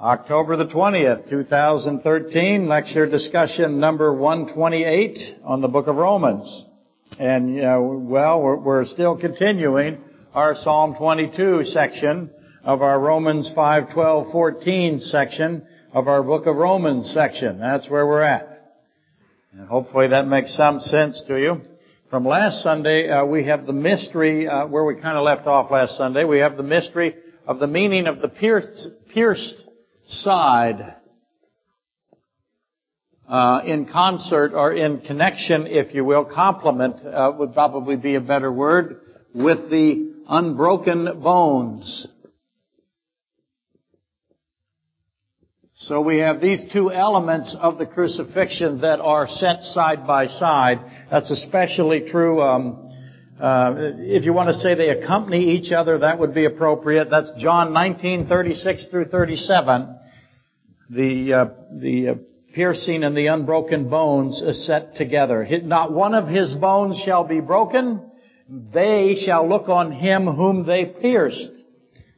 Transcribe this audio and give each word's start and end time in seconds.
October 0.00 0.56
the 0.56 0.64
20th, 0.64 1.28
2013, 1.28 2.66
lecture 2.66 3.04
discussion 3.04 3.80
number 3.80 4.14
128 4.14 5.18
on 5.44 5.60
the 5.60 5.68
book 5.68 5.88
of 5.88 5.96
Romans. 5.96 6.64
And, 7.18 7.60
uh, 7.60 7.78
well, 7.78 8.40
we're, 8.40 8.56
we're 8.56 8.84
still 8.86 9.18
continuing 9.18 9.98
our 10.32 10.54
Psalm 10.54 10.94
22 10.96 11.66
section 11.66 12.30
of 12.64 12.80
our 12.80 12.98
Romans 12.98 13.52
5, 13.54 13.92
12, 13.92 14.32
14 14.32 15.00
section 15.00 15.66
of 15.92 16.08
our 16.08 16.22
book 16.22 16.46
of 16.46 16.56
Romans 16.56 17.12
section. 17.12 17.58
That's 17.58 17.90
where 17.90 18.06
we're 18.06 18.22
at. 18.22 18.78
And 19.52 19.68
hopefully 19.68 20.08
that 20.08 20.26
makes 20.26 20.56
some 20.56 20.80
sense 20.80 21.22
to 21.28 21.38
you. 21.38 21.60
From 22.08 22.24
last 22.24 22.62
Sunday, 22.62 23.10
uh, 23.10 23.26
we 23.26 23.44
have 23.44 23.66
the 23.66 23.74
mystery, 23.74 24.48
uh, 24.48 24.66
where 24.66 24.84
we 24.86 24.94
kind 24.94 25.18
of 25.18 25.24
left 25.24 25.46
off 25.46 25.70
last 25.70 25.98
Sunday, 25.98 26.24
we 26.24 26.38
have 26.38 26.56
the 26.56 26.62
mystery 26.62 27.16
of 27.46 27.58
the 27.58 27.66
meaning 27.66 28.06
of 28.06 28.22
the 28.22 28.28
pierced, 28.28 28.88
pierced 29.12 29.66
side 30.10 30.94
uh, 33.28 33.62
in 33.64 33.86
concert 33.86 34.52
or 34.54 34.72
in 34.72 35.00
connection, 35.00 35.66
if 35.66 35.94
you 35.94 36.04
will, 36.04 36.24
complement 36.24 36.96
uh, 37.06 37.32
would 37.38 37.54
probably 37.54 37.96
be 37.96 38.16
a 38.16 38.20
better 38.20 38.52
word, 38.52 39.00
with 39.32 39.70
the 39.70 40.12
unbroken 40.28 41.20
bones. 41.22 42.08
So 45.74 46.02
we 46.02 46.18
have 46.18 46.40
these 46.40 46.64
two 46.72 46.92
elements 46.92 47.56
of 47.58 47.78
the 47.78 47.86
crucifixion 47.86 48.82
that 48.82 49.00
are 49.00 49.26
set 49.26 49.62
side 49.62 50.06
by 50.06 50.26
side. 50.26 50.78
That's 51.10 51.30
especially 51.30 52.02
true. 52.10 52.42
Um, 52.42 52.89
uh, 53.40 53.74
if 53.98 54.24
you 54.24 54.32
want 54.32 54.48
to 54.48 54.54
say 54.54 54.74
they 54.74 54.90
accompany 54.90 55.52
each 55.52 55.72
other, 55.72 55.98
that 55.98 56.18
would 56.18 56.34
be 56.34 56.44
appropriate. 56.44 57.08
That's 57.10 57.30
John 57.38 57.72
19:36 57.72 58.90
through 58.90 59.06
37 59.06 59.96
the, 60.90 61.32
uh, 61.32 61.46
the 61.72 62.08
uh, 62.08 62.14
piercing 62.52 63.04
and 63.04 63.16
the 63.16 63.28
unbroken 63.28 63.88
bones 63.88 64.42
set 64.66 64.96
together. 64.96 65.46
Not 65.62 65.92
one 65.92 66.14
of 66.14 66.26
his 66.28 66.54
bones 66.54 67.00
shall 67.04 67.24
be 67.24 67.40
broken. 67.40 68.10
They 68.48 69.22
shall 69.24 69.48
look 69.48 69.68
on 69.68 69.92
him 69.92 70.26
whom 70.26 70.66
they 70.66 70.84
pierced. 70.84 71.50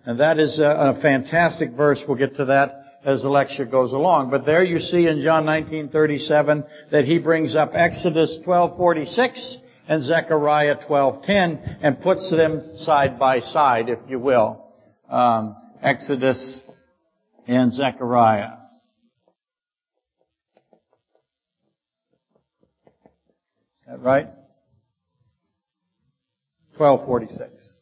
And 0.05 0.21
that 0.21 0.39
is 0.39 0.59
a, 0.59 0.97
a 0.97 1.01
fantastic 1.03 1.73
verse. 1.73 2.03
We'll 2.09 2.17
get 2.17 2.37
to 2.37 2.47
that 2.47 2.79
as 3.05 3.23
the 3.23 3.29
lecture 3.29 3.67
goes 3.67 3.93
along. 3.93 4.31
But 4.31 4.47
there 4.47 4.65
you 4.65 4.79
see 4.79 5.07
in 5.07 5.21
John 5.21 5.45
19:37 5.45 6.65
that 6.91 7.05
he 7.05 7.19
brings 7.19 7.55
up 7.55 7.73
Exodus 7.75 8.39
12:46 8.47 9.59
and 9.89 10.03
Zechariah 10.03 10.77
12:10 10.87 11.79
and 11.83 12.01
puts 12.01 12.31
them 12.31 12.77
side 12.79 13.19
by 13.19 13.41
side, 13.41 13.89
if 13.89 13.99
you 14.09 14.19
will. 14.19 14.65
Um, 15.09 15.57
Exodus 15.83 16.63
and 17.47 17.73
Zechariah. 17.73 18.53
Is 23.81 23.87
that 23.89 24.01
right? 24.01 24.29
1246. 26.77 27.75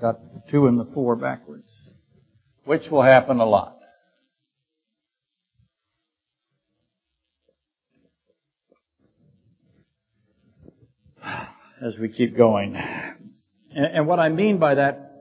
Got 0.00 0.34
the 0.34 0.42
two 0.50 0.66
and 0.66 0.78
the 0.78 0.84
four 0.92 1.16
backwards. 1.16 1.88
Which 2.64 2.90
will 2.90 3.02
happen 3.02 3.38
a 3.38 3.46
lot. 3.46 3.77
As 11.80 11.96
we 11.96 12.08
keep 12.08 12.36
going. 12.36 12.76
And, 13.70 14.08
what 14.08 14.18
I 14.18 14.30
mean 14.30 14.58
by 14.58 14.74
that 14.74 15.12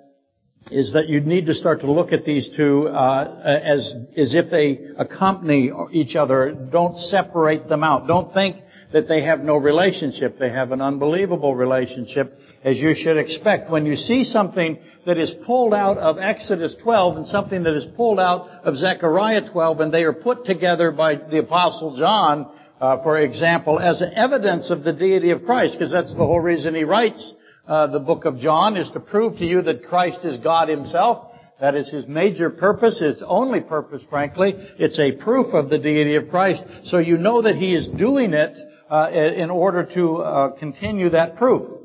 is 0.71 0.93
that 0.93 1.07
you 1.07 1.21
need 1.21 1.45
to 1.45 1.53
start 1.53 1.81
to 1.81 1.91
look 1.91 2.11
at 2.11 2.25
these 2.25 2.49
two 2.57 2.87
uh, 2.87 3.41
as 3.43 3.93
as 4.15 4.33
if 4.33 4.49
they 4.49 4.79
accompany 4.97 5.71
each 5.91 6.15
other. 6.15 6.53
Don't 6.71 6.97
separate 6.97 7.69
them 7.69 7.83
out. 7.83 8.07
Don't 8.07 8.33
think 8.33 8.55
that 8.91 9.07
they 9.07 9.21
have 9.23 9.41
no 9.41 9.57
relationship. 9.57 10.39
They 10.39 10.49
have 10.49 10.71
an 10.71 10.81
unbelievable 10.81 11.55
relationship, 11.55 12.39
as 12.63 12.77
you 12.77 12.95
should 12.95 13.17
expect. 13.17 13.69
When 13.69 13.85
you 13.85 13.95
see 13.95 14.23
something 14.23 14.79
that 15.05 15.19
is 15.19 15.31
pulled 15.45 15.75
out 15.75 15.99
of 15.99 16.17
Exodus 16.17 16.75
12 16.81 17.17
and 17.17 17.27
something 17.27 17.61
that 17.63 17.75
is 17.75 17.85
pulled 17.95 18.19
out 18.19 18.49
of 18.63 18.77
Zechariah 18.77 19.51
12 19.51 19.79
and 19.79 19.93
they 19.93 20.03
are 20.03 20.13
put 20.13 20.45
together 20.45 20.89
by 20.89 21.15
the 21.15 21.37
Apostle 21.39 21.97
John, 21.97 22.49
uh, 22.79 23.01
for 23.01 23.17
example, 23.19 23.79
as 23.79 24.03
evidence 24.15 24.69
of 24.69 24.83
the 24.83 24.93
deity 24.93 25.31
of 25.31 25.45
Christ, 25.45 25.73
because 25.73 25.91
that's 25.91 26.13
the 26.13 26.25
whole 26.25 26.39
reason 26.39 26.75
he 26.75 26.83
writes 26.83 27.33
uh, 27.67 27.87
the 27.87 27.99
book 27.99 28.25
of 28.25 28.37
John, 28.37 28.77
is 28.77 28.89
to 28.91 28.99
prove 28.99 29.37
to 29.37 29.45
you 29.45 29.61
that 29.63 29.83
Christ 29.83 30.19
is 30.23 30.37
God 30.37 30.69
himself. 30.69 31.31
That 31.59 31.73
is 31.73 31.89
his 31.89 32.05
major 32.07 32.51
purpose, 32.51 32.99
his 32.99 33.23
only 33.25 33.61
purpose, 33.61 34.03
frankly. 34.09 34.53
It's 34.77 34.99
a 34.99 35.13
proof 35.13 35.55
of 35.55 35.71
the 35.71 35.79
deity 35.79 36.15
of 36.15 36.29
Christ. 36.29 36.63
So 36.83 36.99
you 36.99 37.17
know 37.17 37.41
that 37.41 37.55
he 37.55 37.73
is 37.73 37.87
doing 37.87 38.33
it 38.33 38.57
uh, 38.89 39.09
in 39.11 39.49
order 39.49 39.83
to 39.95 40.17
uh, 40.17 40.49
continue 40.59 41.09
that 41.09 41.35
proof. 41.35 41.76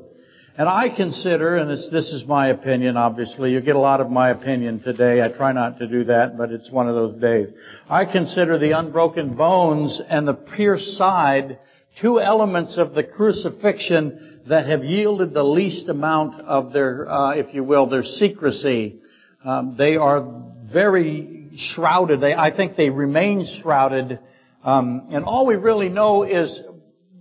And 0.55 0.69
I 0.69 0.95
consider, 0.95 1.57
and 1.57 1.67
this, 1.67 1.89
this 1.91 2.13
is 2.13 2.25
my 2.27 2.49
opinion, 2.49 2.95
obviously, 2.95 3.51
you 3.51 3.61
get 3.61 3.75
a 3.75 3.79
lot 3.79 4.01
of 4.01 4.11
my 4.11 4.29
opinion 4.29 4.81
today. 4.81 5.19
I 5.19 5.29
try 5.29 5.51
not 5.51 5.79
to 5.79 5.87
do 5.87 6.03
that, 6.03 6.37
but 6.37 6.51
it's 6.51 6.69
one 6.69 6.87
of 6.87 6.93
those 6.93 7.15
days. 7.15 7.49
I 7.89 8.05
consider 8.05 8.59
the 8.59 8.77
unbroken 8.77 9.35
bones 9.35 9.99
and 10.07 10.27
the 10.27 10.35
pierced 10.35 10.95
side 10.95 11.57
two 11.99 12.19
elements 12.19 12.77
of 12.77 12.93
the 12.93 13.03
crucifixion 13.03 14.41
that 14.47 14.67
have 14.67 14.83
yielded 14.83 15.33
the 15.33 15.43
least 15.43 15.89
amount 15.89 16.39
of 16.41 16.71
their, 16.71 17.09
uh, 17.09 17.31
if 17.33 17.53
you 17.55 17.63
will, 17.63 17.89
their 17.89 18.03
secrecy. 18.03 18.99
Um, 19.43 19.75
they 19.75 19.95
are 19.95 20.43
very 20.71 21.49
shrouded. 21.57 22.21
They, 22.21 22.35
I 22.35 22.55
think 22.55 22.75
they 22.75 22.91
remain 22.91 23.47
shrouded. 23.59 24.19
Um, 24.63 25.07
and 25.11 25.25
all 25.25 25.47
we 25.47 25.55
really 25.55 25.89
know 25.89 26.23
is 26.23 26.61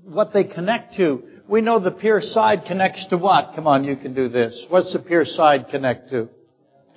what 0.04 0.34
they 0.34 0.44
connect 0.44 0.96
to. 0.96 1.24
We 1.48 1.60
know 1.60 1.78
the 1.78 1.90
pier 1.90 2.20
side 2.20 2.64
connects 2.66 3.06
to 3.08 3.18
what? 3.18 3.52
Come 3.54 3.66
on, 3.66 3.84
you 3.84 3.96
can 3.96 4.14
do 4.14 4.28
this. 4.28 4.66
What's 4.68 4.92
the 4.92 5.00
pier 5.00 5.24
side 5.24 5.68
connect 5.70 6.10
to? 6.10 6.28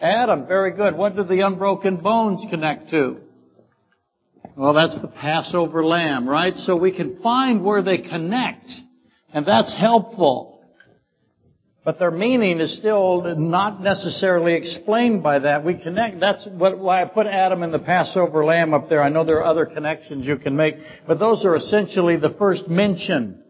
Adam, 0.01 0.45
very 0.47 0.71
good. 0.71 0.95
What 0.95 1.15
do 1.15 1.23
the 1.23 1.41
unbroken 1.41 1.97
bones 1.97 2.45
connect 2.49 2.89
to? 2.91 3.17
Well, 4.55 4.73
that's 4.73 4.99
the 5.01 5.07
Passover 5.07 5.83
lamb, 5.83 6.27
right? 6.29 6.55
So 6.55 6.75
we 6.75 6.95
can 6.95 7.21
find 7.21 7.63
where 7.63 7.81
they 7.81 7.97
connect, 7.97 8.71
and 9.33 9.45
that's 9.45 9.75
helpful. 9.75 10.61
But 11.83 11.99
their 11.99 12.11
meaning 12.11 12.59
is 12.59 12.77
still 12.77 13.35
not 13.37 13.81
necessarily 13.81 14.55
explained 14.55 15.21
by 15.21 15.39
that. 15.39 15.63
We 15.63 15.75
connect, 15.75 16.19
that's 16.19 16.47
what, 16.47 16.79
why 16.79 17.01
I 17.01 17.05
put 17.05 17.27
Adam 17.27 17.63
and 17.63 17.73
the 17.73 17.79
Passover 17.79 18.43
lamb 18.43 18.73
up 18.73 18.89
there. 18.89 19.03
I 19.03 19.09
know 19.09 19.23
there 19.23 19.39
are 19.39 19.45
other 19.45 19.65
connections 19.65 20.25
you 20.25 20.37
can 20.37 20.55
make, 20.55 20.75
but 21.07 21.19
those 21.19 21.45
are 21.45 21.55
essentially 21.55 22.17
the 22.17 22.35
first 22.39 22.67
mention 22.67 23.43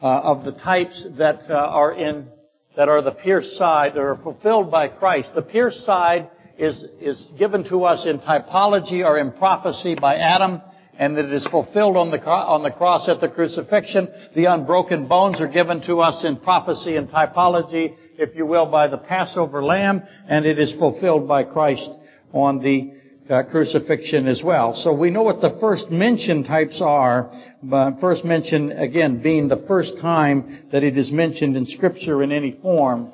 of 0.00 0.44
the 0.44 0.52
types 0.52 1.02
that 1.18 1.42
uh, 1.48 1.54
are 1.54 1.92
in, 1.92 2.28
that 2.76 2.88
are 2.88 3.02
the 3.02 3.12
pierced 3.12 3.56
side, 3.56 3.94
that 3.94 4.00
are 4.00 4.16
fulfilled 4.16 4.70
by 4.70 4.88
Christ. 4.88 5.30
The 5.34 5.42
pierced 5.42 5.84
side 5.84 6.30
is, 6.58 6.84
is 7.00 7.30
given 7.38 7.64
to 7.68 7.84
us 7.84 8.06
in 8.06 8.18
typology 8.18 9.04
or 9.04 9.18
in 9.18 9.32
prophecy 9.32 9.94
by 9.94 10.16
Adam 10.16 10.60
and 10.98 11.16
that 11.16 11.24
it 11.24 11.32
is 11.32 11.46
fulfilled 11.46 11.96
on 11.96 12.10
the, 12.10 12.22
on 12.24 12.62
the 12.62 12.70
cross 12.70 13.08
at 13.08 13.20
the 13.20 13.28
crucifixion. 13.28 14.08
The 14.34 14.46
unbroken 14.46 15.06
bones 15.08 15.40
are 15.40 15.48
given 15.48 15.82
to 15.86 16.00
us 16.00 16.24
in 16.24 16.36
prophecy 16.36 16.96
and 16.96 17.08
typology, 17.08 17.96
if 18.16 18.36
you 18.36 18.46
will, 18.46 18.66
by 18.66 18.88
the 18.88 18.98
Passover 18.98 19.64
lamb, 19.64 20.02
and 20.28 20.46
it 20.46 20.58
is 20.58 20.72
fulfilled 20.78 21.26
by 21.26 21.44
Christ 21.44 21.90
on 22.32 22.60
the 22.60 22.93
uh, 23.28 23.42
crucifixion 23.44 24.26
as 24.26 24.42
well. 24.42 24.74
So 24.74 24.92
we 24.92 25.10
know 25.10 25.22
what 25.22 25.40
the 25.40 25.56
first 25.60 25.90
mention 25.90 26.44
types 26.44 26.80
are. 26.82 27.30
But 27.62 28.00
first 28.00 28.24
mention, 28.24 28.72
again, 28.72 29.22
being 29.22 29.48
the 29.48 29.64
first 29.66 29.98
time 30.00 30.68
that 30.72 30.84
it 30.84 30.98
is 30.98 31.10
mentioned 31.10 31.56
in 31.56 31.66
Scripture 31.66 32.22
in 32.22 32.32
any 32.32 32.52
form. 32.62 33.12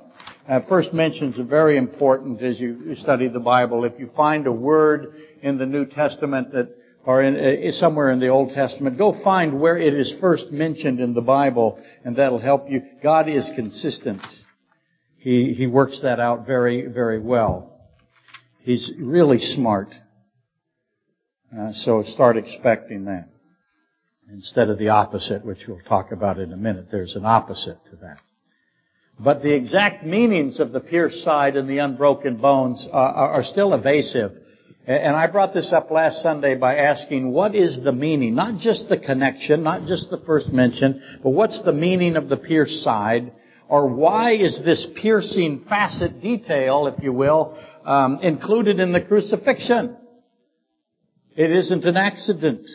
Uh, 0.49 0.61
first 0.69 0.93
mentions 0.93 1.39
are 1.39 1.45
very 1.45 1.77
important 1.77 2.43
as 2.43 2.59
you 2.59 2.97
study 2.97 3.29
the 3.29 3.39
Bible. 3.41 3.85
If 3.85 4.01
you 4.01 4.11
find 4.17 4.47
a 4.47 4.53
word 4.53 5.15
in 5.43 5.59
the 5.59 5.67
New 5.67 5.87
Testament 5.87 6.53
that 6.53 6.77
or 7.05 7.23
in, 7.23 7.37
uh, 7.37 7.73
somewhere 7.73 8.11
in 8.11 8.21
the 8.21 8.29
Old 8.29 8.51
Testament, 8.51 8.99
go 8.99 9.17
find 9.25 9.61
where 9.61 9.79
it 9.79 9.95
is 9.95 10.13
first 10.21 10.51
mentioned 10.51 11.01
in 11.01 11.15
the 11.15 11.23
Bible, 11.23 11.81
and 12.05 12.17
that'll 12.17 12.39
help 12.39 12.69
you. 12.69 12.83
God 13.03 13.29
is 13.29 13.51
consistent. 13.57 14.21
He, 15.17 15.55
he 15.55 15.67
works 15.67 16.01
that 16.03 16.21
out 16.21 16.47
very, 16.47 16.87
very 16.87 17.19
well. 17.19 17.71
He's 18.61 18.93
really 18.99 19.39
smart. 19.39 19.95
Uh, 21.57 21.73
so 21.73 22.03
start 22.05 22.37
expecting 22.37 23.07
that. 23.07 23.29
Instead 24.33 24.71
of 24.71 24.79
the 24.79 24.91
opposite, 24.91 25.45
which 25.45 25.67
we'll 25.67 25.81
talk 25.81 26.13
about 26.13 26.39
in 26.39 26.53
a 26.53 26.57
minute, 26.57 26.87
there's 26.93 27.17
an 27.17 27.25
opposite 27.25 27.79
to 27.91 27.97
that. 27.97 28.19
But 29.19 29.43
the 29.43 29.53
exact 29.53 30.07
meanings 30.07 30.61
of 30.61 30.71
the 30.71 30.81
pierced 30.81 31.25
side 31.25 31.57
and 31.57 31.69
the 31.69 31.79
unbroken 31.79 32.37
bones 32.37 32.87
uh, 32.91 32.97
are 32.97 33.43
still 33.43 33.75
evasive. 33.75 34.33
And 34.87 35.15
I 35.15 35.27
brought 35.27 35.53
this 35.53 35.73
up 35.73 35.91
last 35.91 36.23
Sunday 36.23 36.55
by 36.55 36.77
asking 36.77 37.31
what 37.33 37.55
is 37.55 37.81
the 37.83 37.93
meaning? 37.93 38.35
Not 38.35 38.61
just 38.61 38.89
the 38.89 38.97
connection, 38.97 39.63
not 39.63 39.87
just 39.87 40.09
the 40.09 40.23
first 40.25 40.49
mention, 40.49 41.03
but 41.23 41.31
what's 41.31 41.63
the 41.63 41.73
meaning 41.73 42.17
of 42.17 42.29
the 42.29 42.37
pierced 42.37 42.83
side? 42.83 43.33
Or 43.69 43.89
why 43.89 44.33
is 44.33 44.61
this 44.65 44.89
piercing 44.97 45.67
facet 45.69 46.23
detail, 46.23 46.87
if 46.87 47.05
you 47.05 47.13
will, 47.13 47.59
um, 47.85 48.21
included 48.23 48.81
in 48.81 48.93
the 48.93 49.01
crucifixion? 49.01 49.97
It 51.41 51.53
isn't 51.53 51.87
an 51.87 51.97
accident. 51.97 52.69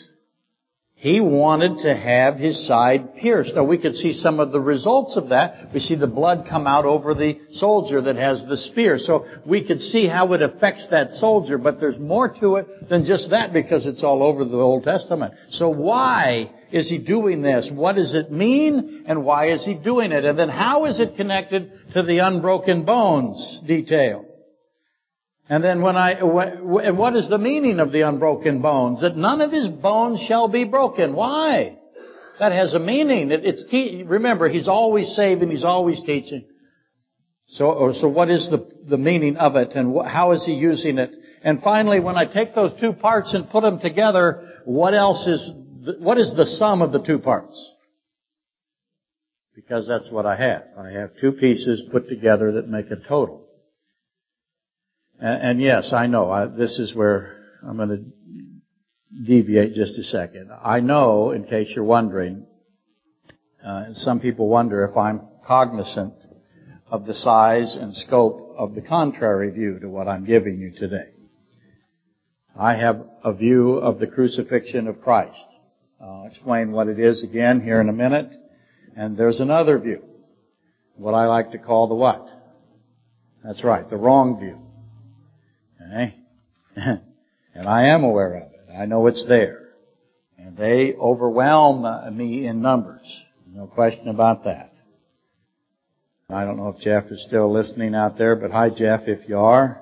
He 0.95 1.21
wanted 1.21 1.83
to 1.83 1.95
have 1.95 2.37
his 2.37 2.65
side 2.65 3.15
pierced. 3.15 3.53
Now 3.53 3.63
we 3.63 3.77
could 3.77 3.93
see 3.93 4.11
some 4.11 4.39
of 4.39 4.51
the 4.51 4.59
results 4.59 5.17
of 5.17 5.29
that. 5.29 5.71
We 5.71 5.79
see 5.79 5.93
the 5.93 6.07
blood 6.07 6.47
come 6.49 6.65
out 6.65 6.83
over 6.83 7.13
the 7.13 7.39
soldier 7.51 8.01
that 8.01 8.15
has 8.15 8.43
the 8.49 8.57
spear. 8.57 8.97
So 8.97 9.27
we 9.45 9.63
could 9.67 9.79
see 9.79 10.07
how 10.07 10.33
it 10.33 10.41
affects 10.41 10.87
that 10.89 11.11
soldier, 11.11 11.59
but 11.59 11.79
there's 11.79 11.99
more 11.99 12.29
to 12.39 12.55
it 12.55 12.89
than 12.89 13.05
just 13.05 13.29
that 13.29 13.53
because 13.53 13.85
it's 13.85 14.03
all 14.03 14.23
over 14.23 14.43
the 14.43 14.57
Old 14.57 14.83
Testament. 14.83 15.35
So 15.49 15.69
why 15.69 16.49
is 16.71 16.89
he 16.89 16.97
doing 16.97 17.43
this? 17.43 17.69
What 17.71 17.97
does 17.97 18.15
it 18.15 18.31
mean? 18.31 19.05
And 19.05 19.23
why 19.23 19.51
is 19.51 19.63
he 19.63 19.75
doing 19.75 20.11
it? 20.11 20.25
And 20.25 20.39
then 20.39 20.49
how 20.49 20.85
is 20.85 20.99
it 20.99 21.17
connected 21.17 21.71
to 21.93 22.01
the 22.01 22.17
unbroken 22.17 22.83
bones 22.83 23.61
detail? 23.67 24.24
And 25.47 25.63
then 25.63 25.81
when 25.81 25.95
I, 25.95 26.23
what 26.23 27.15
is 27.15 27.29
the 27.29 27.37
meaning 27.37 27.79
of 27.79 27.91
the 27.91 28.01
unbroken 28.01 28.61
bones? 28.61 29.01
That 29.01 29.15
none 29.15 29.41
of 29.41 29.51
his 29.51 29.67
bones 29.67 30.19
shall 30.27 30.47
be 30.47 30.63
broken. 30.63 31.13
Why? 31.13 31.77
That 32.39 32.51
has 32.51 32.73
a 32.73 32.79
meaning. 32.79 33.31
It, 33.31 33.41
it's 33.43 34.07
remember, 34.09 34.49
he's 34.49 34.67
always 34.67 35.15
saving, 35.15 35.51
he's 35.51 35.63
always 35.63 36.01
teaching. 36.01 36.45
So, 37.47 37.71
oh, 37.71 37.93
so 37.93 38.07
what 38.07 38.31
is 38.31 38.49
the, 38.49 38.67
the 38.89 38.97
meaning 38.97 39.37
of 39.37 39.55
it 39.55 39.73
and 39.75 39.95
wh- 39.95 40.07
how 40.07 40.31
is 40.31 40.43
he 40.43 40.53
using 40.53 40.97
it? 40.97 41.11
And 41.43 41.61
finally, 41.61 41.99
when 41.99 42.15
I 42.15 42.25
take 42.25 42.55
those 42.55 42.73
two 42.81 42.93
parts 42.93 43.35
and 43.35 43.47
put 43.47 43.61
them 43.61 43.79
together, 43.79 44.61
what 44.65 44.95
else 44.95 45.27
is, 45.27 45.51
what 45.99 46.17
is 46.17 46.33
the 46.35 46.47
sum 46.47 46.81
of 46.81 46.91
the 46.91 47.03
two 47.03 47.19
parts? 47.19 47.55
Because 49.53 49.87
that's 49.87 50.09
what 50.09 50.25
I 50.25 50.35
have. 50.35 50.63
I 50.75 50.89
have 50.89 51.11
two 51.21 51.33
pieces 51.33 51.83
put 51.91 52.09
together 52.09 52.53
that 52.53 52.67
make 52.67 52.89
a 52.89 52.95
total. 52.95 53.44
And, 55.19 55.41
and 55.41 55.61
yes, 55.61 55.93
I 55.93 56.07
know, 56.07 56.29
I, 56.29 56.47
this 56.47 56.79
is 56.79 56.95
where 56.95 57.37
I'm 57.67 57.77
going 57.77 57.89
to 57.89 59.23
deviate 59.25 59.73
just 59.73 59.97
a 59.97 60.03
second. 60.03 60.51
I 60.63 60.79
know, 60.79 61.31
in 61.31 61.45
case 61.45 61.71
you're 61.75 61.85
wondering, 61.85 62.45
uh, 63.65 63.93
some 63.93 64.19
people 64.19 64.47
wonder 64.47 64.83
if 64.85 64.95
I'm 64.97 65.21
cognizant 65.45 66.13
of 66.87 67.05
the 67.05 67.15
size 67.15 67.75
and 67.75 67.95
scope 67.95 68.55
of 68.57 68.75
the 68.75 68.81
contrary 68.81 69.51
view 69.51 69.79
to 69.79 69.89
what 69.89 70.07
I'm 70.07 70.25
giving 70.25 70.59
you 70.59 70.71
today. 70.71 71.11
I 72.57 72.75
have 72.75 73.03
a 73.23 73.33
view 73.33 73.73
of 73.73 73.99
the 73.99 74.07
crucifixion 74.07 74.87
of 74.87 75.01
Christ. 75.01 75.43
I'll 75.99 76.27
explain 76.27 76.71
what 76.71 76.87
it 76.87 76.99
is 76.99 77.23
again 77.23 77.61
here 77.61 77.81
in 77.81 77.89
a 77.89 77.93
minute. 77.93 78.29
And 78.95 79.17
there's 79.17 79.39
another 79.39 79.77
view. 79.77 80.03
What 80.95 81.13
I 81.13 81.25
like 81.25 81.51
to 81.51 81.57
call 81.57 81.87
the 81.87 81.95
what? 81.95 82.27
That's 83.43 83.63
right, 83.63 83.89
the 83.89 83.97
wrong 83.97 84.39
view. 84.39 84.64
Okay? 85.85 86.15
and 86.75 87.67
I 87.67 87.87
am 87.87 88.03
aware 88.03 88.35
of 88.35 88.43
it. 88.51 88.73
I 88.77 88.85
know 88.85 89.07
it's 89.07 89.25
there. 89.27 89.69
And 90.37 90.57
they 90.57 90.93
overwhelm 90.93 92.15
me 92.15 92.45
in 92.45 92.61
numbers. 92.61 93.23
No 93.51 93.67
question 93.67 94.09
about 94.09 94.43
that. 94.43 94.73
I 96.29 96.43
don't 96.43 96.57
know 96.57 96.69
if 96.69 96.81
Jeff 96.81 97.05
is 97.11 97.23
still 97.27 97.51
listening 97.51 97.95
out 97.95 98.17
there, 98.17 98.35
but 98.35 98.51
hi 98.51 98.69
Jeff 98.69 99.01
if 99.07 99.29
you 99.29 99.37
are. 99.37 99.81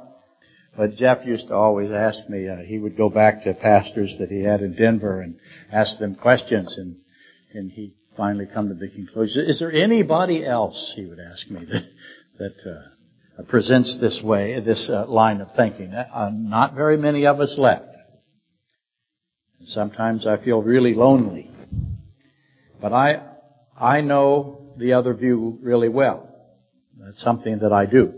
But 0.75 0.95
Jeff 0.95 1.25
used 1.25 1.47
to 1.47 1.55
always 1.55 1.91
ask 1.91 2.27
me, 2.29 2.47
uh, 2.47 2.57
he 2.57 2.79
would 2.79 2.97
go 2.97 3.09
back 3.09 3.43
to 3.43 3.53
pastors 3.53 4.15
that 4.19 4.29
he 4.29 4.43
had 4.43 4.61
in 4.61 4.75
Denver 4.75 5.21
and 5.21 5.35
ask 5.71 5.99
them 5.99 6.15
questions 6.15 6.75
and, 6.77 6.97
and 7.53 7.71
he 7.71 7.93
finally 8.17 8.47
come 8.51 8.69
to 8.69 8.73
the 8.75 8.89
conclusion, 8.89 9.45
is 9.45 9.59
there 9.59 9.71
anybody 9.71 10.45
else, 10.45 10.93
he 10.95 11.05
would 11.05 11.19
ask 11.19 11.49
me, 11.49 11.65
that, 11.71 11.83
that, 12.39 12.69
uh, 12.69 12.92
presents 13.41 13.97
this 13.99 14.21
way, 14.23 14.59
this 14.59 14.89
uh, 14.93 15.05
line 15.07 15.41
of 15.41 15.49
thinking. 15.55 15.93
Uh, 15.93 16.29
not 16.31 16.75
very 16.75 16.97
many 16.97 17.25
of 17.25 17.39
us 17.39 17.55
left. 17.57 17.85
Sometimes 19.65 20.27
I 20.27 20.43
feel 20.43 20.61
really 20.61 20.93
lonely. 20.93 21.49
But 22.81 22.93
I, 22.93 23.21
I 23.79 24.01
know 24.01 24.73
the 24.77 24.93
other 24.93 25.13
view 25.13 25.57
really 25.61 25.89
well. 25.89 26.29
That's 26.99 27.21
something 27.21 27.59
that 27.59 27.71
I 27.71 27.85
do. 27.85 28.13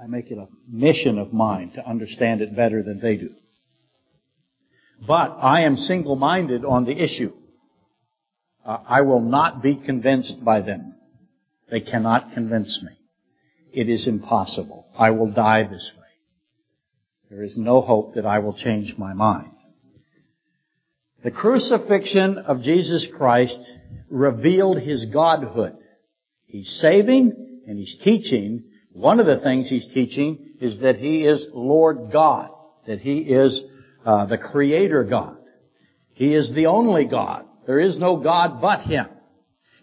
I 0.00 0.06
make 0.06 0.30
it 0.30 0.38
a 0.38 0.48
mission 0.68 1.18
of 1.18 1.32
mine 1.32 1.72
to 1.76 1.88
understand 1.88 2.42
it 2.42 2.54
better 2.54 2.82
than 2.82 3.00
they 3.00 3.16
do. 3.16 3.30
But 5.06 5.36
I 5.40 5.62
am 5.62 5.76
single-minded 5.76 6.64
on 6.64 6.84
the 6.84 7.02
issue. 7.02 7.32
Uh, 8.64 8.78
I 8.86 9.02
will 9.02 9.20
not 9.20 9.62
be 9.62 9.76
convinced 9.76 10.44
by 10.44 10.60
them. 10.60 10.91
They 11.72 11.80
cannot 11.80 12.32
convince 12.34 12.82
me. 12.82 12.92
It 13.72 13.88
is 13.88 14.06
impossible. 14.06 14.88
I 14.94 15.10
will 15.12 15.32
die 15.32 15.62
this 15.62 15.90
way. 15.96 16.02
There 17.30 17.42
is 17.42 17.56
no 17.56 17.80
hope 17.80 18.14
that 18.14 18.26
I 18.26 18.40
will 18.40 18.52
change 18.52 18.94
my 18.98 19.14
mind. 19.14 19.52
The 21.24 21.30
crucifixion 21.30 22.36
of 22.36 22.60
Jesus 22.60 23.08
Christ 23.16 23.56
revealed 24.10 24.82
His 24.82 25.06
Godhood. 25.06 25.78
He's 26.44 26.78
saving 26.82 27.62
and 27.66 27.78
He's 27.78 27.96
teaching. 28.04 28.64
One 28.92 29.18
of 29.18 29.24
the 29.24 29.40
things 29.40 29.70
He's 29.70 29.88
teaching 29.94 30.56
is 30.60 30.80
that 30.80 30.96
He 30.96 31.24
is 31.24 31.46
Lord 31.54 32.12
God. 32.12 32.50
That 32.86 33.00
He 33.00 33.20
is 33.20 33.62
uh, 34.04 34.26
the 34.26 34.36
Creator 34.36 35.04
God. 35.04 35.38
He 36.12 36.34
is 36.34 36.52
the 36.54 36.66
only 36.66 37.06
God. 37.06 37.46
There 37.66 37.80
is 37.80 37.98
no 37.98 38.18
God 38.18 38.60
but 38.60 38.82
Him. 38.82 39.06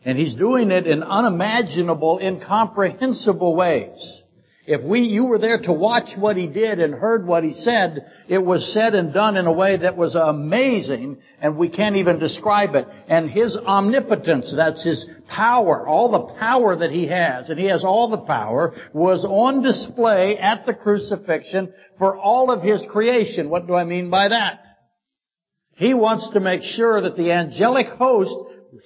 And 0.05 0.17
he's 0.17 0.35
doing 0.35 0.71
it 0.71 0.87
in 0.87 1.03
unimaginable, 1.03 2.19
incomprehensible 2.21 3.55
ways. 3.55 4.21
If 4.65 4.83
we, 4.83 4.99
you 4.99 5.25
were 5.25 5.39
there 5.39 5.59
to 5.63 5.73
watch 5.73 6.15
what 6.15 6.37
he 6.37 6.45
did 6.45 6.79
and 6.79 6.93
heard 6.93 7.25
what 7.25 7.43
he 7.43 7.53
said, 7.53 8.05
it 8.27 8.37
was 8.37 8.71
said 8.71 8.93
and 8.93 9.11
done 9.11 9.35
in 9.35 9.47
a 9.47 9.51
way 9.51 9.77
that 9.77 9.97
was 9.97 10.13
amazing 10.13 11.17
and 11.41 11.57
we 11.57 11.69
can't 11.69 11.95
even 11.95 12.19
describe 12.19 12.75
it. 12.75 12.87
And 13.07 13.31
his 13.31 13.57
omnipotence, 13.57 14.53
that's 14.55 14.83
his 14.83 15.09
power, 15.27 15.87
all 15.87 16.11
the 16.11 16.35
power 16.35 16.75
that 16.75 16.91
he 16.91 17.07
has, 17.07 17.49
and 17.49 17.59
he 17.59 17.65
has 17.65 17.83
all 17.83 18.11
the 18.11 18.19
power, 18.19 18.75
was 18.93 19.25
on 19.25 19.63
display 19.63 20.37
at 20.37 20.67
the 20.67 20.75
crucifixion 20.75 21.73
for 21.97 22.15
all 22.15 22.51
of 22.51 22.61
his 22.61 22.83
creation. 22.91 23.49
What 23.49 23.65
do 23.65 23.73
I 23.73 23.85
mean 23.85 24.11
by 24.11 24.27
that? 24.27 24.65
He 25.73 25.95
wants 25.95 26.29
to 26.33 26.39
make 26.39 26.61
sure 26.61 27.01
that 27.01 27.17
the 27.17 27.31
angelic 27.31 27.87
host 27.87 28.35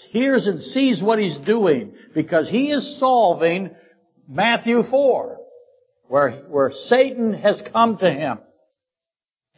hears 0.09 0.47
and 0.47 0.61
sees 0.61 1.01
what 1.01 1.19
he's 1.19 1.37
doing 1.39 1.93
because 2.13 2.49
he 2.49 2.71
is 2.71 2.99
solving 2.99 3.71
Matthew 4.27 4.83
4 4.83 5.37
where, 6.07 6.31
where 6.47 6.71
Satan 6.85 7.33
has 7.33 7.61
come 7.71 7.97
to 7.97 8.11
him 8.11 8.39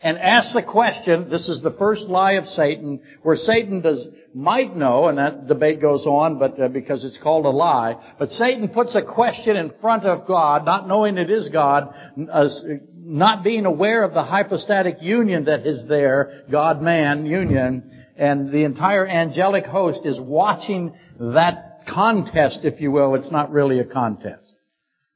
and 0.01 0.18
asks 0.18 0.54
the 0.54 0.63
question, 0.63 1.29
this 1.29 1.50
is 1.50 1.62
the 1.62 1.72
first 1.72 2.03
lie 2.03 2.34
of 2.34 2.46
Satan, 2.46 3.01
where 3.24 3.36
Satan 3.36 3.82
does, 3.82 4.08
might 4.34 4.75
know, 4.75 5.08
and 5.08 5.17
that 5.17 5.48
debate 5.48 5.82
goes 5.82 6.05
on, 6.05 6.38
but 6.38 6.60
uh, 6.60 6.67
because 6.67 7.03
it's 7.05 7.17
called 7.17 7.46
a 7.46 7.50
lie, 7.50 7.96
but 8.20 8.29
Satan 8.29 8.70
puts 8.70 8.94
a 8.96 9.01
question 9.01 9.55
in 9.55 9.74
front 9.82 10.05
of 10.05 10.27
God, 10.27 10.65
not 10.65 10.88
knowing 10.88 11.17
it 11.17 11.29
is 11.29 11.50
God, 11.50 11.94
uh, 12.32 12.50
not 12.96 13.44
being 13.44 13.65
aware 13.65 14.03
of 14.03 14.13
the 14.13 14.24
hypostatic 14.24 15.01
union 15.01 15.46
that 15.46 15.65
is 15.65 15.88
there, 15.88 16.44
God-man 16.51 17.25
union, 17.25 17.94
and 18.15 18.51
the 18.51 18.63
entire 18.63 19.05
angelic 19.05 19.65
host 19.65 20.05
is 20.05 20.19
watching 20.19 20.93
that 21.19 21.81
contest, 21.88 22.60
if 22.63 22.79
you 22.79 22.91
will. 22.91 23.15
It's 23.15 23.31
not 23.31 23.51
really 23.51 23.79
a 23.79 23.86
contest. 23.86 24.55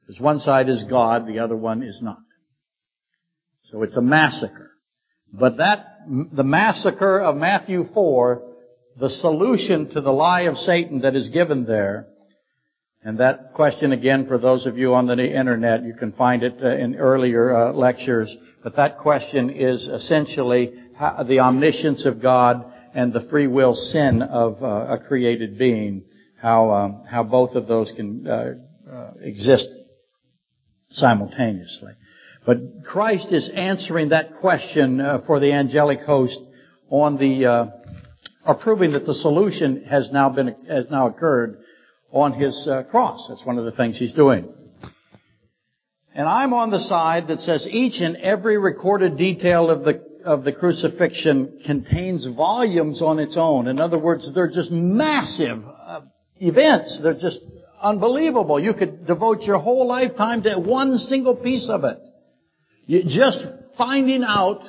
Because 0.02 0.20
one 0.20 0.40
side 0.40 0.70
is 0.70 0.84
God, 0.90 1.28
the 1.28 1.40
other 1.40 1.56
one 1.56 1.84
is 1.84 2.02
not. 2.02 2.20
So 3.64 3.84
it's 3.84 3.98
a 3.98 4.02
massacre. 4.02 4.72
But 5.32 5.58
that, 5.58 5.86
the 6.08 6.44
massacre 6.44 7.20
of 7.20 7.36
Matthew 7.36 7.86
4, 7.94 8.44
the 9.00 9.10
solution 9.10 9.90
to 9.92 10.02
the 10.02 10.12
lie 10.12 10.42
of 10.42 10.58
Satan 10.58 11.02
that 11.02 11.16
is 11.16 11.30
given 11.30 11.66
there, 11.66 12.08
and 13.02 13.20
that 13.20 13.54
question 13.54 13.94
again 13.94 14.28
for 14.28 14.38
those 14.38 14.66
of 14.66 14.78
you 14.78 14.94
on 14.94 15.08
the 15.08 15.14
internet, 15.14 15.84
you 15.84 15.94
can 15.94 16.12
find 16.12 16.44
it 16.44 16.62
uh, 16.62 16.76
in 16.76 16.96
earlier 16.96 17.56
uh, 17.56 17.72
lectures, 17.72 18.36
but 18.62 18.76
that 18.76 18.98
question 18.98 19.52
is 19.52 19.88
essentially 19.88 20.74
the 21.28 21.40
omniscience 21.40 22.06
of 22.06 22.22
God 22.22 22.74
and 22.94 23.14
the 23.14 23.22
free 23.30 23.48
will 23.48 23.74
sin 23.74 24.22
of 24.22 24.64
uh, 24.64 24.98
a 24.98 24.98
created 24.98 25.58
being, 25.58 26.04
how 26.42 26.72
um, 26.72 27.04
how 27.10 27.24
both 27.24 27.56
of 27.56 27.68
those 27.68 27.92
can 27.92 28.28
uh, 28.28 28.54
uh, 28.92 29.12
exist 29.22 29.68
simultaneously. 30.92 31.94
But 32.46 32.84
Christ 32.86 33.32
is 33.32 33.50
answering 33.54 34.10
that 34.10 34.38
question 34.40 35.02
uh, 35.02 35.22
for 35.26 35.40
the 35.40 35.54
angelic 35.54 36.02
host 36.02 36.40
on 36.90 37.18
the 37.18 37.46
uh, 37.46 37.66
or 38.46 38.56
proving 38.56 38.94
that 38.94 39.06
the 39.06 39.14
solution 39.14 39.84
has 39.84 40.10
now 40.12 40.30
been 40.30 40.56
has 40.68 40.90
now 40.90 41.08
occurred 41.08 41.60
on 42.12 42.34
his 42.34 42.68
uh, 42.68 42.84
cross. 42.84 43.28
That's 43.30 43.46
one 43.46 43.58
of 43.58 43.66
the 43.66 43.72
things 43.72 44.00
he's 44.00 44.14
doing. 44.14 44.52
And 46.16 46.28
I'm 46.28 46.54
on 46.54 46.72
the 46.72 46.80
side 46.80 47.28
that 47.28 47.40
says 47.40 47.68
each 47.70 48.02
and 48.02 48.18
every 48.18 48.58
recorded 48.58 49.16
detail 49.16 49.70
of 49.70 49.84
the 49.84 50.09
of 50.30 50.44
the 50.44 50.52
crucifixion 50.52 51.60
contains 51.66 52.28
volumes 52.28 53.02
on 53.02 53.18
its 53.18 53.36
own. 53.36 53.68
In 53.68 53.80
other 53.80 53.98
words, 53.98 54.30
they're 54.32 54.48
just 54.48 54.70
massive 54.70 55.64
uh, 55.66 56.02
events. 56.38 57.00
They're 57.02 57.16
just 57.16 57.40
unbelievable. 57.82 58.60
You 58.60 58.76
could 58.76 59.08
devote 59.08 59.42
your 59.42 59.58
whole 59.58 59.88
lifetime 59.88 60.44
to 60.44 60.60
one 60.60 61.00
single 61.00 61.36
piece 61.36 61.68
of 61.68 61.84
it. 61.84 61.98
You 62.86 63.04
just 63.08 63.44
finding 63.76 64.24
out 64.24 64.62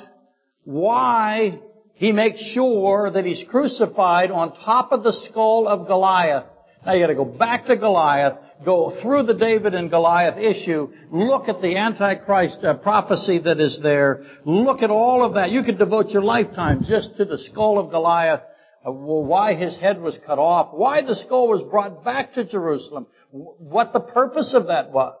why 0.63 1.59
he 1.93 2.11
makes 2.11 2.41
sure 2.53 3.11
that 3.11 3.23
he's 3.23 3.45
crucified 3.47 4.31
on 4.31 4.55
top 4.65 4.91
of 4.91 5.03
the 5.03 5.13
skull 5.29 5.67
of 5.67 5.85
Goliath. 5.85 6.45
Now 6.83 6.93
you 6.93 7.01
gotta 7.01 7.13
go 7.13 7.25
back 7.25 7.67
to 7.67 7.77
Goliath, 7.77 8.39
go 8.65 8.97
through 9.01 9.23
the 9.23 9.33
David 9.33 9.73
and 9.73 9.89
Goliath 9.89 10.37
issue, 10.37 10.91
look 11.11 11.47
at 11.47 11.61
the 11.61 11.77
Antichrist 11.77 12.63
uh, 12.63 12.75
prophecy 12.75 13.39
that 13.39 13.59
is 13.59 13.79
there, 13.81 14.23
look 14.45 14.81
at 14.81 14.89
all 14.89 15.23
of 15.23 15.35
that. 15.35 15.51
You 15.51 15.63
could 15.63 15.77
devote 15.77 16.09
your 16.09 16.23
lifetime 16.23 16.83
just 16.83 17.17
to 17.17 17.25
the 17.25 17.37
skull 17.37 17.79
of 17.79 17.91
Goliath, 17.91 18.41
uh, 18.85 18.91
why 18.91 19.55
his 19.55 19.77
head 19.77 20.01
was 20.01 20.17
cut 20.25 20.39
off, 20.39 20.73
why 20.73 21.01
the 21.01 21.15
skull 21.15 21.47
was 21.47 21.61
brought 21.63 22.03
back 22.03 22.33
to 22.33 22.45
Jerusalem, 22.45 23.07
what 23.31 23.93
the 23.93 23.99
purpose 23.99 24.53
of 24.53 24.67
that 24.67 24.91
was. 24.91 25.17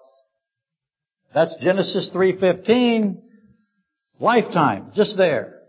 That's 1.33 1.55
Genesis 1.61 2.09
3.15. 2.13 3.21
Lifetime, 4.19 4.91
just 4.93 5.17
there. 5.17 5.61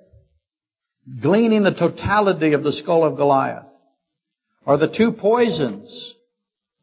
Gleaning 1.20 1.62
the 1.62 1.74
totality 1.74 2.52
of 2.52 2.62
the 2.62 2.72
skull 2.72 3.04
of 3.04 3.16
Goliath. 3.16 3.64
Or 4.66 4.76
the 4.76 4.88
two 4.88 5.12
poisons. 5.12 6.14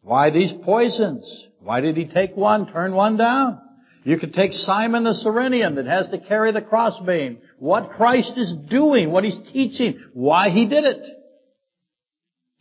Why 0.01 0.29
these 0.29 0.53
poisons? 0.63 1.47
Why 1.59 1.81
did 1.81 1.97
he 1.97 2.05
take 2.05 2.35
one, 2.35 2.71
turn 2.71 2.93
one 2.93 3.17
down? 3.17 3.61
You 4.03 4.17
could 4.17 4.33
take 4.33 4.53
Simon 4.53 5.03
the 5.03 5.13
Cyrenian 5.13 5.75
that 5.75 5.85
has 5.85 6.07
to 6.07 6.19
carry 6.19 6.51
the 6.51 6.61
crossbeam. 6.61 7.39
What 7.57 7.91
Christ 7.91 8.37
is 8.37 8.55
doing, 8.69 9.11
what 9.11 9.23
he's 9.23 9.37
teaching, 9.51 9.99
why 10.13 10.49
he 10.49 10.67
did 10.67 10.85
it. 10.85 11.05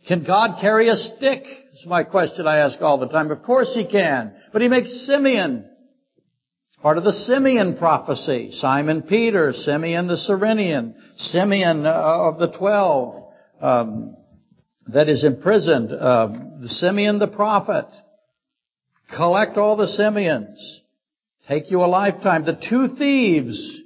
Can 0.07 0.23
God 0.23 0.59
carry 0.59 0.89
a 0.89 0.95
stick? 0.95 1.43
Is 1.73 1.85
my 1.85 2.03
question 2.03 2.45
I 2.45 2.57
ask 2.57 2.81
all 2.81 2.97
the 2.97 3.07
time. 3.07 3.31
Of 3.31 3.43
course 3.43 3.73
he 3.73 3.85
can. 3.85 4.33
But 4.51 4.61
he 4.61 4.67
makes 4.67 5.05
Simeon 5.05 5.69
Part 6.81 6.97
of 6.97 7.03
the 7.03 7.11
Simeon 7.11 7.75
prophecy. 7.75 8.51
Simon 8.53 9.01
Peter, 9.01 9.51
Simeon 9.51 10.07
the 10.07 10.15
Cyrenian, 10.15 10.95
Simeon 11.17 11.85
uh, 11.85 11.91
of 11.91 12.39
the 12.39 12.57
twelve 12.57 13.33
um, 13.59 14.15
that 14.93 15.09
is 15.09 15.23
imprisoned, 15.23 15.91
uh, 15.91 16.33
Simeon 16.65 17.19
the 17.19 17.27
prophet. 17.27 17.85
Collect 19.15 19.57
all 19.57 19.75
the 19.75 19.87
Simeons. 19.87 20.81
Take 21.47 21.71
you 21.71 21.81
a 21.81 21.87
lifetime. 21.87 22.45
The 22.45 22.59
two 22.69 22.95
thieves. 22.95 23.81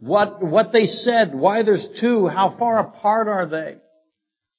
What, 0.00 0.42
what 0.42 0.72
they 0.72 0.86
said, 0.86 1.32
why 1.32 1.62
there's 1.62 1.86
two, 2.00 2.26
how 2.26 2.56
far 2.58 2.80
apart 2.80 3.28
are 3.28 3.46
they? 3.46 3.76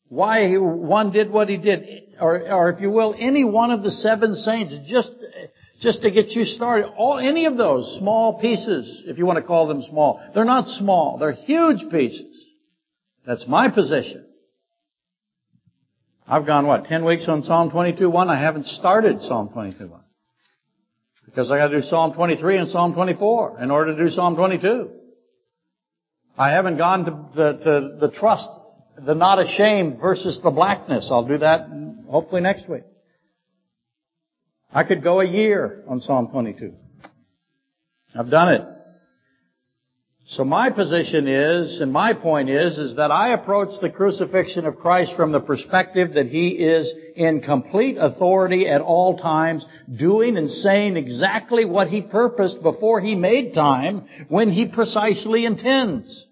Why 0.07 0.55
one 0.55 1.11
did 1.11 1.29
what 1.31 1.49
he 1.49 1.57
did, 1.57 2.13
or, 2.21 2.49
or 2.49 2.69
if 2.69 2.79
you 2.79 2.89
will, 2.89 3.13
any 3.17 3.43
one 3.43 3.71
of 3.71 3.83
the 3.83 3.91
seven 3.91 4.35
sayings, 4.35 4.77
just 4.87 5.11
just 5.83 6.01
to 6.01 6.11
get 6.11 6.29
you 6.29 6.45
started. 6.45 6.87
All, 6.95 7.19
any 7.19 7.45
of 7.45 7.57
those 7.57 7.97
small 7.99 8.39
pieces, 8.39 9.03
if 9.05 9.17
you 9.17 9.25
want 9.25 9.37
to 9.37 9.43
call 9.43 9.67
them 9.67 9.81
small, 9.81 10.21
they're 10.33 10.45
not 10.45 10.67
small. 10.67 11.17
They're 11.17 11.33
huge 11.33 11.89
pieces. 11.91 12.41
That's 13.27 13.45
my 13.47 13.69
position. 13.69 14.22
I've 16.27 16.45
gone, 16.45 16.67
what, 16.67 16.85
10 16.85 17.03
weeks 17.05 17.27
on 17.27 17.43
Psalm 17.43 17.69
22.1? 17.69 18.27
I 18.27 18.39
haven't 18.39 18.67
started 18.67 19.21
Psalm 19.21 19.49
22.1. 19.49 19.99
Because 21.25 21.51
I 21.51 21.57
gotta 21.57 21.77
do 21.77 21.81
Psalm 21.81 22.13
23 22.13 22.57
and 22.57 22.67
Psalm 22.67 22.93
24 22.93 23.61
in 23.61 23.71
order 23.71 23.95
to 23.95 24.03
do 24.03 24.09
Psalm 24.09 24.35
22. 24.35 24.89
I 26.37 26.51
haven't 26.51 26.77
gone 26.77 27.05
to 27.05 27.11
the, 27.35 27.53
to 27.53 28.07
the 28.07 28.11
trust, 28.11 28.49
the 28.97 29.15
not 29.15 29.39
ashamed 29.39 29.99
versus 29.99 30.39
the 30.43 30.51
blackness. 30.51 31.09
I'll 31.11 31.27
do 31.27 31.39
that 31.39 31.67
hopefully 32.09 32.41
next 32.41 32.69
week. 32.69 32.83
I 34.71 34.83
could 34.83 35.03
go 35.03 35.19
a 35.19 35.25
year 35.25 35.83
on 35.87 36.01
Psalm 36.01 36.29
22. 36.31 36.73
I've 38.15 38.29
done 38.29 38.53
it. 38.53 38.72
So 40.25 40.45
my 40.45 40.69
position 40.69 41.27
is, 41.27 41.81
and 41.81 41.91
my 41.91 42.13
point 42.13 42.49
is, 42.49 42.77
is 42.77 42.95
that 42.95 43.11
I 43.11 43.33
approach 43.33 43.79
the 43.81 43.89
crucifixion 43.89 44.65
of 44.65 44.77
Christ 44.77 45.13
from 45.17 45.33
the 45.33 45.41
perspective 45.41 46.13
that 46.13 46.27
He 46.27 46.49
is 46.49 46.93
in 47.15 47.41
complete 47.41 47.97
authority 47.99 48.67
at 48.67 48.81
all 48.81 49.17
times, 49.17 49.65
doing 49.93 50.37
and 50.37 50.49
saying 50.49 50.95
exactly 50.95 51.65
what 51.65 51.89
He 51.89 52.01
purposed 52.01 52.63
before 52.63 53.01
He 53.01 53.15
made 53.15 53.53
time, 53.53 54.07
when 54.29 54.49
He 54.49 54.65
precisely 54.65 55.45
intends. 55.45 56.25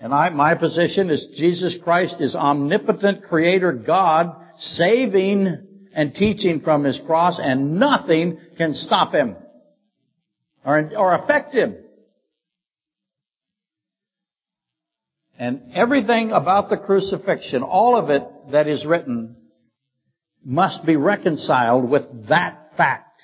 And 0.00 0.14
I, 0.14 0.30
my 0.30 0.54
position 0.54 1.10
is 1.10 1.26
Jesus 1.36 1.76
Christ 1.82 2.16
is 2.20 2.36
omnipotent 2.36 3.24
creator 3.24 3.72
God, 3.72 4.36
saving 4.58 5.66
and 5.94 6.14
teaching 6.14 6.60
from 6.60 6.84
his 6.84 7.00
cross 7.06 7.38
and 7.42 7.78
nothing 7.78 8.38
can 8.56 8.74
stop 8.74 9.12
him 9.12 9.36
or, 10.64 10.90
or 10.96 11.14
affect 11.14 11.54
him. 11.54 11.76
And 15.38 15.72
everything 15.74 16.30
about 16.30 16.70
the 16.70 16.76
crucifixion, 16.76 17.62
all 17.62 17.96
of 17.96 18.10
it 18.10 18.22
that 18.52 18.68
is 18.68 18.86
written, 18.86 19.36
must 20.44 20.84
be 20.84 20.96
reconciled 20.96 21.88
with 21.88 22.28
that 22.28 22.76
fact. 22.76 23.22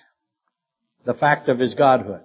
The 1.05 1.15
fact 1.15 1.49
of 1.49 1.59
his 1.59 1.75
godhood. 1.75 2.21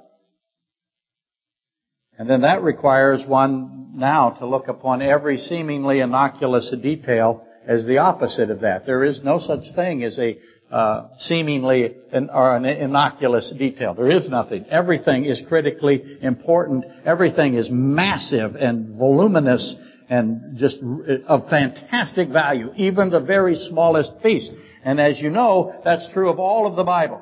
And 2.18 2.30
then 2.30 2.42
that 2.42 2.64
requires 2.64 3.26
one 3.26 3.92
now 3.96 4.32
to 4.32 4.46
look 4.46 4.68
upon 4.68 5.02
every 5.02 5.38
seemingly 5.38 6.00
innocuous 6.00 6.74
detail 6.82 7.46
as 7.66 7.86
the 7.86 8.00
opposite 8.00 8.50
of 8.50 8.62
that. 8.62 8.86
There 8.86 9.04
is 9.04 9.24
no 9.24 9.40
such 9.40 9.74
thing 9.76 10.04
as 10.04 10.18
a 10.20 10.38
uh, 10.74 11.10
seemingly 11.20 11.96
an, 12.12 12.32
or 12.34 12.56
an 12.56 12.66
innocuous 12.66 13.54
detail. 13.56 13.94
There 13.94 14.10
is 14.10 14.28
nothing. 14.28 14.66
Everything 14.70 15.26
is 15.26 15.44
critically 15.48 16.18
important. 16.22 16.86
Everything 17.06 17.54
is 17.54 17.70
massive 17.70 18.56
and 18.56 18.98
voluminous 18.98 19.76
and 20.10 20.58
just 20.58 20.80
of 21.28 21.48
fantastic 21.48 22.30
value, 22.30 22.72
even 22.76 23.12
the 23.12 23.20
very 23.20 23.56
smallest 23.56 24.24
piece. 24.24 24.50
And 24.84 25.00
as 25.00 25.20
you 25.20 25.30
know, 25.30 25.80
that's 25.86 26.10
true 26.12 26.30
of 26.30 26.40
all 26.40 26.66
of 26.66 26.76
the 26.76 26.84
Bible. 26.84 27.22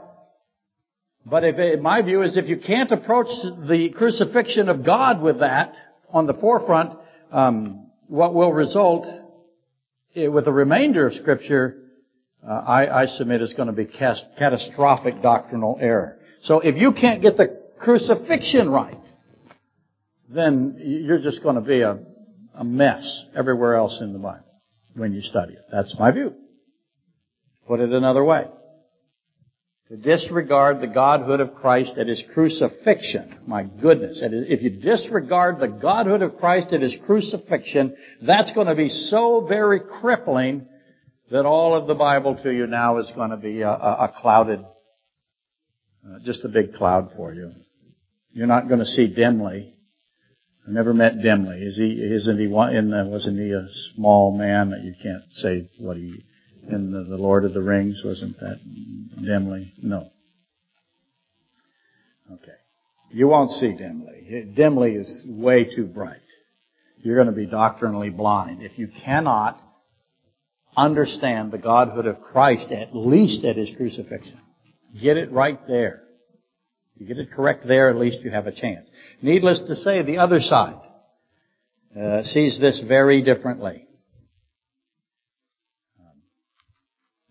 But 1.25 1.43
if, 1.43 1.79
my 1.81 2.01
view 2.01 2.22
is 2.22 2.38
if 2.38 2.48
you 2.48 2.58
can't 2.58 2.91
approach 2.91 3.27
the 3.67 3.93
crucifixion 3.96 4.70
of 4.70 4.86
God 4.86 5.22
with 5.22 5.41
that 5.41 5.74
on 6.10 6.25
the 6.25 6.34
forefront, 6.34 6.98
um, 7.31 7.91
what 8.08 8.34
will 8.34 8.53
result 8.53 9.05
Eh, 10.13 10.27
with 10.27 10.43
the 10.43 10.51
remainder 10.51 11.05
of 11.08 11.13
Scripture, 11.13 11.81
Uh, 12.48 12.51
I, 12.51 13.03
I, 13.03 13.05
submit 13.05 13.41
is 13.41 13.53
going 13.53 13.67
to 13.67 13.74
be 13.74 13.86
cast, 13.86 14.25
catastrophic 14.38 15.21
doctrinal 15.21 15.77
error. 15.79 16.17
So 16.43 16.60
if 16.60 16.75
you 16.75 16.91
can't 16.91 17.21
get 17.21 17.38
the 17.38 17.62
crucifixion 17.79 18.69
right, 18.69 18.98
then 20.27 20.77
you're 20.79 21.19
just 21.19 21.43
going 21.43 21.55
to 21.55 21.62
be 21.62 21.81
a, 21.81 22.00
a 22.55 22.63
mess 22.63 23.25
everywhere 23.36 23.75
else 23.75 24.00
in 24.01 24.13
the 24.13 24.19
Bible 24.19 24.45
when 24.95 25.13
you 25.13 25.21
study 25.21 25.53
it. 25.53 25.65
That's 25.71 25.95
my 26.00 26.12
view. 26.12 26.33
Put 27.67 27.79
it 27.79 27.91
another 27.91 28.24
way 28.24 28.45
to 29.91 29.98
disregard 29.98 30.79
the 30.79 30.88
godhood 30.88 31.41
of 31.41 31.53
Christ 31.53 31.98
at 31.98 32.07
his 32.07 32.24
crucifixion. 32.33 33.38
My 33.45 33.63
goodness. 33.63 34.21
If 34.24 34.62
you 34.62 34.69
disregard 34.69 35.60
the 35.60 35.67
godhood 35.67 36.21
of 36.21 36.38
Christ 36.38 36.71
at 36.71 36.81
his 36.81 36.98
crucifixion, 37.05 37.98
that's 38.21 38.53
going 38.53 38.67
to 38.67 38.75
be 38.75 38.88
so 38.88 39.45
very 39.48 39.81
crippling 39.81 40.65
that 41.32 41.46
all 41.46 41.76
of 41.76 41.88
the 41.88 41.96
Bible 41.96 42.36
to 42.44 42.52
you 42.52 42.68
now 42.68 42.98
is 42.98 43.12
going 43.16 43.30
to 43.30 43.38
be 43.38 43.62
a, 43.62 43.70
a, 43.70 44.06
a 44.06 44.14
clouded, 44.20 44.60
uh, 46.06 46.20
just 46.24 46.44
a 46.44 46.50
big 46.50 46.74
cloud 46.74 47.12
for 47.16 47.34
you. 47.34 47.54
You're 48.34 48.48
not 48.48 48.68
going 48.68 48.80
to 48.82 48.86
see 48.86 49.08
dimly. 49.08 49.74
I 50.68 50.72
never 50.72 50.94
met 50.94 51.22
dimly. 51.24 51.62
Is 51.62 51.78
he? 51.78 51.92
Isn't 51.92 52.38
he? 52.38 52.46
In 52.46 52.92
the, 52.92 53.06
wasn't 53.06 53.40
he 53.40 53.52
a 53.52 53.66
small 53.96 54.38
man 54.38 54.70
that 54.72 54.84
you 54.84 54.94
can't 55.02 55.24
say 55.32 55.70
what 55.80 55.98
he 55.98 56.24
in 56.70 56.92
the, 56.92 57.04
the 57.04 57.18
Lord 57.18 57.46
of 57.46 57.54
the 57.54 57.62
Rings? 57.62 58.02
Wasn't 58.06 58.38
that 58.40 58.60
dimly? 59.26 59.74
No. 59.82 60.10
Okay. 62.32 62.52
You 63.10 63.28
won't 63.28 63.52
see 63.52 63.72
dimly. 63.72 64.52
Dimly 64.54 64.96
is 64.96 65.24
way 65.26 65.64
too 65.64 65.86
bright. 65.86 66.18
You're 66.98 67.16
going 67.16 67.28
to 67.28 67.34
be 67.34 67.48
doctrinally 67.48 68.10
blind. 68.10 68.62
If 68.62 68.78
you 68.78 68.88
cannot 69.04 69.60
understand 70.75 71.51
the 71.51 71.58
Godhood 71.58 72.08
of 72.08 72.22
Christ, 72.22 72.72
at 72.72 72.96
least 72.96 73.44
at 73.44 73.58
His 73.58 73.72
crucifixion, 73.75 74.40
get 75.00 75.18
it 75.18 75.32
right 75.32 75.60
there. 75.68 76.04
You 76.98 77.08
get 77.08 77.18
it 77.18 77.32
correct 77.32 77.68
there, 77.68 77.90
at 77.90 77.96
least 77.96 78.22
you 78.22 78.32
have 78.32 78.48
a 78.48 78.51
chance. 78.51 78.88
Needless 79.22 79.62
to 79.68 79.75
say, 79.75 80.04
the 80.04 80.18
other 80.18 80.40
side 80.40 80.80
uh, 82.00 82.24
sees 82.24 82.60
this 82.60 82.84
very 82.88 83.22
differently. 83.22 83.88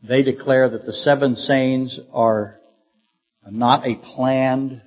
They 0.02 0.23
declare 0.23 0.68
that 0.70 0.87
the 0.87 0.92
seven 0.92 1.37
sayings 1.37 2.00
are 2.12 2.59
not 3.49 3.87
a 3.87 3.97
planned, 3.97 4.80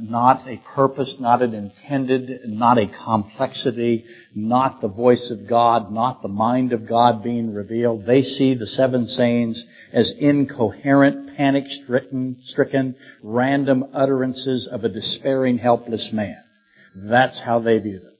not 0.00 0.48
a 0.48 0.56
purpose, 0.74 1.16
not 1.18 1.42
an 1.42 1.54
intended, 1.54 2.40
not 2.46 2.78
a 2.78 2.86
complexity, 2.86 4.04
not 4.34 4.80
the 4.80 4.88
voice 4.88 5.30
of 5.30 5.48
God, 5.48 5.92
not 5.92 6.22
the 6.22 6.28
mind 6.28 6.72
of 6.72 6.88
God 6.88 7.22
being 7.22 7.52
revealed. 7.52 8.06
They 8.06 8.22
see 8.22 8.54
the 8.54 8.66
seven 8.66 9.06
sayings 9.06 9.64
as 9.92 10.12
incoherent 10.18 11.36
panic-stricken, 11.36 12.38
stricken, 12.44 12.96
random 13.22 13.84
utterances 13.92 14.68
of 14.70 14.84
a 14.84 14.88
despairing, 14.88 15.58
helpless 15.58 16.10
man. 16.12 16.42
That's 16.94 17.40
how 17.40 17.60
they 17.60 17.78
view 17.78 18.00
them. 18.00 18.16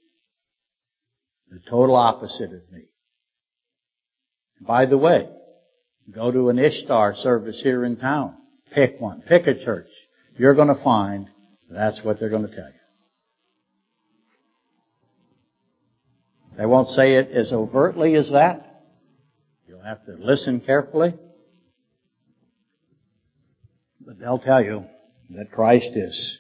The 1.50 1.70
total 1.70 1.96
opposite 1.96 2.52
of 2.52 2.70
me. 2.72 2.84
By 4.60 4.86
the 4.86 4.98
way, 4.98 5.28
go 6.12 6.30
to 6.30 6.50
an 6.50 6.58
Ishtar 6.58 7.14
service 7.16 7.60
here 7.62 7.84
in 7.84 7.96
town. 7.96 8.34
Pick 8.72 9.00
one. 9.00 9.22
Pick 9.22 9.46
a 9.46 9.54
church. 9.54 9.88
You're 10.38 10.54
going 10.54 10.74
to 10.74 10.82
find 10.82 11.28
that's 11.70 12.02
what 12.04 12.20
they're 12.20 12.30
going 12.30 12.48
to 12.48 12.54
tell 12.54 12.66
you. 12.66 12.72
They 16.56 16.66
won't 16.66 16.88
say 16.88 17.16
it 17.16 17.30
as 17.30 17.52
overtly 17.52 18.14
as 18.14 18.30
that. 18.30 18.84
You'll 19.68 19.82
have 19.82 20.04
to 20.06 20.16
listen 20.18 20.60
carefully. 20.60 21.14
But 24.00 24.18
they'll 24.18 24.38
tell 24.38 24.62
you 24.62 24.84
that 25.30 25.50
Christ 25.52 25.90
is 25.94 26.38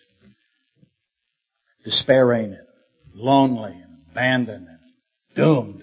despairing 1.84 2.52
and 2.52 2.66
lonely 3.14 3.72
and 3.72 3.98
abandoned 4.10 4.68
and 4.68 4.78
doomed. 5.34 5.82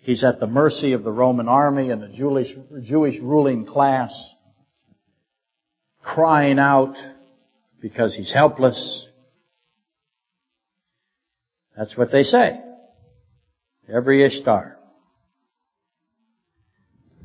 He's 0.00 0.24
at 0.24 0.40
the 0.40 0.46
mercy 0.46 0.92
of 0.92 1.02
the 1.02 1.10
Roman 1.10 1.48
army 1.48 1.90
and 1.90 2.00
the 2.00 2.08
Jewish, 2.08 2.48
Jewish 2.82 3.18
ruling 3.20 3.66
class, 3.66 4.12
crying 6.02 6.60
out 6.60 6.96
because 7.88 8.16
he's 8.16 8.32
helpless. 8.32 9.06
That's 11.76 11.96
what 11.96 12.10
they 12.10 12.24
say. 12.24 12.58
Every 13.88 14.24
Ishtar. 14.24 14.76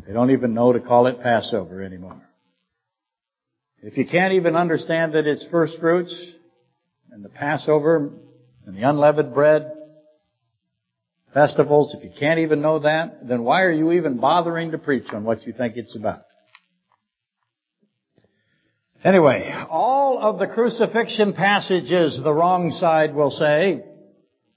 They 0.06 0.14
don't 0.14 0.30
even 0.30 0.54
know 0.54 0.72
to 0.72 0.80
call 0.80 1.08
it 1.08 1.20
Passover 1.24 1.82
anymore. 1.82 2.22
If 3.82 3.98
you 3.98 4.06
can't 4.06 4.34
even 4.34 4.56
understand 4.56 5.14
that 5.14 5.26
it's 5.26 5.44
first 5.50 5.80
fruits 5.80 6.16
and 7.10 7.26
the 7.26 7.30
Passover 7.30 8.12
and 8.68 8.76
the 8.76 8.88
unleavened 8.88 9.34
bread 9.34 9.72
festivals, 11.34 11.96
if 11.98 12.04
you 12.04 12.12
can't 12.20 12.42
even 12.42 12.62
know 12.62 12.78
that, 12.78 13.28
then 13.28 13.42
why 13.42 13.64
are 13.64 13.72
you 13.72 13.94
even 13.94 14.20
bothering 14.20 14.72
to 14.72 14.78
preach 14.78 15.12
on 15.12 15.24
what 15.24 15.48
you 15.48 15.54
think 15.54 15.76
it's 15.76 15.96
about? 15.96 16.22
Anyway, 19.04 19.52
all 19.70 20.20
of 20.20 20.38
the 20.38 20.46
crucifixion 20.46 21.34
passages, 21.34 22.20
the 22.24 22.34
wrong 22.34 22.70
side 22.70 23.16
will 23.16 23.32
say, 23.32 23.84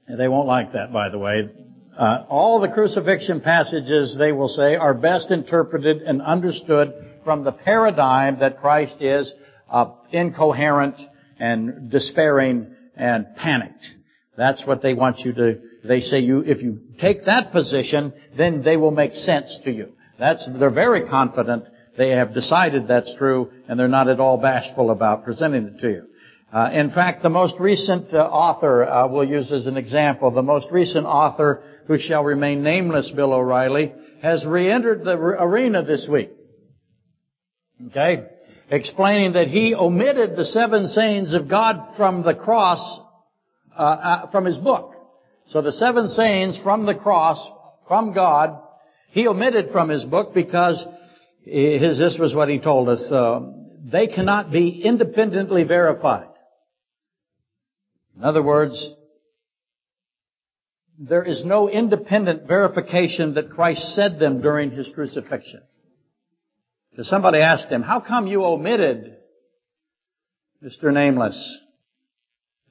they 0.07 0.29
won't 0.29 0.47
like 0.47 0.73
that 0.73 0.93
by 0.93 1.09
the 1.09 1.19
way, 1.19 1.49
uh, 1.97 2.25
all 2.29 2.61
the 2.61 2.69
crucifixion 2.69 3.41
passages, 3.41 4.17
they 4.19 4.33
will 4.33 4.49
say, 4.49 4.77
are 4.77 4.93
best 4.93 5.31
interpreted 5.31 6.03
and 6.03 6.21
understood 6.21 6.93
from 7.25 7.45
the 7.45 7.53
paradigm 7.53 8.41
that 8.41 8.61
Christ 8.61 8.97
is 9.01 9.33
uh, 9.71 9.93
incoherent 10.11 10.97
and 11.39 11.91
despairing 11.91 12.75
and 12.97 13.35
panicked. 13.37 13.87
That's 14.37 14.67
what 14.67 14.83
they 14.83 14.93
want 14.93 15.21
you 15.21 15.33
to, 15.33 15.61
they 15.85 16.01
say 16.01 16.19
you, 16.19 16.41
if 16.41 16.61
you 16.61 16.81
take 16.99 17.25
that 17.25 17.51
position, 17.51 18.13
then 18.37 18.63
they 18.63 18.77
will 18.77 18.91
make 18.91 19.15
sense 19.15 19.59
to 19.65 19.73
you. 19.73 19.93
That's, 20.19 20.47
they're 20.59 20.71
very 20.71 21.09
confident 21.09 21.65
they 21.97 22.11
have 22.11 22.35
decided 22.35 22.89
that's 22.89 23.15
true 23.17 23.51
and 23.69 23.79
they're 23.79 23.89
not 23.89 24.09
at 24.09 24.21
all 24.21 24.39
bashful 24.39 24.91
about 24.91 25.25
presenting 25.25 25.67
it 25.67 25.81
to 25.81 25.89
you. 25.89 26.07
Uh, 26.53 26.71
in 26.73 26.91
fact, 26.91 27.23
the 27.23 27.31
most 27.31 27.57
recent 27.59 28.15
uh, 28.15 28.19
author, 28.19 28.85
uh, 28.85 29.09
we'll 29.09 29.29
use 29.29 29.51
as 29.51 29.67
an 29.67 29.77
example, 29.77 30.31
the 30.31 30.43
most 30.43 30.69
recent 30.71 31.05
author 31.05 31.63
who 31.87 31.99
shall 31.99 32.23
remain 32.23 32.63
nameless, 32.63 33.11
Bill 33.11 33.33
O'Reilly, 33.33 33.93
has 34.23 34.47
re-entered 34.47 35.05
the 35.05 35.17
arena 35.17 35.83
this 35.83 36.07
week. 36.09 36.31
Okay? 37.89 38.25
Explaining 38.71 39.33
that 39.33 39.49
he 39.49 39.75
omitted 39.75 40.37
the 40.37 40.45
seven 40.45 40.87
sayings 40.89 41.35
of 41.35 41.49
God 41.49 41.97
from 41.97 42.23
the 42.23 42.35
cross, 42.35 43.01
uh, 43.77 43.83
uh, 43.83 44.31
from 44.31 44.45
his 44.45 44.57
book. 44.57 44.95
So 45.49 45.61
the 45.61 45.73
seven 45.73 46.09
sayings 46.09 46.57
from 46.63 46.87
the 46.87 46.95
cross, 46.95 47.45
from 47.89 48.15
God, 48.15 48.61
he 49.11 49.26
omitted 49.26 49.71
from 49.73 49.89
his 49.89 50.04
book 50.04 50.35
because 50.35 50.87
his, 51.45 51.99
this 51.99 52.17
was 52.19 52.35
what 52.35 52.49
he 52.49 52.59
told 52.59 52.89
us, 52.89 53.00
uh, 53.11 53.41
they 53.85 54.07
cannot 54.07 54.50
be 54.50 54.83
independently 54.83 55.65
verified. 55.65 56.28
In 58.17 58.25
other 58.25 58.43
words, 58.43 58.95
there 60.99 61.25
is 61.25 61.45
no 61.45 61.69
independent 61.69 62.47
verification 62.47 63.35
that 63.35 63.50
Christ 63.50 63.95
said 63.95 64.19
them 64.19 64.41
during 64.41 64.71
his 64.71 64.89
crucifixion. 64.95 65.63
Because 66.91 67.09
somebody 67.09 67.41
asked 67.41 67.69
him, 67.69 67.83
how 67.83 68.00
come 68.00 68.26
you 68.28 68.45
omitted, 68.45 69.17
Mr. 70.63 70.93
Nameless, 70.93 71.59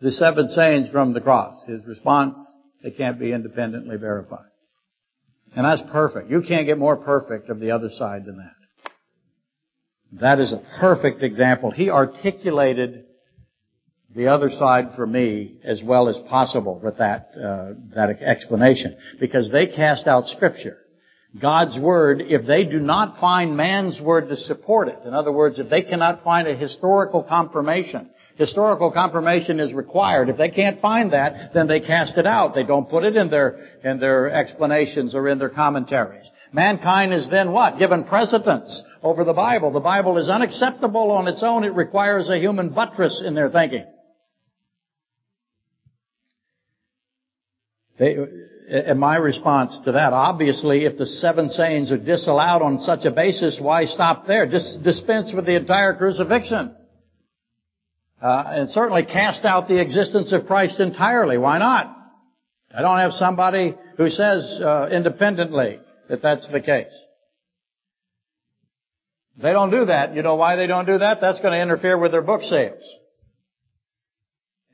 the 0.01 0.11
seven 0.11 0.47
sayings 0.47 0.89
from 0.89 1.13
the 1.13 1.21
cross? 1.21 1.63
His 1.67 1.85
response, 1.85 2.37
they 2.81 2.91
can't 2.91 3.19
be 3.19 3.33
independently 3.33 3.97
verified. 3.97 4.49
And 5.55 5.65
that's 5.65 5.83
perfect. 5.91 6.31
You 6.31 6.41
can't 6.41 6.65
get 6.65 6.77
more 6.77 6.95
perfect 6.95 7.49
of 7.49 7.59
the 7.59 7.71
other 7.71 7.89
side 7.89 8.25
than 8.25 8.37
that. 8.37 8.62
That 10.19 10.39
is 10.39 10.53
a 10.53 10.61
perfect 10.79 11.23
example. 11.23 11.71
He 11.71 11.89
articulated 11.89 13.05
the 14.15 14.27
other 14.27 14.51
side 14.51 14.91
for 14.95 15.07
me 15.07 15.57
as 15.63 15.81
well 15.81 16.07
as 16.07 16.17
possible 16.29 16.79
with 16.83 16.97
that 16.99 17.31
uh, 17.35 17.73
that 17.95 18.21
explanation. 18.21 18.95
Because 19.19 19.51
they 19.51 19.67
cast 19.67 20.05
out 20.05 20.27
scripture. 20.27 20.77
God's 21.39 21.79
word 21.79 22.21
if 22.21 22.45
they 22.45 22.63
do 22.63 22.79
not 22.79 23.19
find 23.19 23.57
man's 23.57 23.99
word 23.99 24.29
to 24.29 24.37
support 24.37 24.87
it 24.87 24.99
in 25.03 25.15
other 25.15 25.31
words 25.31 25.57
if 25.57 25.67
they 25.67 25.81
cannot 25.81 26.23
find 26.23 26.47
a 26.47 26.55
historical 26.55 27.23
confirmation 27.23 28.11
historical 28.35 28.91
confirmation 28.91 29.59
is 29.59 29.73
required. 29.73 30.29
If 30.29 30.37
they 30.37 30.49
can't 30.49 30.79
find 30.79 31.11
that 31.13 31.53
then 31.55 31.67
they 31.67 31.79
cast 31.79 32.17
it 32.17 32.27
out. 32.27 32.53
They 32.53 32.63
don't 32.63 32.87
put 32.87 33.03
it 33.03 33.15
in 33.15 33.31
their 33.31 33.59
in 33.83 33.99
their 33.99 34.29
explanations 34.29 35.15
or 35.15 35.27
in 35.27 35.39
their 35.39 35.49
commentaries. 35.49 36.29
Mankind 36.51 37.15
is 37.15 37.27
then 37.31 37.51
what? 37.51 37.79
Given 37.79 38.03
precedence 38.03 38.83
over 39.03 39.23
the 39.23 39.33
bible 39.33 39.71
the 39.71 39.79
bible 39.79 40.17
is 40.17 40.29
unacceptable 40.29 41.11
on 41.11 41.27
its 41.27 41.43
own 41.43 41.63
it 41.63 41.75
requires 41.75 42.29
a 42.29 42.39
human 42.39 42.69
buttress 42.69 43.21
in 43.25 43.35
their 43.35 43.49
thinking 43.49 43.85
They, 47.99 48.17
and 48.69 48.99
my 48.99 49.17
response 49.17 49.79
to 49.85 49.91
that, 49.91 50.13
obviously, 50.13 50.85
if 50.85 50.97
the 50.97 51.05
seven 51.05 51.49
sayings 51.49 51.91
are 51.91 51.97
disallowed 51.97 52.61
on 52.61 52.79
such 52.79 53.05
a 53.05 53.11
basis, 53.11 53.59
why 53.61 53.85
stop 53.85 54.25
there? 54.25 54.45
Dis- 54.45 54.77
dispense 54.83 55.31
with 55.33 55.45
the 55.45 55.55
entire 55.55 55.93
crucifixion. 55.93 56.75
Uh, 58.21 58.43
and 58.47 58.69
certainly 58.69 59.03
cast 59.03 59.43
out 59.43 59.67
the 59.67 59.81
existence 59.81 60.31
of 60.31 60.47
Christ 60.47 60.79
entirely. 60.79 61.37
Why 61.37 61.59
not? 61.59 61.95
I 62.73 62.81
don't 62.81 62.97
have 62.97 63.11
somebody 63.11 63.75
who 63.97 64.09
says 64.09 64.59
uh, 64.63 64.89
independently 64.91 65.79
that 66.09 66.21
that's 66.21 66.47
the 66.47 66.61
case. 66.61 66.93
They 69.43 69.51
don't 69.51 69.71
do 69.71 69.85
that. 69.85 70.15
You 70.15 70.21
know 70.21 70.35
why 70.35 70.55
they 70.55 70.67
don't 70.67 70.85
do 70.85 70.99
that? 70.99 71.19
That's 71.19 71.41
going 71.41 71.51
to 71.51 71.61
interfere 71.61 71.97
with 71.97 72.13
their 72.13 72.21
book 72.21 72.43
sales. 72.43 72.81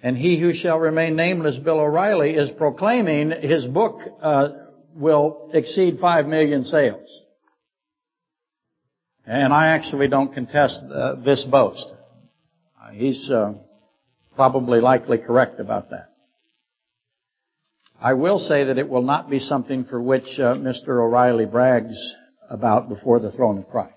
And 0.04 0.16
he 0.16 0.40
who 0.40 0.54
shall 0.54 0.80
remain 0.80 1.16
nameless, 1.16 1.58
Bill 1.58 1.80
O'Reilly, 1.80 2.36
is 2.36 2.52
proclaiming 2.52 3.32
his 3.32 3.66
book 3.66 4.00
uh, 4.22 4.50
will 4.94 5.50
exceed 5.56 5.98
five 6.00 6.28
million 6.28 6.66
sales. 6.66 7.10
And 9.26 9.52
I 9.52 9.70
actually 9.70 10.08
don't 10.08 10.36
contest 10.36 10.80
uh, 10.84 11.16
this 11.16 11.44
boast. 11.46 11.88
Uh, 12.80 12.92
he's 12.92 13.28
uh, 13.32 13.54
probably 14.36 14.82
likely 14.82 15.18
correct 15.18 15.60
about 15.60 15.90
that. 15.90 16.12
I 18.00 18.14
will 18.14 18.38
say 18.38 18.66
that 18.66 18.78
it 18.78 18.88
will 18.88 19.02
not 19.02 19.32
be 19.32 19.40
something 19.40 19.86
for 19.86 20.00
which 20.00 20.38
uh, 20.38 20.54
Mr. 20.54 20.90
O'Reilly 20.90 21.48
brags 21.48 21.98
about 22.52 22.88
before 22.88 23.20
the 23.20 23.32
throne 23.32 23.58
of 23.58 23.68
Christ. 23.68 23.96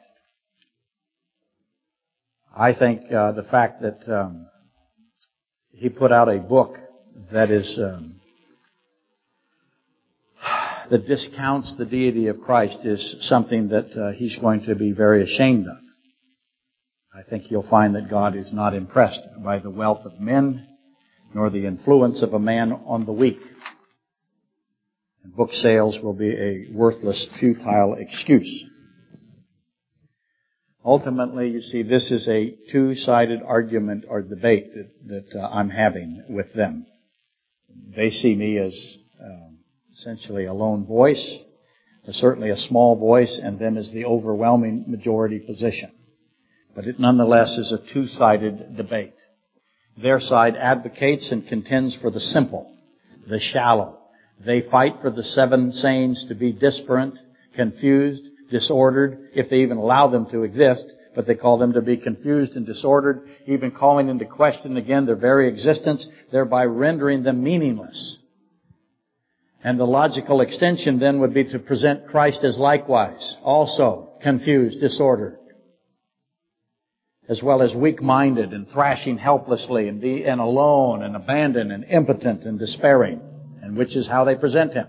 I 2.55 2.75
think 2.75 3.11
uh, 3.11 3.33
the 3.33 3.45
fact 3.45 3.81
that 3.81 4.07
um, 4.09 4.47
he 5.71 5.89
put 5.89 6.13
out 6.13 6.29
a 6.29 6.39
book 6.39 6.77
that 7.33 7.51
is 7.51 7.79
um, 7.83 8.21
that 10.91 11.07
discounts 11.07 11.75
the 11.77 11.87
deity 11.87 12.27
of 12.27 12.43
Christ 12.43 12.85
is 12.85 13.17
something 13.21 13.69
that 13.69 13.97
uh, 13.97 14.13
he's 14.13 14.39
going 14.39 14.67
to 14.67 14.75
be 14.75 14.93
very 14.93 15.25
ashamed 15.25 15.67
of. 15.67 15.79
I 17.15 17.23
think 17.29 17.51
you'll 17.51 17.69
find 17.69 17.95
that 17.95 18.11
God 18.11 18.37
is 18.37 18.53
not 18.53 18.75
impressed 18.75 19.23
by 19.43 19.59
the 19.59 19.71
wealth 19.71 20.05
of 20.05 20.21
men, 20.21 20.67
nor 21.35 21.49
the 21.49 21.67
influence 21.67 22.23
of 22.23 22.35
a 22.35 22.39
man 22.39 22.73
on 22.73 23.07
the 23.07 23.13
weak. 23.13 23.41
And 25.25 25.35
book 25.35 25.53
sales 25.53 25.99
will 26.03 26.15
be 26.15 26.33
a 26.33 26.67
worthless, 26.73 27.29
futile 27.39 27.97
excuse. 27.99 28.67
Ultimately, 30.85 31.51
you 31.51 31.61
see, 31.61 31.83
this 31.83 32.11
is 32.11 32.27
a 32.29 32.57
two-sided 32.73 33.41
argument 33.47 34.05
or 34.09 34.21
debate 34.23 34.75
that, 34.75 34.91
that 35.07 35.41
uh, 35.41 35.47
I'm 35.47 35.71
having 35.71 36.25
with 36.29 36.53
them. 36.55 36.87
They 37.95 38.11
see 38.11 38.35
me 38.35 38.59
as 38.59 38.97
um, 39.23 39.59
essentially 39.95 40.47
a 40.47 40.53
lone 40.53 40.85
voice, 40.85 41.39
certainly 42.11 42.51
a 42.51 42.57
small 42.57 42.97
voice, 42.97 43.41
and 43.43 43.61
them 43.61 43.79
as 43.79 43.93
the 43.93 44.07
overwhelming 44.07 44.85
majority 44.89 45.39
position. 45.39 45.93
But 46.75 46.87
it 46.87 46.99
nonetheless 46.99 47.59
is 47.59 47.71
a 47.71 47.93
two-sided 47.93 48.77
debate. 48.77 49.15
Their 49.97 50.19
side 50.19 50.57
advocates 50.57 51.31
and 51.31 51.47
contends 51.47 51.95
for 51.95 52.11
the 52.11 52.21
simple, 52.21 52.75
the 53.29 53.39
shallow. 53.39 54.01
They 54.45 54.63
fight 54.63 54.97
for 55.01 55.11
the 55.11 55.23
seven 55.23 55.73
sayings 55.73 56.27
to 56.29 56.35
be 56.35 56.51
disparate, 56.51 57.15
confused, 57.55 58.23
disordered, 58.53 59.31
if 59.35 59.51
they 59.51 59.59
even 59.59 59.79
allow 59.79 60.07
them 60.07 60.31
to 60.31 60.45
exist, 60.45 60.85
but 61.15 61.27
they 61.27 61.35
call 61.35 61.59
them 61.59 61.73
to 61.73 61.83
be 61.83 61.97
confused 61.97 62.55
and 62.55 62.65
disordered, 62.65 63.29
even 63.47 63.73
calling 63.73 64.09
into 64.09 64.25
question 64.25 64.77
again 64.77 65.07
their 65.07 65.17
very 65.17 65.49
existence, 65.49 66.09
thereby 66.31 66.65
rendering 66.65 67.23
them 67.25 67.43
meaningless. 67.43 68.19
And 69.65 69.79
the 69.79 69.87
logical 69.87 70.41
extension 70.41 70.99
then 70.99 71.21
would 71.21 71.35
be 71.35 71.45
to 71.45 71.59
present 71.59 72.07
Christ 72.09 72.45
as 72.45 72.59
likewise, 72.59 73.37
also 73.43 74.15
confused, 74.23 74.81
disordered, 74.81 75.39
as 77.29 77.43
well 77.43 77.63
as 77.63 77.75
weak-minded 77.75 78.53
and 78.53 78.69
thrashing 78.69 79.19
helplessly 79.19 79.89
and, 79.89 80.01
be, 80.01 80.25
and 80.25 80.41
alone 80.41 81.03
and 81.03 81.15
abandoned 81.15 81.73
and 81.73 81.85
impotent 81.85 82.45
and 82.45 82.59
despairing, 82.59 83.21
and 83.63 83.77
which 83.77 83.97
is 83.97 84.09
how 84.09 84.25
they 84.25 84.35
present 84.35 84.73
him. 84.73 84.87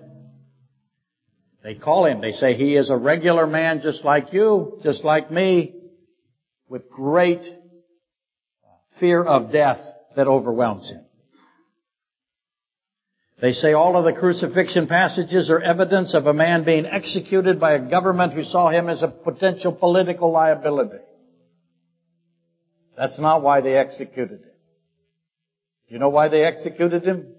They 1.64 1.76
call 1.76 2.06
him, 2.06 2.20
they 2.20 2.34
say 2.34 2.56
he 2.56 2.76
is 2.76 2.90
a 2.90 2.98
regular 2.98 3.48
man 3.48 3.80
just 3.82 4.04
like 4.04 4.34
you, 4.34 4.80
just 4.84 5.06
like 5.06 5.32
me, 5.32 5.74
with 6.68 6.90
great 6.90 7.42
fear 9.00 9.24
of 9.24 9.52
death 9.54 9.80
that 10.18 10.28
overwhelms 10.28 10.90
him. 10.90 11.06
They 13.42 13.54
say 13.54 13.74
all 13.74 13.98
of 13.98 14.04
the 14.04 14.20
crucifixion 14.20 14.88
passages 14.88 15.50
are 15.50 15.60
evidence 15.60 16.14
of 16.14 16.28
a 16.28 16.34
man 16.34 16.66
being 16.66 16.86
executed 16.86 17.60
by 17.60 17.74
a 17.74 17.90
government 17.90 18.34
who 18.34 18.44
saw 18.44 18.70
him 18.70 18.90
as 18.90 19.02
a 19.02 19.08
potential 19.08 19.72
political 19.72 20.32
liability. 20.32 21.00
That's 22.98 23.20
not 23.20 23.42
why 23.42 23.62
they 23.62 23.78
executed 23.78 24.42
him. 24.42 24.52
Do 25.88 25.94
you 25.94 26.00
know 26.00 26.10
why 26.10 26.28
they 26.28 26.44
executed 26.44 27.04
him? 27.04 27.34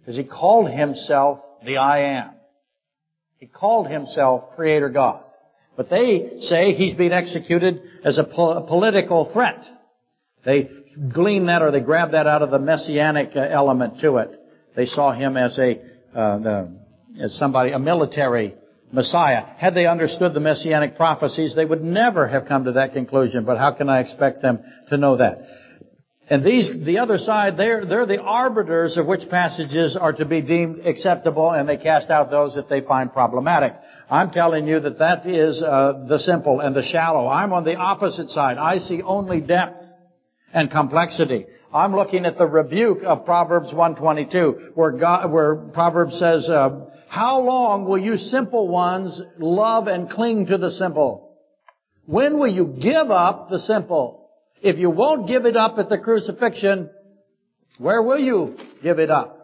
Because 0.00 0.16
he 0.16 0.24
called 0.24 0.70
himself 0.70 1.40
the 1.64 1.76
I 1.76 2.00
am. 2.18 2.30
He 3.42 3.48
called 3.48 3.88
himself 3.88 4.54
Creator 4.54 4.90
God. 4.90 5.24
But 5.76 5.90
they 5.90 6.38
say 6.42 6.74
he's 6.74 6.94
being 6.94 7.10
executed 7.10 7.82
as 8.04 8.16
a 8.16 8.22
political 8.22 9.32
threat. 9.32 9.64
They 10.44 10.70
glean 11.12 11.46
that 11.46 11.60
or 11.60 11.72
they 11.72 11.80
grab 11.80 12.12
that 12.12 12.28
out 12.28 12.42
of 12.42 12.52
the 12.52 12.60
messianic 12.60 13.32
uh, 13.34 13.40
element 13.40 13.98
to 14.02 14.18
it. 14.18 14.30
They 14.76 14.86
saw 14.86 15.10
him 15.10 15.36
as 15.36 15.58
a, 15.58 15.80
uh, 16.14 16.38
the, 16.38 16.76
as 17.20 17.36
somebody, 17.36 17.72
a 17.72 17.80
military 17.80 18.54
Messiah. 18.92 19.44
Had 19.56 19.74
they 19.74 19.86
understood 19.86 20.34
the 20.34 20.40
messianic 20.40 20.94
prophecies, 20.96 21.56
they 21.56 21.64
would 21.64 21.82
never 21.82 22.28
have 22.28 22.46
come 22.46 22.66
to 22.66 22.72
that 22.72 22.92
conclusion. 22.92 23.44
But 23.44 23.58
how 23.58 23.72
can 23.72 23.88
I 23.88 24.02
expect 24.02 24.40
them 24.40 24.60
to 24.90 24.96
know 24.96 25.16
that? 25.16 25.40
And 26.30 26.44
these, 26.44 26.70
the 26.84 26.98
other 26.98 27.18
side, 27.18 27.56
they're, 27.56 27.84
they're 27.84 28.06
the 28.06 28.20
arbiters 28.22 28.96
of 28.96 29.06
which 29.06 29.28
passages 29.28 29.96
are 29.96 30.12
to 30.12 30.24
be 30.24 30.40
deemed 30.40 30.86
acceptable 30.86 31.50
and 31.50 31.68
they 31.68 31.76
cast 31.76 32.10
out 32.10 32.30
those 32.30 32.54
that 32.54 32.68
they 32.68 32.80
find 32.80 33.12
problematic. 33.12 33.74
I'm 34.08 34.30
telling 34.30 34.68
you 34.68 34.78
that 34.80 34.98
that 35.00 35.26
is 35.26 35.62
uh, 35.62 36.04
the 36.08 36.18
simple 36.18 36.60
and 36.60 36.76
the 36.76 36.82
shallow. 36.82 37.28
I'm 37.28 37.52
on 37.52 37.64
the 37.64 37.76
opposite 37.76 38.30
side. 38.30 38.56
I 38.56 38.78
see 38.78 39.02
only 39.02 39.40
depth 39.40 39.84
and 40.52 40.70
complexity. 40.70 41.46
I'm 41.74 41.96
looking 41.96 42.26
at 42.26 42.36
the 42.36 42.46
rebuke 42.46 43.02
of 43.02 43.24
Proverbs 43.24 43.72
122, 43.72 44.72
where 44.74 44.92
God, 44.92 45.32
where 45.32 45.56
Proverbs 45.56 46.18
says, 46.18 46.48
uh, 46.48 46.90
"How 47.08 47.40
long 47.40 47.86
will 47.86 47.98
you 47.98 48.18
simple 48.18 48.68
ones 48.68 49.20
love 49.38 49.88
and 49.88 50.10
cling 50.10 50.46
to 50.46 50.58
the 50.58 50.70
simple? 50.70 51.30
When 52.04 52.38
will 52.38 52.52
you 52.52 52.66
give 52.66 53.10
up 53.10 53.48
the 53.48 53.58
simple? 53.58 54.21
If 54.62 54.78
you 54.78 54.90
won't 54.90 55.26
give 55.26 55.44
it 55.44 55.56
up 55.56 55.78
at 55.78 55.88
the 55.88 55.98
crucifixion, 55.98 56.90
where 57.78 58.02
will 58.02 58.18
you 58.18 58.56
give 58.82 58.98
it 58.98 59.10
up?" 59.10 59.38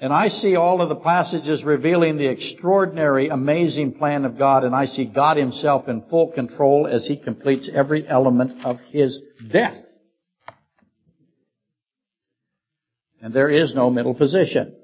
And 0.00 0.12
I 0.12 0.28
see 0.28 0.56
all 0.56 0.82
of 0.82 0.88
the 0.88 0.96
passages 0.96 1.64
revealing 1.64 2.16
the 2.16 2.26
extraordinary, 2.26 3.28
amazing 3.28 3.94
plan 3.94 4.24
of 4.24 4.36
God, 4.36 4.64
and 4.64 4.74
I 4.74 4.86
see 4.86 5.04
God 5.04 5.36
Himself 5.36 5.88
in 5.88 6.02
full 6.10 6.32
control 6.32 6.86
as 6.86 7.06
He 7.06 7.16
completes 7.16 7.70
every 7.72 8.06
element 8.06 8.64
of 8.66 8.80
His 8.90 9.20
death. 9.50 9.76
And 13.22 13.32
there 13.32 13.48
is 13.48 13.74
no 13.74 13.88
middle 13.88 14.14
position. 14.14 14.76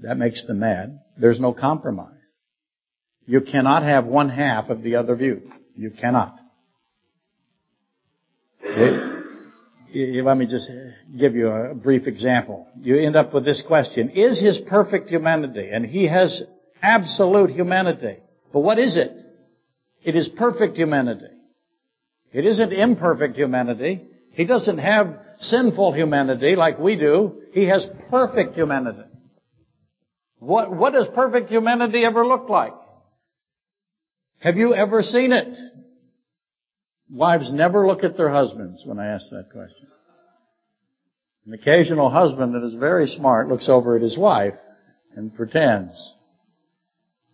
That 0.00 0.18
makes 0.18 0.46
them 0.46 0.58
mad. 0.58 0.98
There's 1.16 1.40
no 1.40 1.54
compromise. 1.54 2.17
You 3.28 3.42
cannot 3.42 3.82
have 3.82 4.06
one 4.06 4.30
half 4.30 4.70
of 4.70 4.82
the 4.82 4.96
other 4.96 5.14
view. 5.14 5.42
You 5.76 5.90
cannot. 5.90 6.34
Let 8.64 10.38
me 10.38 10.46
just 10.46 10.70
give 11.14 11.34
you 11.34 11.48
a 11.48 11.74
brief 11.74 12.06
example. 12.06 12.66
You 12.80 12.96
end 12.98 13.16
up 13.16 13.34
with 13.34 13.44
this 13.44 13.62
question. 13.66 14.08
Is 14.10 14.40
his 14.40 14.58
perfect 14.66 15.10
humanity? 15.10 15.68
And 15.70 15.84
he 15.84 16.06
has 16.06 16.42
absolute 16.80 17.50
humanity. 17.50 18.16
But 18.50 18.60
what 18.60 18.78
is 18.78 18.96
it? 18.96 19.12
It 20.02 20.16
is 20.16 20.30
perfect 20.30 20.78
humanity. 20.78 21.26
It 22.32 22.46
isn't 22.46 22.72
imperfect 22.72 23.36
humanity. 23.36 24.06
He 24.32 24.46
doesn't 24.46 24.78
have 24.78 25.20
sinful 25.40 25.92
humanity 25.92 26.56
like 26.56 26.78
we 26.78 26.96
do. 26.96 27.42
He 27.52 27.66
has 27.66 27.86
perfect 28.08 28.54
humanity. 28.54 29.02
What, 30.38 30.74
what 30.74 30.94
does 30.94 31.08
perfect 31.14 31.50
humanity 31.50 32.06
ever 32.06 32.26
look 32.26 32.48
like? 32.48 32.72
Have 34.40 34.56
you 34.56 34.74
ever 34.74 35.02
seen 35.02 35.32
it? 35.32 35.58
Wives 37.10 37.52
never 37.52 37.86
look 37.86 38.04
at 38.04 38.16
their 38.16 38.30
husbands 38.30 38.82
when 38.84 38.98
I 38.98 39.08
ask 39.08 39.26
that 39.30 39.50
question. 39.50 39.88
An 41.46 41.54
occasional 41.54 42.10
husband 42.10 42.54
that 42.54 42.64
is 42.64 42.74
very 42.74 43.06
smart 43.06 43.48
looks 43.48 43.68
over 43.68 43.96
at 43.96 44.02
his 44.02 44.18
wife 44.18 44.54
and 45.16 45.34
pretends. 45.34 45.94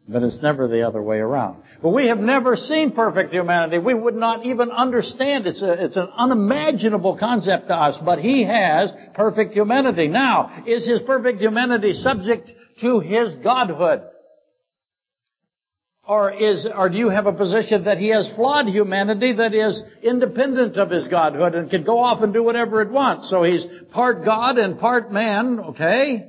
But 0.07 0.23
it's 0.23 0.41
never 0.43 0.69
the 0.69 0.87
other 0.87 1.03
way 1.03 1.19
around. 1.19 1.63
But 1.83 1.91
we 1.91 2.07
have 2.09 2.19
never 2.19 2.57
seen 2.57 2.93
perfect 2.93 3.33
humanity. 3.33 3.79
We 3.79 3.95
would 3.95 4.15
not 4.15 4.45
even 4.47 4.71
understand. 4.71 5.47
It's, 5.47 5.63
a, 5.63 5.85
it's 5.85 5.97
an 5.97 6.09
unimaginable 6.17 7.19
concept 7.19 7.69
to 7.69 7.75
us, 7.75 7.99
but 8.05 8.19
he 8.19 8.45
has 8.45 8.93
perfect 9.15 9.55
humanity. 9.55 10.09
Now, 10.09 10.63
is 10.67 10.87
his 10.87 11.01
perfect 11.01 11.41
humanity 11.41 11.95
subject 11.95 12.53
to 12.83 13.01
his 13.01 13.35
godhood? 13.37 14.03
Or 16.07 16.31
is, 16.31 16.67
or 16.67 16.91
do 16.91 16.99
you 16.99 17.09
have 17.09 17.27
a 17.27 17.33
position 17.33 17.85
that 17.85 17.97
he 17.97 18.09
has 18.09 18.31
flawed 18.37 18.69
humanity 18.69 19.33
that 19.35 19.55
is 19.55 19.83
independent 20.03 20.77
of 20.77 20.91
his 20.91 21.09
godhood 21.09 21.55
and 21.55 21.71
can 21.71 21.83
go 21.83 21.99
off 21.99 22.23
and 22.23 22.33
do 22.33 22.43
whatever 22.43 22.83
it 22.83 22.91
wants? 22.91 23.31
So 23.31 23.43
he's 23.43 23.65
part 23.91 24.23
God 24.23 24.59
and 24.59 24.79
part 24.79 25.11
man, 25.11 25.61
okay? 25.61 26.29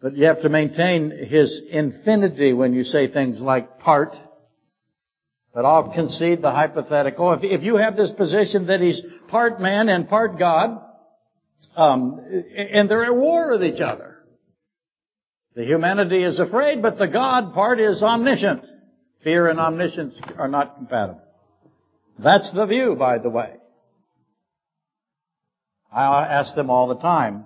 But 0.00 0.16
you 0.16 0.26
have 0.26 0.42
to 0.42 0.48
maintain 0.48 1.10
his 1.10 1.60
infinity 1.68 2.52
when 2.52 2.72
you 2.72 2.84
say 2.84 3.08
things 3.08 3.40
like 3.40 3.80
part. 3.80 4.14
But 5.52 5.64
I'll 5.64 5.92
concede 5.92 6.40
the 6.40 6.52
hypothetical. 6.52 7.32
If, 7.32 7.40
if 7.42 7.62
you 7.62 7.76
have 7.76 7.96
this 7.96 8.12
position 8.12 8.68
that 8.68 8.80
he's 8.80 9.02
part 9.28 9.60
man 9.60 9.88
and 9.88 10.08
part 10.08 10.38
God, 10.38 10.80
um, 11.74 12.20
and 12.56 12.88
they're 12.88 13.06
at 13.06 13.14
war 13.14 13.52
with 13.52 13.64
each 13.64 13.80
other, 13.80 14.13
the 15.54 15.64
humanity 15.64 16.22
is 16.22 16.40
afraid, 16.40 16.82
but 16.82 16.98
the 16.98 17.08
God 17.08 17.54
part 17.54 17.80
is 17.80 18.02
omniscient. 18.02 18.64
Fear 19.22 19.48
and 19.48 19.60
omniscience 19.60 20.20
are 20.36 20.48
not 20.48 20.76
compatible. 20.76 21.22
That's 22.18 22.52
the 22.52 22.66
view, 22.66 22.96
by 22.96 23.18
the 23.18 23.30
way. 23.30 23.56
I 25.92 26.26
ask 26.26 26.54
them 26.54 26.70
all 26.70 26.88
the 26.88 26.98
time, 26.98 27.44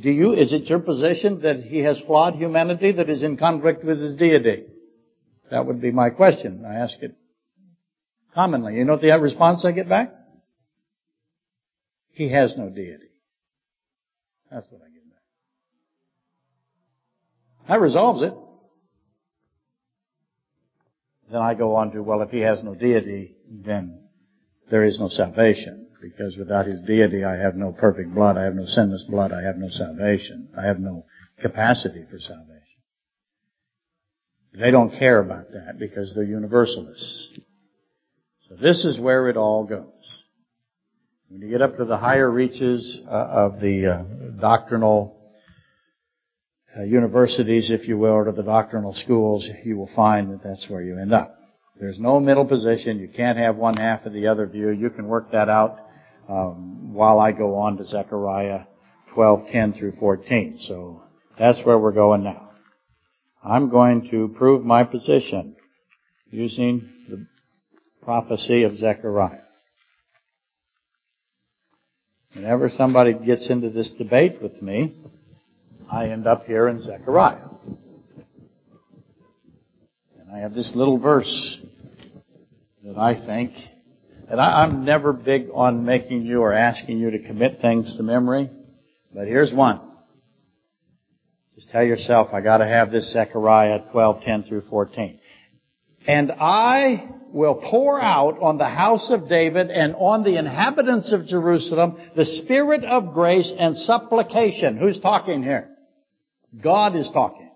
do 0.00 0.10
you, 0.10 0.32
is 0.32 0.52
it 0.52 0.64
your 0.64 0.80
position 0.80 1.42
that 1.42 1.60
he 1.60 1.78
has 1.80 2.00
flawed 2.06 2.34
humanity 2.34 2.92
that 2.92 3.08
is 3.08 3.22
in 3.22 3.36
conflict 3.36 3.84
with 3.84 4.00
his 4.00 4.16
deity? 4.16 4.64
That 5.50 5.66
would 5.66 5.80
be 5.80 5.92
my 5.92 6.10
question. 6.10 6.64
I 6.66 6.74
ask 6.76 7.00
it 7.00 7.14
commonly. 8.34 8.74
You 8.74 8.84
know 8.84 8.94
what 8.94 9.02
the 9.02 9.16
response 9.20 9.64
I 9.64 9.70
get 9.70 9.88
back? 9.88 10.12
He 12.10 12.30
has 12.30 12.56
no 12.56 12.68
deity. 12.68 13.10
That's 14.50 14.66
what 14.70 14.82
I 14.82 14.88
get. 14.88 14.95
That 17.68 17.80
resolves 17.80 18.22
it. 18.22 18.32
Then 21.30 21.42
I 21.42 21.54
go 21.54 21.74
on 21.76 21.90
to, 21.92 22.02
well, 22.02 22.22
if 22.22 22.30
he 22.30 22.40
has 22.40 22.62
no 22.62 22.74
deity, 22.74 23.34
then 23.48 24.00
there 24.70 24.84
is 24.84 25.00
no 25.00 25.08
salvation. 25.08 25.88
Because 26.00 26.36
without 26.36 26.66
his 26.66 26.80
deity, 26.82 27.24
I 27.24 27.36
have 27.36 27.56
no 27.56 27.72
perfect 27.72 28.14
blood. 28.14 28.36
I 28.36 28.44
have 28.44 28.54
no 28.54 28.66
sinless 28.66 29.04
blood. 29.08 29.32
I 29.32 29.42
have 29.42 29.56
no 29.56 29.68
salvation. 29.68 30.50
I 30.56 30.66
have 30.66 30.78
no 30.78 31.02
capacity 31.40 32.04
for 32.08 32.18
salvation. 32.18 32.52
They 34.54 34.70
don't 34.70 34.90
care 34.90 35.18
about 35.18 35.52
that 35.52 35.78
because 35.78 36.14
they're 36.14 36.24
universalists. 36.24 37.38
So 38.48 38.54
this 38.54 38.84
is 38.84 39.00
where 39.00 39.28
it 39.28 39.36
all 39.36 39.64
goes. 39.64 39.86
When 41.28 41.42
you 41.42 41.50
get 41.50 41.60
up 41.60 41.76
to 41.78 41.84
the 41.84 41.96
higher 41.96 42.30
reaches 42.30 43.00
uh, 43.06 43.10
of 43.10 43.60
the 43.60 43.86
uh, 43.86 44.02
doctrinal 44.40 45.15
universities, 46.82 47.70
if 47.70 47.88
you 47.88 47.96
will, 47.98 48.12
or 48.12 48.24
to 48.24 48.32
the 48.32 48.42
doctrinal 48.42 48.94
schools, 48.94 49.48
you 49.64 49.76
will 49.76 49.90
find 49.94 50.30
that 50.32 50.42
that's 50.42 50.68
where 50.68 50.82
you 50.82 50.98
end 50.98 51.12
up. 51.12 51.34
There's 51.78 51.98
no 51.98 52.20
middle 52.20 52.44
position. 52.44 52.98
You 52.98 53.08
can't 53.08 53.38
have 53.38 53.56
one 53.56 53.76
half 53.76 54.06
of 54.06 54.12
the 54.12 54.28
other 54.28 54.46
view. 54.46 54.70
You 54.70 54.90
can 54.90 55.06
work 55.06 55.32
that 55.32 55.48
out 55.48 55.78
um, 56.28 56.94
while 56.94 57.18
I 57.18 57.32
go 57.32 57.56
on 57.56 57.76
to 57.76 57.84
Zechariah 57.84 58.64
12:10 59.14 59.78
through 59.78 59.92
14. 59.98 60.58
So 60.60 61.02
that's 61.38 61.64
where 61.64 61.78
we're 61.78 61.92
going 61.92 62.24
now. 62.24 62.50
I'm 63.44 63.70
going 63.70 64.08
to 64.10 64.34
prove 64.36 64.64
my 64.64 64.84
position 64.84 65.56
using 66.30 66.90
the 67.08 67.26
prophecy 68.02 68.64
of 68.64 68.76
Zechariah. 68.76 69.40
Whenever 72.34 72.68
somebody 72.68 73.14
gets 73.14 73.48
into 73.48 73.70
this 73.70 73.90
debate 73.92 74.42
with 74.42 74.60
me, 74.60 74.94
I 75.90 76.08
end 76.08 76.26
up 76.26 76.46
here 76.46 76.68
in 76.68 76.82
Zechariah. 76.82 77.48
And 80.18 80.30
I 80.34 80.38
have 80.40 80.54
this 80.54 80.72
little 80.74 80.98
verse 80.98 81.58
that 82.84 82.98
I 82.98 83.14
think, 83.14 83.52
and 84.28 84.40
I, 84.40 84.64
I'm 84.64 84.84
never 84.84 85.12
big 85.12 85.48
on 85.54 85.84
making 85.84 86.22
you 86.22 86.40
or 86.40 86.52
asking 86.52 86.98
you 86.98 87.12
to 87.12 87.20
commit 87.20 87.60
things 87.60 87.96
to 87.96 88.02
memory, 88.02 88.50
but 89.14 89.26
here's 89.26 89.52
one. 89.52 89.80
Just 91.54 91.70
tell 91.70 91.84
yourself, 91.84 92.28
I 92.32 92.40
gotta 92.40 92.66
have 92.66 92.90
this 92.90 93.12
Zechariah 93.12 93.90
12, 93.92 94.22
10 94.22 94.42
through 94.44 94.62
14. 94.68 95.20
And 96.08 96.32
I 96.32 97.08
will 97.32 97.54
pour 97.54 98.00
out 98.00 98.40
on 98.40 98.58
the 98.58 98.68
house 98.68 99.10
of 99.10 99.28
David 99.28 99.70
and 99.70 99.94
on 99.96 100.22
the 100.22 100.36
inhabitants 100.36 101.12
of 101.12 101.26
Jerusalem 101.26 101.96
the 102.14 102.24
spirit 102.24 102.84
of 102.84 103.14
grace 103.14 103.52
and 103.56 103.76
supplication. 103.76 104.76
Who's 104.76 105.00
talking 105.00 105.42
here? 105.42 105.75
God 106.60 106.96
is 106.96 107.08
talking. 107.12 107.50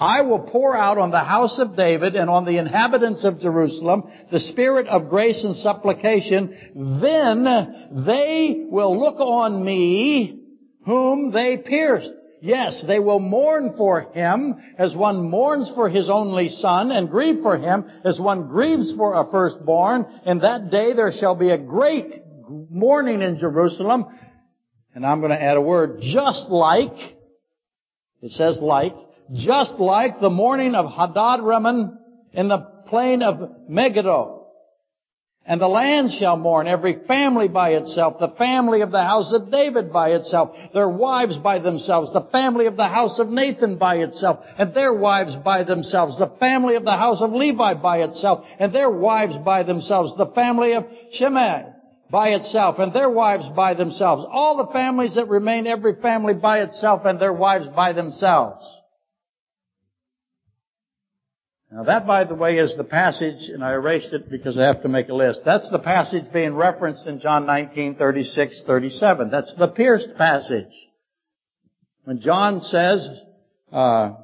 I 0.00 0.22
will 0.22 0.38
pour 0.38 0.74
out 0.74 0.96
on 0.96 1.10
the 1.10 1.22
house 1.22 1.58
of 1.58 1.76
David 1.76 2.16
and 2.16 2.30
on 2.30 2.46
the 2.46 2.56
inhabitants 2.56 3.22
of 3.24 3.40
Jerusalem 3.40 4.10
the 4.32 4.40
spirit 4.40 4.86
of 4.86 5.10
grace 5.10 5.44
and 5.44 5.54
supplication. 5.54 7.00
Then 7.02 8.02
they 8.06 8.64
will 8.66 8.98
look 8.98 9.20
on 9.20 9.62
me 9.62 10.40
whom 10.86 11.32
they 11.32 11.58
pierced. 11.58 12.12
Yes, 12.40 12.82
they 12.86 12.98
will 12.98 13.20
mourn 13.20 13.74
for 13.76 14.00
him 14.00 14.56
as 14.78 14.96
one 14.96 15.28
mourns 15.28 15.70
for 15.74 15.90
his 15.90 16.08
only 16.08 16.48
son 16.48 16.90
and 16.90 17.10
grieve 17.10 17.42
for 17.42 17.58
him 17.58 17.84
as 18.02 18.18
one 18.18 18.48
grieves 18.48 18.94
for 18.96 19.20
a 19.20 19.30
firstborn. 19.30 20.06
In 20.24 20.38
that 20.38 20.70
day 20.70 20.94
there 20.94 21.12
shall 21.12 21.34
be 21.34 21.50
a 21.50 21.58
great 21.58 22.14
mourning 22.48 23.20
in 23.20 23.38
Jerusalem. 23.38 24.06
And 24.94 25.04
I'm 25.04 25.20
going 25.20 25.30
to 25.30 25.42
add 25.42 25.58
a 25.58 25.60
word, 25.60 25.98
just 26.00 26.48
like, 26.48 26.96
it 28.22 28.32
says 28.32 28.60
like, 28.60 28.94
just 29.32 29.72
like 29.78 30.20
the 30.20 30.30
mourning 30.30 30.74
of 30.74 30.90
Hadad 30.90 31.40
Rimmon 31.42 31.98
in 32.32 32.48
the 32.48 32.58
plain 32.88 33.22
of 33.22 33.68
Megiddo. 33.68 34.38
And 35.46 35.60
the 35.60 35.68
land 35.68 36.12
shall 36.12 36.36
mourn, 36.36 36.68
every 36.68 37.06
family 37.08 37.48
by 37.48 37.70
itself, 37.70 38.18
the 38.20 38.28
family 38.36 38.82
of 38.82 38.92
the 38.92 39.02
house 39.02 39.32
of 39.32 39.50
David 39.50 39.92
by 39.92 40.10
itself, 40.10 40.54
their 40.74 40.88
wives 40.88 41.38
by 41.38 41.58
themselves, 41.58 42.12
the 42.12 42.28
family 42.30 42.66
of 42.66 42.76
the 42.76 42.86
house 42.86 43.18
of 43.18 43.28
Nathan 43.28 43.76
by 43.76 43.96
itself, 43.96 44.44
and 44.58 44.74
their 44.74 44.92
wives 44.92 45.34
by 45.36 45.64
themselves, 45.64 46.18
the 46.18 46.36
family 46.38 46.76
of 46.76 46.84
the 46.84 46.96
house 46.96 47.22
of 47.22 47.32
Levi 47.32 47.74
by 47.74 48.02
itself, 48.02 48.44
and 48.58 48.72
their 48.72 48.90
wives 48.90 49.36
by 49.38 49.62
themselves, 49.62 50.16
the 50.16 50.26
family 50.26 50.74
of 50.74 50.84
Shimei 51.12 51.79
by 52.10 52.30
itself, 52.30 52.78
and 52.78 52.92
their 52.92 53.10
wives 53.10 53.48
by 53.54 53.74
themselves, 53.74 54.26
all 54.28 54.56
the 54.56 54.72
families 54.72 55.14
that 55.14 55.28
remain, 55.28 55.66
every 55.66 55.94
family 56.00 56.34
by 56.34 56.60
itself, 56.60 57.02
and 57.04 57.20
their 57.20 57.32
wives 57.32 57.68
by 57.68 57.92
themselves. 57.92 58.64
Now 61.72 61.84
that, 61.84 62.06
by 62.06 62.24
the 62.24 62.34
way, 62.34 62.56
is 62.56 62.76
the 62.76 62.84
passage, 62.84 63.48
and 63.48 63.62
I 63.62 63.72
erased 63.72 64.12
it 64.12 64.28
because 64.28 64.58
I 64.58 64.64
have 64.64 64.82
to 64.82 64.88
make 64.88 65.08
a 65.08 65.14
list. 65.14 65.42
That's 65.44 65.70
the 65.70 65.78
passage 65.78 66.32
being 66.32 66.54
referenced 66.54 67.06
in 67.06 67.20
John 67.20 67.46
19, 67.46 67.94
36, 67.94 68.62
37. 68.66 69.30
That's 69.30 69.54
the 69.54 69.68
pierced 69.68 70.16
passage. 70.18 70.72
When 72.04 72.20
John 72.20 72.60
says, 72.60 73.08
uh, 73.72 74.14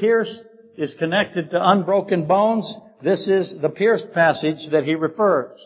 pierced 0.00 0.40
is 0.78 0.94
connected 0.94 1.50
to 1.50 1.58
unbroken 1.60 2.26
bones, 2.26 2.74
this 3.02 3.28
is 3.28 3.54
the 3.60 3.68
pierced 3.68 4.12
passage 4.12 4.70
that 4.70 4.84
he 4.84 4.94
refers, 4.94 5.58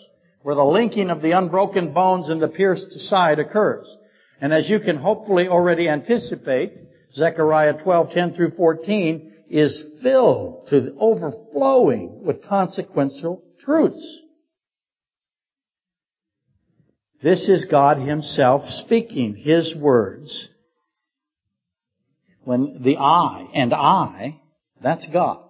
where 0.47 0.55
the 0.55 0.65
linking 0.65 1.11
of 1.11 1.23
the 1.23 1.33
unbroken 1.33 1.93
bones 1.93 2.29
and 2.29 2.41
the 2.41 2.47
pierced 2.47 2.93
side 3.09 3.41
occurs. 3.41 3.85
And 4.41 4.53
as 4.53 4.71
you 4.71 4.79
can 4.79 4.97
hopefully 4.97 5.49
already 5.49 5.89
anticipate, 5.89 6.73
Zechariah 7.17 7.83
12:10 7.83 8.37
through 8.37 8.53
14 8.53 9.33
is 9.51 9.83
filled 10.01 10.69
to 10.69 10.95
overflowing 11.01 12.23
with 12.25 12.45
consequential 12.45 13.43
truths. 13.59 14.21
This 17.21 17.49
is 17.49 17.65
God 17.65 17.99
Himself 17.99 18.71
speaking 18.71 19.35
His 19.35 19.75
words. 19.75 20.49
When 22.45 22.85
the 22.85 22.99
I 22.99 23.49
and 23.53 23.75
I, 23.75 24.41
that's 24.81 25.09
God. 25.09 25.43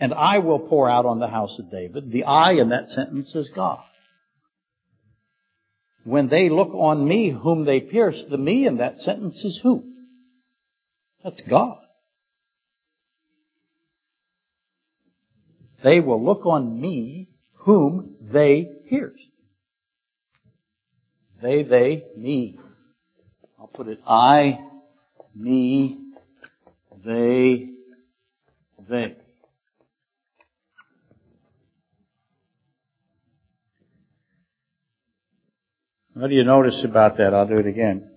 And 0.00 0.12
I 0.12 0.38
will 0.38 0.58
pour 0.58 0.90
out 0.90 1.06
on 1.06 1.20
the 1.20 1.28
house 1.28 1.56
of 1.60 1.70
David. 1.70 2.10
The 2.10 2.24
I 2.24 2.54
in 2.54 2.70
that 2.70 2.88
sentence 2.88 3.32
is 3.36 3.48
God. 3.54 3.84
When 6.04 6.28
they 6.28 6.48
look 6.48 6.74
on 6.74 7.06
me 7.06 7.30
whom 7.30 7.64
they 7.64 7.80
pierced, 7.80 8.30
the 8.30 8.38
me 8.38 8.66
in 8.66 8.78
that 8.78 8.98
sentence 8.98 9.44
is 9.44 9.60
who? 9.62 9.84
That's 11.22 11.42
God. 11.42 11.78
They 15.82 16.00
will 16.00 16.22
look 16.24 16.46
on 16.46 16.80
me 16.80 17.28
whom 17.54 18.16
they 18.20 18.68
pierced. 18.88 19.22
They, 21.42 21.62
they, 21.62 22.04
me. 22.16 22.58
I'll 23.58 23.66
put 23.66 23.88
it 23.88 24.00
I, 24.06 24.58
me, 25.34 25.98
they, 27.04 27.70
they. 28.88 29.16
What 36.20 36.28
do 36.28 36.34
you 36.34 36.44
notice 36.44 36.84
about 36.84 37.16
that? 37.16 37.32
I'll 37.32 37.48
do 37.48 37.56
it 37.56 37.66
again. 37.66 38.10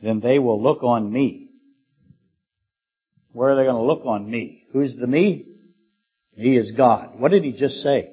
Then 0.00 0.20
they 0.20 0.38
will 0.38 0.62
look 0.62 0.84
on 0.84 1.12
me. 1.12 1.48
Where 3.32 3.50
are 3.50 3.56
they 3.56 3.64
going 3.64 3.74
to 3.74 3.82
look 3.82 4.06
on 4.06 4.30
me? 4.30 4.62
Who's 4.72 4.94
the 4.94 5.08
me? 5.08 5.48
He 6.36 6.56
is 6.56 6.70
God. 6.70 7.18
What 7.18 7.32
did 7.32 7.42
he 7.42 7.50
just 7.50 7.82
say? 7.82 8.10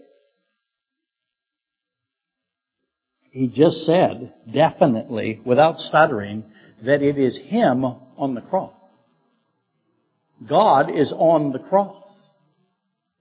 He 3.29 3.49
just 3.49 3.85
said, 3.85 4.33
definitely, 4.51 5.39
without 5.45 5.77
stuttering, 5.77 6.45
that 6.83 7.03
it 7.03 7.19
is 7.19 7.37
Him 7.37 7.85
on 7.85 8.33
the 8.33 8.41
cross. 8.41 8.73
God 10.47 10.89
is 10.89 11.13
on 11.15 11.51
the 11.51 11.59
cross. 11.59 12.07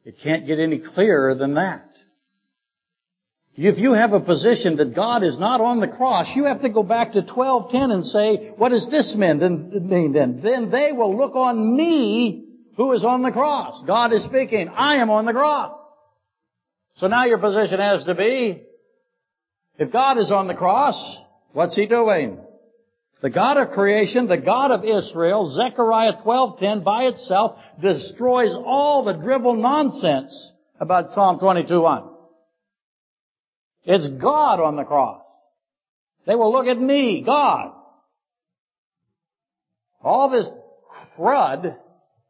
It 0.07 0.15
can't 0.23 0.47
get 0.47 0.59
any 0.59 0.79
clearer 0.79 1.35
than 1.35 1.57
that. 1.57 1.88
If 3.61 3.79
you 3.79 3.93
have 3.93 4.13
a 4.13 4.21
position 4.21 4.77
that 4.77 4.95
God 4.95 5.25
is 5.25 5.37
not 5.37 5.61
on 5.61 5.81
the 5.81 5.89
cross, 5.89 6.31
you 6.37 6.45
have 6.45 6.63
to 6.63 6.69
go 6.69 6.85
back 6.85 7.15
to 7.15 7.23
1210 7.23 7.91
and 7.91 8.07
say, 8.07 8.53
what 8.57 8.69
does 8.69 8.89
this 8.89 9.17
mean 9.17 9.41
then? 9.41 10.41
Then 10.41 10.71
they 10.71 10.93
will 10.93 11.17
look 11.17 11.35
on 11.35 11.77
me 11.77 12.45
who 12.77 12.93
is 12.93 13.03
on 13.03 13.23
the 13.23 13.33
cross? 13.33 13.83
God 13.85 14.13
is 14.13 14.23
speaking. 14.23 14.69
I 14.69 14.99
am 14.99 15.11
on 15.11 15.25
the 15.27 15.33
cross. 15.33 15.77
So 16.99 17.09
now 17.09 17.25
your 17.25 17.39
position 17.39 17.81
has 17.81 18.05
to 18.05 18.15
be, 18.15 18.63
if 19.77 19.91
God 19.91 20.19
is 20.19 20.31
on 20.31 20.47
the 20.47 20.55
cross, 20.55 21.19
what's 21.51 21.75
He 21.75 21.87
doing? 21.87 22.39
The 23.23 23.31
God 23.31 23.57
of 23.57 23.73
creation, 23.73 24.29
the 24.29 24.39
God 24.39 24.71
of 24.71 24.85
Israel, 24.85 25.53
Zechariah 25.53 26.23
12:10 26.25 26.85
by 26.85 27.07
itself 27.07 27.59
destroys 27.83 28.55
all 28.65 29.03
the 29.03 29.15
drivel 29.15 29.57
nonsense 29.57 30.53
about 30.79 31.11
Psalm 31.11 31.41
22:1. 31.41 32.08
It's 33.85 34.09
God 34.09 34.61
on 34.61 34.77
the 34.77 34.85
cross. 34.85 35.25
They 36.27 36.35
will 36.35 36.53
look 36.53 36.67
at 36.67 36.79
me, 36.79 37.23
God. 37.25 37.73
All 40.03 40.31
this 40.31 40.47
crud 41.19 41.77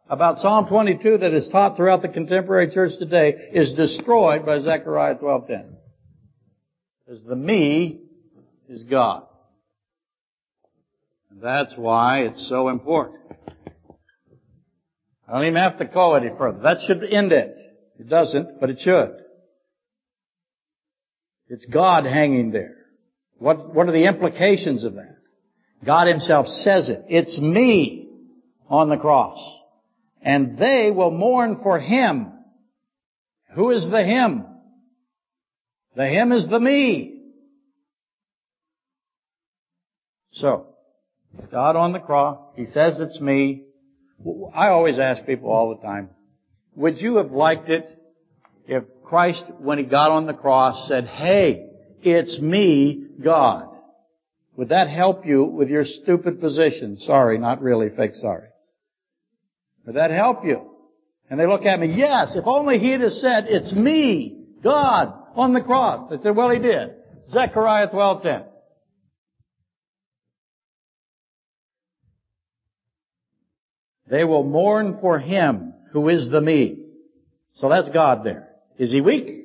about 0.08 0.38
Psalm 0.38 0.68
22 0.68 1.18
that 1.18 1.34
is 1.34 1.48
taught 1.48 1.76
throughout 1.76 2.02
the 2.02 2.08
contemporary 2.08 2.70
church 2.70 2.92
today 2.98 3.50
is 3.52 3.74
destroyed 3.74 4.46
by 4.46 4.60
Zechariah 4.60 5.16
12:10. 5.16 5.76
Because 7.04 7.22
the 7.24 7.36
me 7.36 8.02
is 8.68 8.84
God. 8.84 9.26
And 11.30 11.42
that's 11.42 11.76
why 11.76 12.20
it's 12.20 12.48
so 12.48 12.68
important. 12.68 13.20
I 15.26 15.32
don't 15.32 15.44
even 15.44 15.56
have 15.56 15.78
to 15.78 15.84
go 15.84 16.14
any 16.14 16.30
further. 16.36 16.60
That 16.60 16.80
should 16.86 17.04
end 17.04 17.32
it. 17.32 17.54
It 17.98 18.08
doesn't, 18.08 18.60
but 18.60 18.70
it 18.70 18.78
should. 18.80 19.24
It's 21.48 21.66
God 21.66 22.04
hanging 22.04 22.50
there. 22.50 22.76
What, 23.38 23.74
what 23.74 23.88
are 23.88 23.92
the 23.92 24.06
implications 24.06 24.84
of 24.84 24.94
that? 24.94 25.16
God 25.84 26.08
himself 26.08 26.46
says 26.46 26.88
it. 26.88 27.04
It's 27.08 27.38
me 27.38 28.08
on 28.68 28.88
the 28.88 28.96
cross. 28.96 29.38
And 30.20 30.58
they 30.58 30.90
will 30.90 31.10
mourn 31.10 31.60
for 31.62 31.78
him. 31.78 32.32
Who 33.54 33.70
is 33.70 33.88
the 33.88 34.02
him? 34.02 34.44
The 35.94 36.06
him 36.06 36.32
is 36.32 36.48
the 36.48 36.60
me. 36.60 37.22
So, 40.32 40.66
God 41.50 41.76
on 41.76 41.92
the 41.92 42.00
cross. 42.00 42.44
He 42.56 42.66
says 42.66 42.98
it's 42.98 43.20
me. 43.20 43.64
I 44.54 44.68
always 44.68 44.98
ask 44.98 45.24
people 45.24 45.50
all 45.50 45.74
the 45.74 45.82
time, 45.82 46.10
would 46.74 46.98
you 46.98 47.16
have 47.16 47.30
liked 47.30 47.68
it 47.68 47.88
if 48.66 48.84
Christ, 49.08 49.44
when 49.58 49.78
He 49.78 49.84
got 49.84 50.10
on 50.10 50.26
the 50.26 50.34
cross, 50.34 50.86
said, 50.88 51.06
hey, 51.06 51.70
it's 52.02 52.40
me, 52.40 53.08
God? 53.22 53.68
Would 54.56 54.70
that 54.70 54.88
help 54.88 55.24
you 55.24 55.44
with 55.44 55.68
your 55.68 55.84
stupid 55.84 56.40
position? 56.40 56.98
Sorry, 56.98 57.38
not 57.38 57.62
really, 57.62 57.90
fake 57.90 58.14
sorry. 58.14 58.48
Would 59.86 59.96
that 59.96 60.10
help 60.10 60.44
you? 60.44 60.70
And 61.30 61.38
they 61.38 61.46
look 61.46 61.64
at 61.64 61.80
me, 61.80 61.94
yes, 61.94 62.34
if 62.34 62.46
only 62.46 62.78
He 62.78 62.90
had 62.90 63.00
said, 63.12 63.46
it's 63.48 63.72
me, 63.72 64.44
God, 64.62 65.12
on 65.34 65.52
the 65.52 65.62
cross. 65.62 66.10
They 66.10 66.18
said, 66.22 66.36
well, 66.36 66.50
He 66.50 66.58
did. 66.58 66.90
Zechariah 67.30 67.88
12:10. 67.88 68.46
They 74.10 74.24
will 74.24 74.44
mourn 74.44 74.98
for 75.00 75.18
him 75.18 75.74
who 75.92 76.08
is 76.08 76.28
the 76.30 76.40
me. 76.40 76.78
So 77.56 77.68
that's 77.68 77.90
God 77.90 78.24
there. 78.24 78.47
Is 78.78 78.92
he 78.92 79.00
weak? 79.00 79.44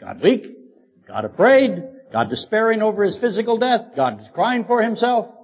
God 0.00 0.20
weak? 0.22 0.46
God 1.06 1.24
afraid? 1.24 1.82
God 2.12 2.30
despairing 2.30 2.82
over 2.82 3.02
his 3.02 3.18
physical 3.18 3.58
death? 3.58 3.92
God 3.96 4.20
crying 4.34 4.64
for 4.64 4.82
himself? 4.82 5.34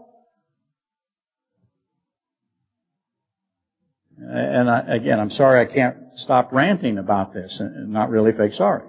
And 4.19 4.71
I, 4.71 4.81
again, 4.87 5.19
I'm 5.21 5.31
sorry 5.31 5.61
I 5.61 5.73
can't 5.73 5.97
stop 6.17 6.53
ranting 6.53 6.99
about 6.99 7.35
this, 7.35 7.59
and 7.61 7.93
not 7.93 8.11
really 8.11 8.33
fake 8.33 8.53
sorry. 8.53 8.87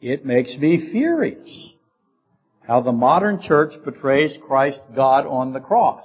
It 0.00 0.26
makes 0.26 0.56
me 0.58 0.90
furious 0.90 1.72
how 2.66 2.80
the 2.80 2.92
modern 2.92 3.40
church 3.40 3.74
portrays 3.82 4.36
Christ 4.46 4.80
God 4.94 5.26
on 5.26 5.52
the 5.52 5.60
cross. 5.60 6.04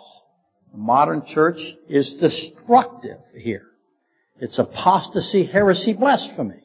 The 0.71 0.77
modern 0.77 1.25
church 1.25 1.59
is 1.89 2.15
destructive 2.19 3.19
here. 3.35 3.65
It's 4.39 4.59
apostasy, 4.59 5.45
heresy, 5.45 5.93
blasphemy. 5.93 6.63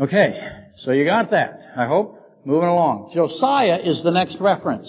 Okay, 0.00 0.40
so 0.78 0.92
you 0.92 1.04
got 1.04 1.30
that, 1.32 1.60
I 1.76 1.86
hope. 1.86 2.16
Moving 2.46 2.70
along. 2.70 3.10
Josiah 3.12 3.80
is 3.84 4.02
the 4.02 4.10
next 4.10 4.38
reference. 4.40 4.88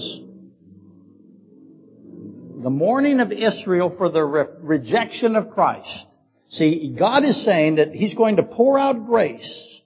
The 2.63 2.69
mourning 2.69 3.19
of 3.19 3.33
Israel 3.33 3.93
for 3.97 4.09
the 4.09 4.23
re- 4.23 4.45
rejection 4.61 5.35
of 5.35 5.49
Christ. 5.51 6.05
See, 6.49 6.95
God 6.97 7.25
is 7.25 7.43
saying 7.43 7.75
that 7.75 7.93
He's 7.93 8.13
going 8.13 8.37
to 8.37 8.43
pour 8.43 8.79
out 8.79 9.05
grace, 9.05 9.81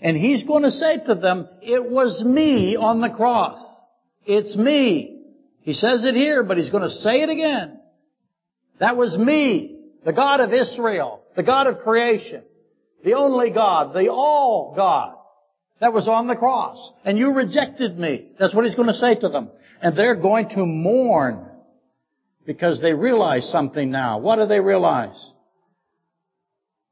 and 0.00 0.16
He's 0.16 0.44
going 0.44 0.62
to 0.62 0.70
say 0.70 0.98
to 1.04 1.16
them, 1.16 1.48
it 1.62 1.90
was 1.90 2.22
me 2.24 2.76
on 2.76 3.00
the 3.00 3.10
cross. 3.10 3.58
It's 4.24 4.56
me. 4.56 5.20
He 5.62 5.72
says 5.72 6.04
it 6.04 6.14
here, 6.14 6.44
but 6.44 6.58
he's 6.58 6.70
going 6.70 6.84
to 6.84 6.90
say 6.90 7.22
it 7.22 7.28
again. 7.28 7.80
That 8.78 8.96
was 8.96 9.18
me, 9.18 9.78
the 10.04 10.12
God 10.12 10.38
of 10.38 10.52
Israel, 10.52 11.22
the 11.34 11.42
God 11.42 11.66
of 11.66 11.80
creation, 11.80 12.44
the 13.04 13.14
only 13.14 13.50
God, 13.50 13.94
the 13.94 14.08
all 14.08 14.74
God. 14.76 15.16
That 15.80 15.92
was 15.94 16.06
on 16.06 16.26
the 16.26 16.36
cross. 16.36 16.92
And 17.04 17.16
you 17.16 17.32
rejected 17.32 17.98
me. 17.98 18.32
That's 18.38 18.54
what 18.54 18.64
he's 18.66 18.74
going 18.74 18.88
to 18.88 18.94
say 18.94 19.14
to 19.14 19.28
them. 19.28 19.50
And 19.80 19.96
they're 19.96 20.16
going 20.16 20.50
to 20.50 20.66
mourn 20.66 21.46
because 22.44 22.80
they 22.82 22.92
realize 22.92 23.48
something 23.50 23.90
now. 23.90 24.18
What 24.18 24.36
do 24.36 24.46
they 24.46 24.60
realize? 24.60 25.18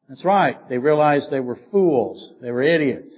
That's 0.09 0.25
right. 0.25 0.57
They 0.71 0.79
realized 0.79 1.31
they 1.31 1.41
were 1.41 1.59
fools. 1.71 2.33
They 2.41 2.51
were 2.51 2.63
idiots. 2.63 3.13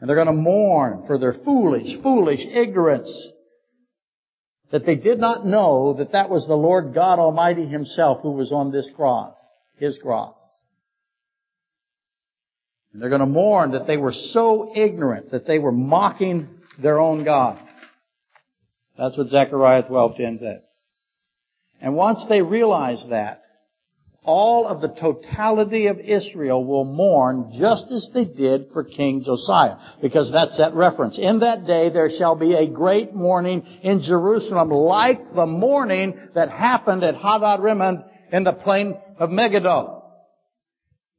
And 0.00 0.08
they're 0.08 0.16
going 0.16 0.26
to 0.26 0.32
mourn 0.32 1.04
for 1.06 1.16
their 1.16 1.32
foolish, 1.32 2.02
foolish 2.02 2.40
ignorance 2.50 3.10
that 4.72 4.84
they 4.84 4.96
did 4.96 5.20
not 5.20 5.46
know 5.46 5.94
that 5.98 6.12
that 6.12 6.30
was 6.30 6.48
the 6.48 6.56
Lord 6.56 6.94
God 6.94 7.20
Almighty 7.20 7.64
Himself 7.64 8.22
who 8.22 8.32
was 8.32 8.50
on 8.50 8.72
this 8.72 8.90
cross, 8.96 9.36
His 9.76 9.96
cross. 10.02 10.34
And 12.94 13.02
they're 13.02 13.10
going 13.10 13.20
to 13.20 13.26
mourn 13.26 13.72
that 13.72 13.88
they 13.88 13.96
were 13.96 14.12
so 14.12 14.72
ignorant 14.74 15.32
that 15.32 15.48
they 15.48 15.58
were 15.58 15.72
mocking 15.72 16.48
their 16.80 17.00
own 17.00 17.24
God. 17.24 17.58
That's 18.96 19.18
what 19.18 19.30
Zechariah 19.30 19.82
12:10 19.82 20.38
says. 20.38 20.62
And 21.80 21.96
once 21.96 22.24
they 22.28 22.40
realize 22.40 23.04
that, 23.10 23.42
all 24.22 24.68
of 24.68 24.80
the 24.80 24.88
totality 24.88 25.88
of 25.88 25.98
Israel 25.98 26.64
will 26.64 26.84
mourn 26.84 27.50
just 27.58 27.90
as 27.90 28.08
they 28.14 28.24
did 28.24 28.68
for 28.72 28.84
King 28.84 29.24
Josiah. 29.24 29.76
Because 30.00 30.30
that's 30.30 30.56
that 30.58 30.74
reference. 30.74 31.18
In 31.18 31.40
that 31.40 31.66
day 31.66 31.90
there 31.90 32.08
shall 32.08 32.36
be 32.36 32.54
a 32.54 32.68
great 32.68 33.12
mourning 33.12 33.66
in 33.82 34.00
Jerusalem 34.02 34.70
like 34.70 35.34
the 35.34 35.46
mourning 35.46 36.16
that 36.36 36.48
happened 36.48 37.02
at 37.02 37.16
Hadad 37.16 37.60
Rimmon 37.60 38.04
in 38.30 38.44
the 38.44 38.52
plain 38.52 38.96
of 39.18 39.30
Megiddo. 39.30 40.04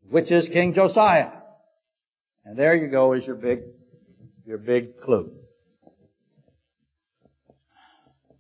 Which 0.10 0.32
is 0.32 0.48
King 0.48 0.74
Josiah. 0.74 1.32
And 2.46 2.58
there 2.58 2.76
you 2.76 2.88
go 2.88 3.14
is 3.14 3.26
your 3.26 3.36
big, 3.36 3.62
your 4.46 4.60
big 4.60 5.02
clue. 5.02 5.32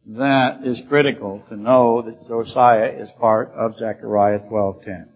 That 0.05 0.63
is 0.63 0.79
critical 0.87 1.41
to 1.49 1.55
know 1.55 2.03
that 2.03 2.27
Josiah 2.27 2.91
is 2.99 3.09
part 3.19 3.51
of 3.55 3.75
Zechariah 3.75 4.47
12:10. 4.47 5.09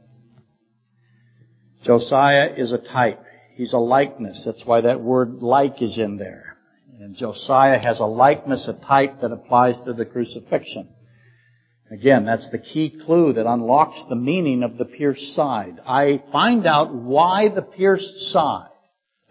Josiah 1.84 2.56
is 2.58 2.72
a 2.72 2.80
type. 2.80 3.24
He's 3.54 3.74
a 3.74 3.78
likeness. 3.78 4.44
That's 4.44 4.66
why 4.66 4.82
that 4.82 5.02
word 5.02 5.44
like 5.44 5.84
is 5.84 6.00
in 6.00 6.18
there. 6.18 6.58
And 7.00 7.16
Josiah 7.16 7.78
has 7.78 8.00
a 8.00 8.06
likeness, 8.06 8.68
a 8.68 8.74
type 8.74 9.22
that 9.22 9.32
applies 9.32 9.78
to 9.86 9.94
the 9.94 10.06
crucifixion. 10.06 10.90
Again, 11.92 12.26
that's 12.26 12.50
the 12.50 12.60
key 12.60 12.90
clue 13.06 13.34
that 13.34 13.46
unlocks 13.46 14.04
the 14.10 14.16
meaning 14.16 14.64
of 14.64 14.78
the 14.78 14.86
pierced 14.86 15.36
side. 15.36 15.80
I 15.86 16.24
find 16.32 16.66
out 16.66 16.94
why 16.94 17.50
the 17.50 17.62
pierced 17.62 18.32
side. 18.32 18.69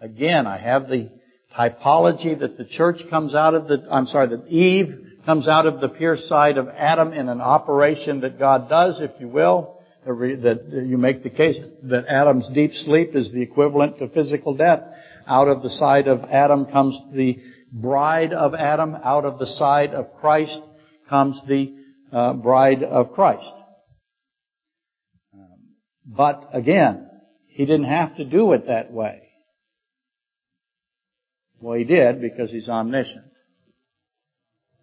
Again, 0.01 0.47
I 0.47 0.57
have 0.57 0.87
the 0.87 1.09
typology 1.57 2.39
that 2.39 2.57
the 2.57 2.65
church 2.65 3.01
comes 3.09 3.35
out 3.35 3.53
of 3.53 3.67
the, 3.67 3.85
I'm 3.91 4.05
sorry, 4.05 4.29
that 4.29 4.47
Eve 4.47 5.07
comes 5.25 5.47
out 5.47 5.65
of 5.65 5.81
the 5.81 5.89
pierced 5.89 6.27
side 6.27 6.57
of 6.57 6.69
Adam 6.69 7.11
in 7.13 7.27
an 7.27 7.41
operation 7.41 8.21
that 8.21 8.39
God 8.39 8.69
does, 8.69 9.01
if 9.01 9.11
you 9.19 9.27
will. 9.27 9.75
That 10.05 10.69
you 10.87 10.97
make 10.97 11.23
the 11.23 11.29
case 11.29 11.57
that 11.83 12.07
Adam's 12.07 12.49
deep 12.53 12.73
sleep 12.73 13.15
is 13.15 13.31
the 13.31 13.41
equivalent 13.41 13.99
to 13.99 14.07
physical 14.07 14.55
death. 14.55 14.81
Out 15.27 15.49
of 15.49 15.61
the 15.61 15.69
side 15.69 16.07
of 16.07 16.23
Adam 16.23 16.65
comes 16.65 16.99
the 17.13 17.37
bride 17.71 18.31
of 18.31 18.55
Adam. 18.55 18.95
Out 18.95 19.25
of 19.25 19.37
the 19.37 19.45
side 19.45 19.93
of 19.93 20.15
Christ 20.19 20.61
comes 21.09 21.39
the 21.47 21.75
uh, 22.11 22.33
bride 22.33 22.81
of 22.81 23.11
Christ. 23.11 23.51
But 26.05 26.49
again, 26.53 27.07
he 27.47 27.65
didn't 27.65 27.83
have 27.83 28.15
to 28.15 28.25
do 28.25 28.53
it 28.53 28.67
that 28.67 28.91
way. 28.91 29.28
Well, 31.61 31.77
he 31.77 31.83
did 31.83 32.21
because 32.21 32.51
he's 32.51 32.69
omniscient. 32.69 33.25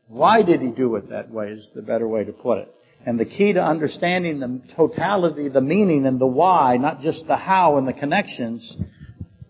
Why 0.09 0.43
did 0.43 0.61
he 0.61 0.69
do 0.69 0.97
it 0.97 1.11
that 1.11 1.31
way 1.31 1.49
is 1.49 1.69
the 1.75 1.83
better 1.83 2.07
way 2.07 2.25
to 2.25 2.33
put 2.33 2.59
it. 2.59 2.73
And 3.05 3.19
the 3.19 3.25
key 3.25 3.53
to 3.53 3.63
understanding 3.63 4.41
the 4.41 4.61
totality, 4.75 5.49
the 5.49 5.61
meaning 5.61 6.07
and 6.07 6.21
the 6.21 6.27
why, 6.27 6.77
not 6.77 7.01
just 7.01 7.27
the 7.27 7.37
how 7.37 7.77
and 7.77 7.87
the 7.87 7.93
connections, 7.93 8.77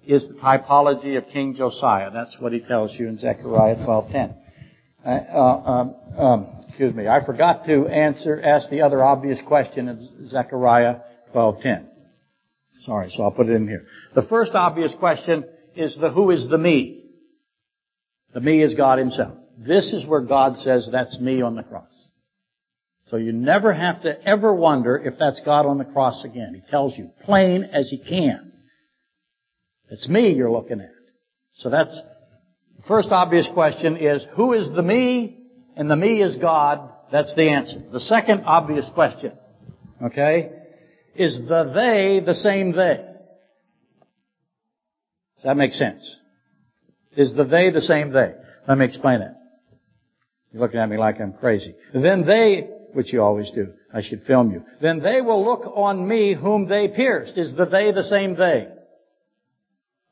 is 0.06 0.26
the 0.28 0.34
typology 0.34 1.16
of 1.16 1.26
King 1.28 1.54
Josiah. 1.54 2.10
That's 2.12 2.38
what 2.38 2.52
he 2.52 2.60
tells 2.60 2.94
you 2.94 3.08
in 3.08 3.18
Zechariah 3.18 3.76
12:10. 3.76 4.34
Uh, 5.04 5.08
uh, 5.08 5.40
um, 5.40 5.94
um, 6.18 6.46
excuse 6.68 6.94
me. 6.94 7.08
I 7.08 7.24
forgot 7.24 7.66
to 7.66 7.86
answer, 7.88 8.40
ask 8.42 8.68
the 8.70 8.82
other 8.82 9.02
obvious 9.02 9.40
question 9.46 9.88
in 9.88 10.28
Zechariah 10.28 11.00
12:10. 11.34 11.86
Sorry, 12.82 13.10
so 13.10 13.24
I'll 13.24 13.30
put 13.30 13.48
it 13.48 13.54
in 13.54 13.66
here. 13.66 13.86
The 14.14 14.22
first 14.22 14.52
obvious 14.54 14.94
question 14.94 15.44
is 15.74 15.96
the 15.96 16.10
who 16.10 16.30
is 16.30 16.48
the 16.48 16.58
me. 16.58 17.05
The 18.36 18.42
me 18.42 18.62
is 18.62 18.74
God 18.74 18.98
Himself. 18.98 19.38
This 19.56 19.94
is 19.94 20.04
where 20.04 20.20
God 20.20 20.58
says, 20.58 20.90
that's 20.92 21.18
me 21.18 21.40
on 21.40 21.56
the 21.56 21.62
cross. 21.62 22.10
So 23.06 23.16
you 23.16 23.32
never 23.32 23.72
have 23.72 24.02
to 24.02 24.22
ever 24.28 24.54
wonder 24.54 24.94
if 24.94 25.18
that's 25.18 25.40
God 25.40 25.64
on 25.64 25.78
the 25.78 25.86
cross 25.86 26.22
again. 26.22 26.52
He 26.52 26.70
tells 26.70 26.98
you 26.98 27.12
plain 27.24 27.64
as 27.64 27.88
he 27.88 27.96
can. 27.96 28.52
It's 29.88 30.06
me 30.06 30.34
you're 30.34 30.50
looking 30.50 30.82
at. 30.82 30.92
So 31.54 31.70
that's, 31.70 31.98
the 32.76 32.82
first 32.86 33.08
obvious 33.10 33.48
question 33.54 33.96
is, 33.96 34.26
who 34.34 34.52
is 34.52 34.68
the 34.70 34.82
me? 34.82 35.38
And 35.74 35.90
the 35.90 35.96
me 35.96 36.20
is 36.20 36.36
God. 36.36 36.90
That's 37.10 37.34
the 37.36 37.48
answer. 37.48 37.82
The 37.90 38.00
second 38.00 38.42
obvious 38.44 38.86
question, 38.92 39.32
okay, 40.02 40.50
is 41.14 41.38
the 41.48 41.72
they 41.74 42.20
the 42.20 42.34
same 42.34 42.72
they? 42.72 43.02
Does 45.36 45.44
that 45.44 45.56
make 45.56 45.72
sense? 45.72 46.18
Is 47.16 47.34
the 47.34 47.44
they 47.44 47.70
the 47.70 47.80
same 47.80 48.12
they? 48.12 48.34
Let 48.68 48.78
me 48.78 48.84
explain 48.84 49.22
it. 49.22 49.32
You're 50.52 50.62
looking 50.62 50.80
at 50.80 50.88
me 50.88 50.96
like 50.96 51.20
I'm 51.20 51.32
crazy. 51.32 51.74
Then 51.92 52.26
they, 52.26 52.68
which 52.92 53.12
you 53.12 53.22
always 53.22 53.50
do, 53.50 53.72
I 53.92 54.02
should 54.02 54.22
film 54.24 54.50
you. 54.52 54.64
Then 54.80 55.00
they 55.00 55.20
will 55.20 55.44
look 55.44 55.62
on 55.74 56.06
me 56.06 56.34
whom 56.34 56.68
they 56.68 56.88
pierced. 56.88 57.36
Is 57.36 57.54
the 57.54 57.66
they 57.66 57.92
the 57.92 58.04
same 58.04 58.36
they? 58.36 58.68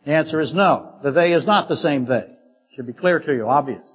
The 0.05 0.13
answer 0.13 0.41
is 0.41 0.53
no. 0.55 0.99
The 1.03 1.13
they 1.13 1.33
is 1.33 1.47
not 1.47 1.69
the 1.69 1.77
same 1.77 2.07
they. 2.07 2.27
Should 2.75 2.87
be 2.87 2.93
clear 2.93 3.21
to 3.21 3.35
you, 3.35 3.47
obvious. 3.47 3.87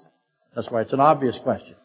That's 0.56 0.70
why 0.70 0.82
it's 0.82 0.94
an 0.94 1.00
obvious 1.00 1.40
question. 1.44 1.76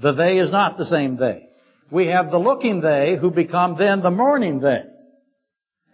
The 0.00 0.12
they 0.12 0.38
is 0.38 0.50
not 0.50 0.76
the 0.76 0.84
same 0.84 1.16
they. 1.16 1.48
We 1.90 2.06
have 2.08 2.30
the 2.30 2.38
looking 2.38 2.80
they 2.80 3.16
who 3.16 3.30
become 3.30 3.76
then 3.78 4.02
the 4.02 4.10
mourning 4.10 4.60
they. 4.60 4.84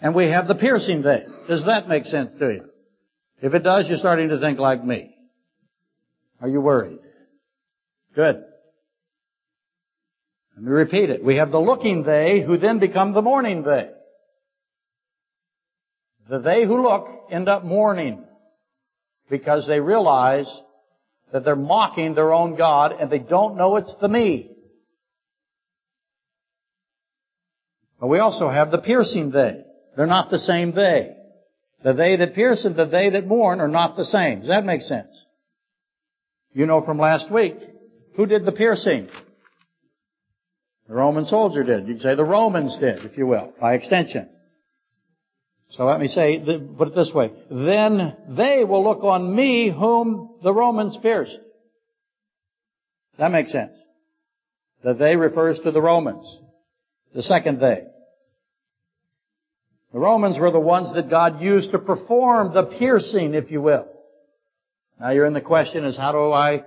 And 0.00 0.14
we 0.14 0.28
have 0.28 0.48
the 0.48 0.54
piercing 0.54 1.02
they. 1.02 1.24
Does 1.48 1.64
that 1.66 1.88
make 1.88 2.04
sense 2.04 2.32
to 2.38 2.50
you? 2.50 2.70
If 3.42 3.54
it 3.54 3.62
does, 3.62 3.88
you're 3.88 3.98
starting 3.98 4.30
to 4.30 4.40
think 4.40 4.58
like 4.58 4.84
me. 4.84 5.14
Are 6.40 6.48
you 6.48 6.60
worried? 6.60 6.98
Good. 8.14 8.44
Let 10.56 10.64
me 10.64 10.70
repeat 10.70 11.10
it. 11.10 11.24
We 11.24 11.36
have 11.36 11.50
the 11.50 11.60
looking 11.60 12.04
they 12.04 12.40
who 12.40 12.56
then 12.56 12.78
become 12.78 13.12
the 13.12 13.22
mourning 13.22 13.64
they. 13.64 13.90
The 16.28 16.38
they 16.38 16.64
who 16.64 16.82
look 16.82 17.08
end 17.30 17.48
up 17.48 17.64
mourning 17.64 18.24
because 19.28 19.66
they 19.66 19.80
realize 19.80 20.48
that 21.32 21.44
they're 21.44 21.56
mocking 21.56 22.14
their 22.14 22.32
own 22.32 22.56
God 22.56 22.92
and 22.92 23.10
they 23.10 23.18
don't 23.18 23.56
know 23.56 23.76
it's 23.76 23.94
the 24.00 24.08
me. 24.08 24.50
But 28.00 28.06
we 28.08 28.18
also 28.18 28.48
have 28.48 28.70
the 28.70 28.78
piercing 28.78 29.30
they. 29.30 29.64
They're 29.96 30.06
not 30.06 30.30
the 30.30 30.38
same 30.38 30.72
they. 30.72 31.16
The 31.84 31.92
they 31.92 32.16
that 32.16 32.34
pierce 32.34 32.64
and 32.64 32.74
the 32.74 32.86
they 32.86 33.10
that 33.10 33.26
mourn 33.26 33.60
are 33.60 33.68
not 33.68 33.96
the 33.96 34.06
same. 34.06 34.40
Does 34.40 34.48
that 34.48 34.64
make 34.64 34.80
sense? 34.80 35.14
You 36.54 36.64
know 36.64 36.80
from 36.80 36.98
last 36.98 37.30
week, 37.30 37.56
who 38.16 38.24
did 38.24 38.46
the 38.46 38.52
piercing? 38.52 39.08
The 40.88 40.94
Roman 40.94 41.26
soldier 41.26 41.62
did. 41.62 41.86
You 41.86 41.94
can 41.94 42.02
say 42.02 42.14
the 42.14 42.24
Romans 42.24 42.78
did, 42.78 43.04
if 43.04 43.18
you 43.18 43.26
will, 43.26 43.52
by 43.60 43.74
extension. 43.74 44.30
So 45.70 45.84
let 45.84 46.00
me 46.00 46.08
say, 46.08 46.38
put 46.38 46.88
it 46.88 46.94
this 46.94 47.12
way. 47.12 47.32
Then 47.50 48.16
they 48.30 48.64
will 48.64 48.82
look 48.82 49.02
on 49.04 49.34
me 49.34 49.70
whom 49.70 50.36
the 50.42 50.54
Romans 50.54 50.96
pierced. 51.02 51.38
That 53.18 53.30
makes 53.30 53.52
sense. 53.52 53.76
The 54.82 54.94
they 54.94 55.16
refers 55.16 55.58
to 55.60 55.70
the 55.70 55.82
Romans. 55.82 56.38
The 57.14 57.22
second 57.22 57.60
they. 57.60 57.84
The 59.94 60.00
Romans 60.00 60.40
were 60.40 60.50
the 60.50 60.58
ones 60.58 60.92
that 60.94 61.08
God 61.08 61.40
used 61.40 61.70
to 61.70 61.78
perform 61.78 62.52
the 62.52 62.64
piercing, 62.64 63.32
if 63.34 63.52
you 63.52 63.62
will. 63.62 63.86
Now 64.98 65.10
you're 65.10 65.24
in 65.24 65.34
the 65.34 65.40
question 65.40 65.84
is 65.84 65.96
how 65.96 66.10
do 66.10 66.32
I, 66.32 66.64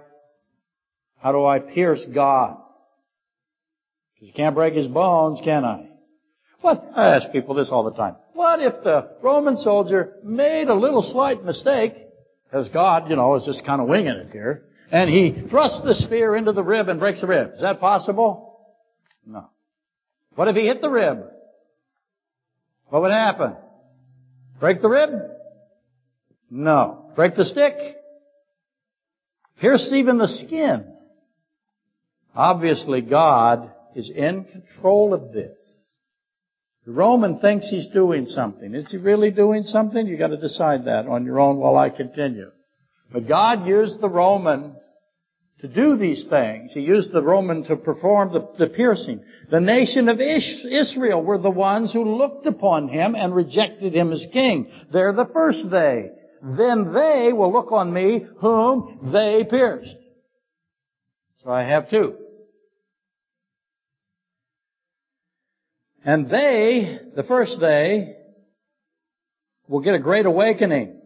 how 1.17 1.33
do 1.33 1.43
I 1.43 1.59
pierce 1.59 2.05
God? 2.05 2.55
Because 4.13 4.29
you 4.29 4.33
can't 4.33 4.55
break 4.55 4.75
his 4.75 4.87
bones, 4.87 5.41
can 5.43 5.65
I? 5.65 5.89
What? 6.61 6.89
I 6.95 7.17
ask 7.17 7.29
people 7.33 7.53
this 7.53 7.69
all 7.69 7.83
the 7.83 7.97
time. 7.97 8.15
What 8.31 8.61
if 8.61 8.81
the 8.85 9.17
Roman 9.21 9.57
soldier 9.57 10.13
made 10.23 10.69
a 10.69 10.73
little 10.73 11.03
slight 11.03 11.43
mistake, 11.43 11.95
as 12.53 12.69
God, 12.69 13.09
you 13.09 13.17
know, 13.17 13.35
is 13.35 13.43
just 13.43 13.65
kind 13.65 13.81
of 13.81 13.89
winging 13.89 14.07
it 14.07 14.31
here, 14.31 14.63
and 14.89 15.09
he 15.09 15.35
thrusts 15.49 15.81
the 15.83 15.95
spear 15.95 16.37
into 16.37 16.53
the 16.53 16.63
rib 16.63 16.87
and 16.87 16.97
breaks 16.97 17.19
the 17.19 17.27
rib? 17.27 17.55
Is 17.55 17.61
that 17.61 17.81
possible? 17.81 18.57
No. 19.25 19.49
What 20.35 20.47
if 20.47 20.55
he 20.55 20.65
hit 20.65 20.79
the 20.79 20.89
rib? 20.89 21.25
What 22.89 23.01
would 23.01 23.11
happen? 23.11 23.55
Break 24.59 24.81
the 24.81 24.89
rib? 24.89 25.09
No. 26.49 27.11
Break 27.15 27.35
the 27.35 27.45
stick? 27.45 27.75
Pierce 29.59 29.89
even 29.91 30.17
the 30.17 30.27
skin. 30.27 30.93
Obviously 32.35 33.01
God 33.01 33.71
is 33.95 34.09
in 34.09 34.45
control 34.45 35.13
of 35.13 35.33
this. 35.33 35.57
The 36.85 36.93
Roman 36.93 37.39
thinks 37.39 37.67
he's 37.67 37.87
doing 37.87 38.27
something. 38.27 38.73
Is 38.73 38.89
he 38.91 38.97
really 38.97 39.31
doing 39.31 39.63
something? 39.63 40.07
You've 40.07 40.19
got 40.19 40.27
to 40.27 40.37
decide 40.37 40.85
that 40.85 41.07
on 41.07 41.25
your 41.25 41.39
own 41.39 41.57
while 41.57 41.75
I 41.75 41.89
continue. 41.89 42.51
But 43.11 43.27
God 43.27 43.67
used 43.67 43.99
the 43.99 44.09
Romans 44.09 44.77
to 45.61 45.67
do 45.67 45.97
these 45.97 46.25
things. 46.29 46.71
He 46.73 46.81
used 46.81 47.11
the 47.11 47.23
Roman 47.23 47.63
to 47.63 47.75
perform 47.75 48.31
the, 48.31 48.47
the 48.59 48.67
piercing. 48.67 49.23
The 49.49 49.59
nation 49.59 50.07
of 50.07 50.19
Israel 50.19 51.23
were 51.23 51.39
the 51.39 51.49
ones 51.49 51.91
who 51.91 52.17
looked 52.17 52.45
upon 52.45 52.89
him 52.89 53.15
and 53.15 53.33
rejected 53.33 53.93
him 53.93 54.11
as 54.11 54.25
king. 54.31 54.71
They're 54.91 55.13
the 55.13 55.29
first 55.33 55.69
they. 55.71 56.11
Then 56.43 56.93
they 56.93 57.33
will 57.33 57.51
look 57.51 57.71
on 57.71 57.91
me 57.91 58.27
whom 58.39 59.09
they 59.11 59.43
pierced. 59.49 59.95
So 61.43 61.51
I 61.51 61.63
have 61.63 61.89
two. 61.89 62.15
And 66.05 66.29
they, 66.29 66.99
the 67.15 67.23
first 67.23 67.59
they, 67.59 68.15
will 69.67 69.81
get 69.81 69.95
a 69.95 69.99
great 69.99 70.25
awakening. 70.25 70.96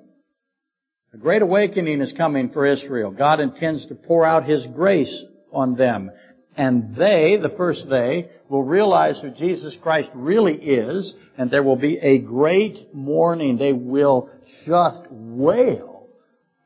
A 1.13 1.17
great 1.17 1.41
awakening 1.41 1.99
is 1.99 2.13
coming 2.13 2.51
for 2.51 2.65
Israel. 2.65 3.11
God 3.11 3.41
intends 3.41 3.85
to 3.87 3.95
pour 3.95 4.25
out 4.25 4.45
His 4.45 4.65
grace 4.67 5.25
on 5.51 5.75
them. 5.75 6.11
And 6.55 6.95
they, 6.95 7.37
the 7.41 7.53
first 7.57 7.89
they, 7.89 8.29
will 8.47 8.63
realize 8.63 9.19
who 9.19 9.29
Jesus 9.29 9.77
Christ 9.81 10.09
really 10.13 10.55
is, 10.55 11.13
and 11.37 11.51
there 11.51 11.63
will 11.63 11.75
be 11.75 11.97
a 11.97 12.19
great 12.19 12.93
mourning. 12.93 13.57
They 13.57 13.73
will 13.73 14.29
just 14.65 15.03
wail 15.09 16.07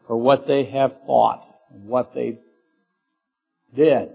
for 0.07 0.17
what 0.17 0.47
they 0.47 0.65
have 0.65 0.93
thought 1.05 1.43
and 1.71 1.87
what 1.87 2.13
they 2.13 2.39
did. 3.75 4.09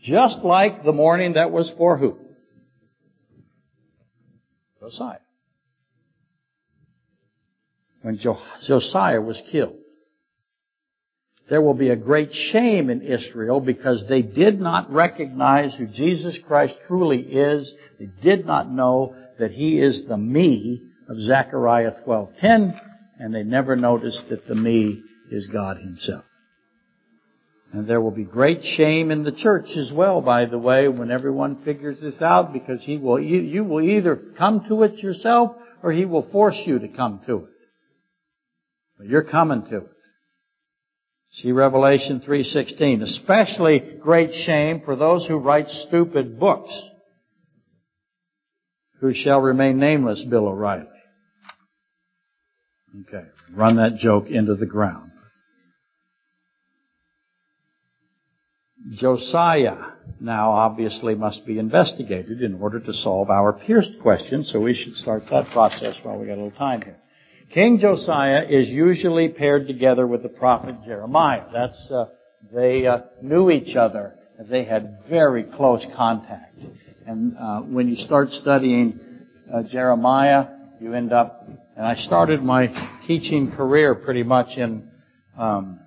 Just 0.00 0.38
like 0.38 0.84
the 0.84 0.92
mourning 0.92 1.34
that 1.34 1.52
was 1.52 1.72
for 1.76 1.96
who? 1.96 2.18
Josiah. 4.80 5.18
When 8.02 8.18
Josiah 8.18 9.20
was 9.20 9.42
killed. 9.50 9.76
There 11.48 11.62
will 11.62 11.74
be 11.74 11.90
a 11.90 11.96
great 11.96 12.32
shame 12.32 12.88
in 12.88 13.02
Israel 13.02 13.60
because 13.60 14.06
they 14.08 14.22
did 14.22 14.60
not 14.60 14.92
recognize 14.92 15.74
who 15.74 15.86
Jesus 15.86 16.38
Christ 16.46 16.74
truly 16.86 17.20
is. 17.20 17.72
They 17.98 18.08
did 18.22 18.46
not 18.46 18.70
know 18.70 19.14
that 19.38 19.50
He 19.50 19.80
is 19.80 20.04
the 20.06 20.16
me 20.16 20.82
of 21.08 21.18
Zechariah 21.18 21.92
12:10, 22.06 22.80
and 23.18 23.34
they 23.34 23.42
never 23.42 23.76
noticed 23.76 24.28
that 24.30 24.46
the 24.46 24.54
me 24.54 25.02
is 25.30 25.46
God 25.48 25.78
Himself. 25.78 26.24
And 27.72 27.86
there 27.86 28.00
will 28.00 28.10
be 28.10 28.24
great 28.24 28.62
shame 28.64 29.10
in 29.10 29.22
the 29.22 29.32
church 29.32 29.76
as 29.76 29.90
well, 29.92 30.20
by 30.20 30.44
the 30.44 30.58
way, 30.58 30.88
when 30.88 31.10
everyone 31.10 31.64
figures 31.64 32.00
this 32.00 32.20
out, 32.20 32.52
because 32.52 32.82
he 32.82 32.98
will, 32.98 33.18
you 33.18 33.64
will 33.64 33.80
either 33.80 34.14
come 34.36 34.66
to 34.68 34.82
it 34.82 34.98
yourself 34.98 35.56
or 35.82 35.90
he 35.90 36.04
will 36.04 36.30
force 36.30 36.60
you 36.66 36.78
to 36.78 36.88
come 36.88 37.20
to 37.26 37.36
it. 37.44 37.51
But 39.02 39.10
you're 39.10 39.24
coming 39.24 39.64
to 39.64 39.78
it. 39.78 39.90
See 41.32 41.50
Revelation 41.50 42.20
3:16. 42.20 43.02
Especially 43.02 43.80
great 44.00 44.32
shame 44.32 44.82
for 44.84 44.94
those 44.94 45.26
who 45.26 45.38
write 45.38 45.68
stupid 45.68 46.38
books, 46.38 46.72
who 49.00 49.12
shall 49.12 49.40
remain 49.40 49.78
nameless, 49.78 50.22
Bill 50.22 50.46
O'Reilly. 50.46 50.86
Okay, 53.00 53.26
run 53.52 53.76
that 53.76 53.96
joke 53.96 54.28
into 54.30 54.54
the 54.54 54.66
ground. 54.66 55.10
Josiah 58.92 59.94
now 60.20 60.50
obviously 60.52 61.16
must 61.16 61.44
be 61.44 61.58
investigated 61.58 62.40
in 62.40 62.54
order 62.54 62.78
to 62.78 62.92
solve 62.92 63.30
our 63.30 63.52
pierced 63.52 63.98
question, 64.00 64.44
so 64.44 64.60
we 64.60 64.74
should 64.74 64.94
start 64.94 65.24
that 65.30 65.50
process 65.50 65.98
while 66.04 66.18
we 66.18 66.26
got 66.26 66.34
a 66.34 66.42
little 66.42 66.50
time 66.52 66.82
here. 66.82 67.01
King 67.52 67.78
Josiah 67.78 68.44
is 68.48 68.68
usually 68.68 69.28
paired 69.28 69.66
together 69.66 70.06
with 70.06 70.22
the 70.22 70.30
prophet 70.30 70.76
Jeremiah. 70.86 71.44
That's 71.52 71.90
uh, 71.90 72.06
they 72.50 72.86
uh, 72.86 73.00
knew 73.20 73.50
each 73.50 73.76
other. 73.76 74.14
They 74.40 74.64
had 74.64 75.00
very 75.08 75.44
close 75.44 75.86
contact. 75.94 76.58
And 77.06 77.36
uh, 77.36 77.60
when 77.60 77.88
you 77.88 77.96
start 77.96 78.30
studying 78.30 78.98
uh, 79.52 79.64
Jeremiah, 79.64 80.46
you 80.80 80.94
end 80.94 81.12
up. 81.12 81.46
And 81.76 81.86
I 81.86 81.94
started 81.96 82.42
my 82.42 83.00
teaching 83.06 83.52
career 83.52 83.94
pretty 83.96 84.22
much 84.22 84.56
in 84.56 84.88
um, 85.36 85.78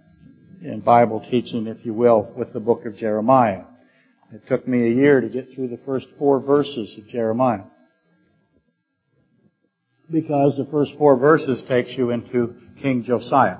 in 0.61 0.81
Bible 0.81 1.25
teaching, 1.31 1.65
if 1.65 1.83
you 1.83 1.95
will, 1.95 2.31
with 2.37 2.53
the 2.53 2.59
book 2.59 2.85
of 2.85 2.95
Jeremiah. 2.95 3.63
It 4.31 4.47
took 4.47 4.67
me 4.67 4.87
a 4.87 4.93
year 4.93 5.19
to 5.19 5.29
get 5.29 5.49
through 5.55 5.69
the 5.69 5.79
first 5.83 6.05
four 6.19 6.39
verses 6.39 6.95
of 6.99 7.07
Jeremiah. 7.07 7.63
Because 10.11 10.55
the 10.57 10.67
first 10.71 10.91
four 10.97 11.17
verses 11.17 11.63
takes 11.67 11.95
you 11.97 12.11
into 12.11 12.55
King 12.81 13.03
Josiah. 13.03 13.57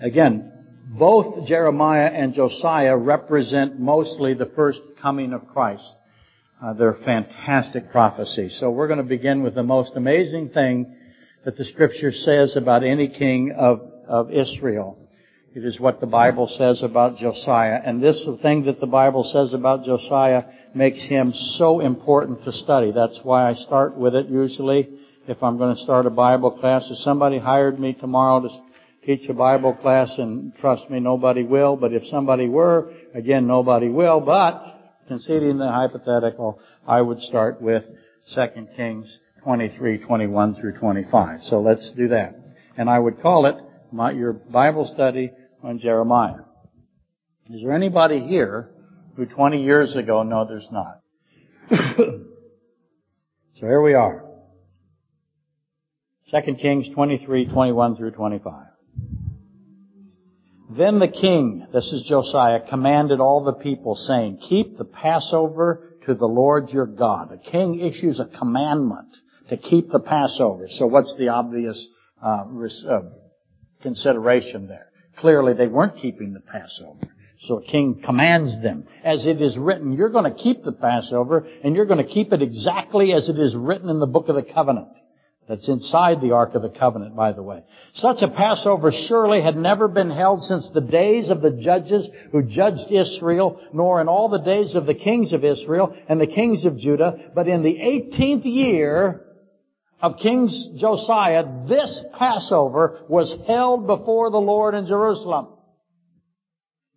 Again, 0.00 0.52
both 0.86 1.46
Jeremiah 1.46 2.10
and 2.12 2.34
Josiah 2.34 2.96
represent 2.96 3.80
mostly 3.80 4.34
the 4.34 4.50
first 4.54 4.80
coming 5.00 5.32
of 5.32 5.48
Christ. 5.48 5.90
Uh, 6.62 6.74
they're 6.74 6.94
fantastic 7.04 7.90
prophecies. 7.90 8.56
So 8.60 8.70
we're 8.70 8.86
going 8.86 8.98
to 8.98 9.04
begin 9.04 9.42
with 9.42 9.54
the 9.54 9.62
most 9.62 9.92
amazing 9.96 10.50
thing 10.50 10.94
that 11.44 11.56
the 11.56 11.64
scripture 11.64 12.12
says 12.12 12.56
about 12.56 12.84
any 12.84 13.08
king 13.08 13.52
of, 13.56 13.80
of 14.06 14.30
Israel. 14.30 14.98
It 15.54 15.64
is 15.64 15.80
what 15.80 16.00
the 16.00 16.06
Bible 16.06 16.48
says 16.48 16.82
about 16.82 17.16
Josiah. 17.16 17.80
And 17.84 18.02
this 18.02 18.26
thing 18.42 18.64
that 18.66 18.80
the 18.80 18.86
Bible 18.86 19.24
says 19.24 19.52
about 19.52 19.84
Josiah 19.84 20.44
makes 20.74 21.04
him 21.06 21.32
so 21.32 21.80
important 21.80 22.44
to 22.44 22.52
study. 22.52 22.92
That's 22.92 23.20
why 23.22 23.50
I 23.50 23.54
start 23.54 23.96
with 23.96 24.14
it 24.14 24.28
usually. 24.28 24.98
If 25.28 25.40
I'm 25.40 25.56
going 25.56 25.76
to 25.76 25.82
start 25.82 26.06
a 26.06 26.10
Bible 26.10 26.50
class, 26.50 26.84
if 26.90 26.98
somebody 26.98 27.38
hired 27.38 27.78
me 27.78 27.92
tomorrow 27.92 28.40
to 28.40 28.48
teach 29.06 29.28
a 29.28 29.34
Bible 29.34 29.72
class, 29.72 30.12
and 30.18 30.52
trust 30.56 30.90
me, 30.90 30.98
nobody 30.98 31.44
will, 31.44 31.76
but 31.76 31.92
if 31.92 32.04
somebody 32.06 32.48
were, 32.48 32.92
again, 33.14 33.46
nobody 33.46 33.88
will, 33.88 34.20
but 34.20 34.62
conceding 35.06 35.58
the 35.58 35.70
hypothetical, 35.70 36.58
I 36.86 37.00
would 37.00 37.20
start 37.20 37.62
with 37.62 37.84
2 38.34 38.46
Kings 38.76 39.20
23, 39.44 39.98
21 39.98 40.56
through 40.56 40.78
25. 40.78 41.42
So 41.42 41.60
let's 41.60 41.92
do 41.92 42.08
that. 42.08 42.34
And 42.76 42.90
I 42.90 42.98
would 42.98 43.20
call 43.20 43.46
it 43.46 43.56
my, 43.92 44.10
your 44.10 44.32
Bible 44.32 44.90
study 44.92 45.30
on 45.62 45.78
Jeremiah. 45.78 46.42
Is 47.48 47.62
there 47.62 47.74
anybody 47.74 48.20
here 48.20 48.70
who 49.14 49.26
20 49.26 49.62
years 49.62 49.94
ago, 49.94 50.24
no 50.24 50.46
there's 50.46 50.68
not. 50.72 51.00
so 51.70 52.26
here 53.60 53.82
we 53.82 53.94
are. 53.94 54.31
2 56.32 56.54
Kings 56.54 56.88
23, 56.94 57.48
21 57.48 57.96
through 57.96 58.12
25. 58.12 58.66
Then 60.70 60.98
the 60.98 61.08
king, 61.08 61.66
this 61.74 61.92
is 61.92 62.04
Josiah, 62.08 62.60
commanded 62.70 63.20
all 63.20 63.44
the 63.44 63.52
people 63.52 63.94
saying, 63.94 64.38
keep 64.48 64.78
the 64.78 64.86
Passover 64.86 65.98
to 66.06 66.14
the 66.14 66.26
Lord 66.26 66.70
your 66.70 66.86
God. 66.86 67.32
A 67.32 67.36
king 67.36 67.80
issues 67.80 68.18
a 68.18 68.38
commandment 68.38 69.14
to 69.50 69.58
keep 69.58 69.90
the 69.90 70.00
Passover. 70.00 70.68
So 70.70 70.86
what's 70.86 71.14
the 71.16 71.28
obvious 71.28 71.86
uh, 72.22 72.46
uh, 72.88 73.00
consideration 73.82 74.68
there? 74.68 74.86
Clearly 75.18 75.52
they 75.52 75.66
weren't 75.66 75.98
keeping 75.98 76.32
the 76.32 76.40
Passover. 76.40 77.12
So 77.40 77.58
a 77.58 77.62
king 77.62 78.00
commands 78.02 78.62
them, 78.62 78.86
as 79.04 79.26
it 79.26 79.42
is 79.42 79.58
written, 79.58 79.92
you're 79.92 80.08
going 80.08 80.32
to 80.32 80.42
keep 80.42 80.64
the 80.64 80.72
Passover, 80.72 81.46
and 81.62 81.76
you're 81.76 81.86
going 81.86 82.06
to 82.06 82.10
keep 82.10 82.32
it 82.32 82.40
exactly 82.40 83.12
as 83.12 83.28
it 83.28 83.38
is 83.38 83.54
written 83.54 83.90
in 83.90 83.98
the 83.98 84.06
book 84.06 84.30
of 84.30 84.36
the 84.36 84.42
covenant. 84.42 84.96
That's 85.48 85.68
inside 85.68 86.20
the 86.20 86.32
Ark 86.32 86.54
of 86.54 86.62
the 86.62 86.68
Covenant, 86.68 87.16
by 87.16 87.32
the 87.32 87.42
way. 87.42 87.64
Such 87.94 88.22
a 88.22 88.28
Passover 88.28 88.92
surely 88.92 89.40
had 89.40 89.56
never 89.56 89.88
been 89.88 90.10
held 90.10 90.42
since 90.42 90.70
the 90.70 90.80
days 90.80 91.30
of 91.30 91.42
the 91.42 91.56
judges 91.60 92.08
who 92.30 92.42
judged 92.42 92.90
Israel, 92.90 93.60
nor 93.72 94.00
in 94.00 94.08
all 94.08 94.28
the 94.28 94.38
days 94.38 94.76
of 94.76 94.86
the 94.86 94.94
kings 94.94 95.32
of 95.32 95.44
Israel 95.44 95.96
and 96.08 96.20
the 96.20 96.28
kings 96.28 96.64
of 96.64 96.78
Judah, 96.78 97.32
but 97.34 97.48
in 97.48 97.62
the 97.62 97.74
18th 97.74 98.44
year 98.44 99.26
of 100.00 100.16
King 100.18 100.48
Josiah, 100.76 101.66
this 101.68 102.04
Passover 102.18 103.00
was 103.08 103.36
held 103.46 103.86
before 103.86 104.30
the 104.30 104.40
Lord 104.40 104.74
in 104.74 104.86
Jerusalem. 104.86 105.48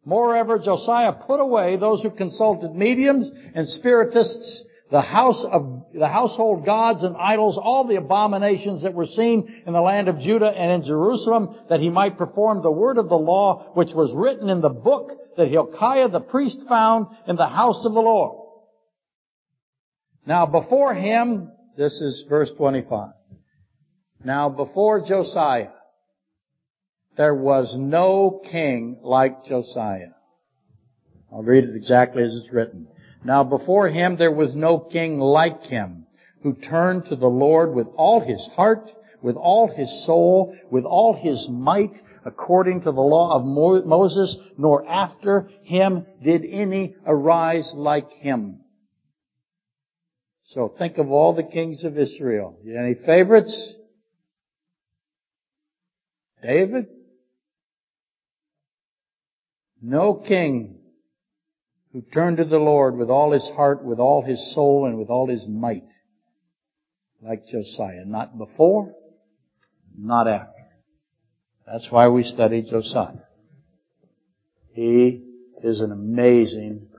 Moreover, 0.06 0.60
Josiah 0.60 1.14
put 1.14 1.40
away 1.40 1.78
those 1.78 2.04
who 2.04 2.12
consulted 2.12 2.76
mediums 2.76 3.30
and 3.56 3.68
spiritists 3.68 4.64
the 4.92 5.02
house 5.02 5.44
of 5.44 5.88
the 5.94 6.08
household 6.08 6.64
gods 6.66 7.04
and 7.04 7.18
idols, 7.18 7.58
all 7.62 7.88
the 7.88 7.96
abominations 7.96 8.84
that 8.84 8.94
were 8.94 9.08
seen 9.08 9.64
in 9.66 9.74
the 9.74 9.82
land 9.82 10.08
of 10.08 10.20
Judah 10.20 10.50
and 10.50 10.72
in 10.72 10.88
Jerusalem, 10.88 11.56
that 11.70 11.80
he 11.80 11.90
might 11.90 12.18
perform 12.18 12.62
the 12.62 12.72
word 12.72 12.98
of 12.98 13.10
the 13.10 13.18
law 13.18 13.72
which 13.74 13.94
was 13.94 14.14
written 14.14 14.50
in 14.50 14.62
the 14.62 14.70
book 14.70 15.12
that 15.38 15.50
Hilkiah 15.50 16.10
the 16.10 16.20
priest 16.20 16.60
found 16.70 17.08
in 17.28 17.36
the 17.36 17.48
house 17.48 17.84
of 17.84 17.94
the 17.94 18.02
Lord. 18.02 18.46
Now 20.28 20.46
before 20.46 20.94
him, 20.94 21.52
this 21.78 21.94
is 21.94 22.26
verse 22.30 22.52
25. 22.56 23.10
Now 24.24 24.50
before 24.50 25.02
Josiah, 25.02 25.70
there 27.18 27.36
was 27.36 27.76
no 27.78 28.42
king 28.52 29.00
like 29.02 29.46
Josiah. 29.46 30.12
I'll 31.32 31.44
read 31.44 31.64
it 31.64 31.76
exactly 31.76 32.24
as 32.24 32.36
it's 32.36 32.52
written. 32.52 32.88
Now 33.26 33.44
before 33.44 33.90
him 33.90 34.18
there 34.18 34.32
was 34.32 34.56
no 34.56 34.78
king 34.78 35.20
like 35.20 35.64
him, 35.64 36.06
who 36.44 36.54
turned 36.54 37.06
to 37.08 37.16
the 37.16 37.28
Lord 37.28 37.74
with 37.74 37.88
all 37.96 38.20
his 38.20 38.48
heart, 38.56 38.92
with 39.24 39.36
all 39.36 39.68
his 39.68 40.06
soul, 40.06 40.56
with 40.70 40.86
all 40.86 41.14
his 41.14 41.48
might, 41.50 42.00
according 42.24 42.82
to 42.82 42.92
the 42.92 43.02
law 43.02 43.36
of 43.36 43.44
Moses, 43.44 44.38
nor 44.60 44.88
after 44.88 45.50
him 45.64 46.06
did 46.22 46.46
any 46.46 46.96
arise 47.08 47.74
like 47.74 48.12
him. 48.12 48.60
So 50.50 50.68
think 50.68 51.00
of 51.00 51.10
all 51.10 51.34
the 51.34 51.42
kings 51.42 51.84
of 51.84 51.98
Israel. 51.98 52.60
Any 52.64 52.94
favorites? 52.94 53.74
David? 56.44 56.86
No 59.82 60.14
king 60.14 60.85
who 61.96 62.02
turned 62.02 62.36
to 62.36 62.44
the 62.44 62.60
Lord 62.60 62.98
with 62.98 63.10
all 63.10 63.32
his 63.32 63.50
heart, 63.56 63.82
with 63.82 64.00
all 64.00 64.22
his 64.22 64.54
soul, 64.54 64.86
and 64.86 64.98
with 64.98 65.10
all 65.10 65.30
his 65.30 65.48
might. 65.48 65.86
Like 67.22 67.48
Josiah. 67.48 68.04
Not 68.06 68.38
before, 68.38 68.94
not 69.98 70.28
after. 70.28 70.52
That's 71.66 71.90
why 71.90 72.10
we 72.10 72.24
study 72.24 72.64
Josiah. 72.64 73.24
He 74.74 75.24
is 75.64 75.80
an 75.80 75.94
amazing 75.94 76.90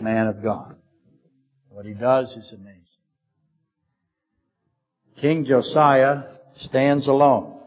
man 0.00 0.28
of 0.28 0.44
God. 0.44 0.76
What 1.70 1.84
he 1.84 1.94
does 1.94 2.28
is 2.36 2.52
amazing. 2.52 2.84
King 5.16 5.44
Josiah 5.44 6.22
stands 6.58 7.08
alone. 7.08 7.58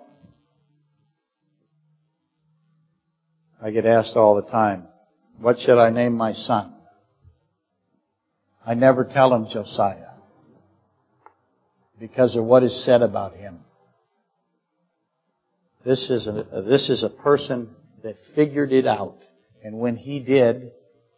I 3.61 3.71
get 3.71 3.85
asked 3.85 4.15
all 4.15 4.35
the 4.35 4.49
time, 4.49 4.87
what 5.39 5.59
should 5.59 5.77
I 5.77 5.89
name 5.89 6.13
my 6.13 6.33
son? 6.33 6.73
I 8.65 8.73
never 8.73 9.05
tell 9.05 9.33
him 9.33 9.47
Josiah 9.51 10.09
because 11.99 12.35
of 12.35 12.43
what 12.43 12.63
is 12.63 12.85
said 12.85 13.01
about 13.01 13.35
him. 13.35 13.59
This 15.85 16.09
is 16.09 16.27
a, 16.27 16.63
this 16.67 16.89
is 16.89 17.03
a 17.03 17.09
person 17.09 17.69
that 18.03 18.17
figured 18.35 18.73
it 18.73 18.85
out. 18.85 19.19
And 19.63 19.79
when 19.79 19.95
he 19.95 20.19
did, 20.19 20.71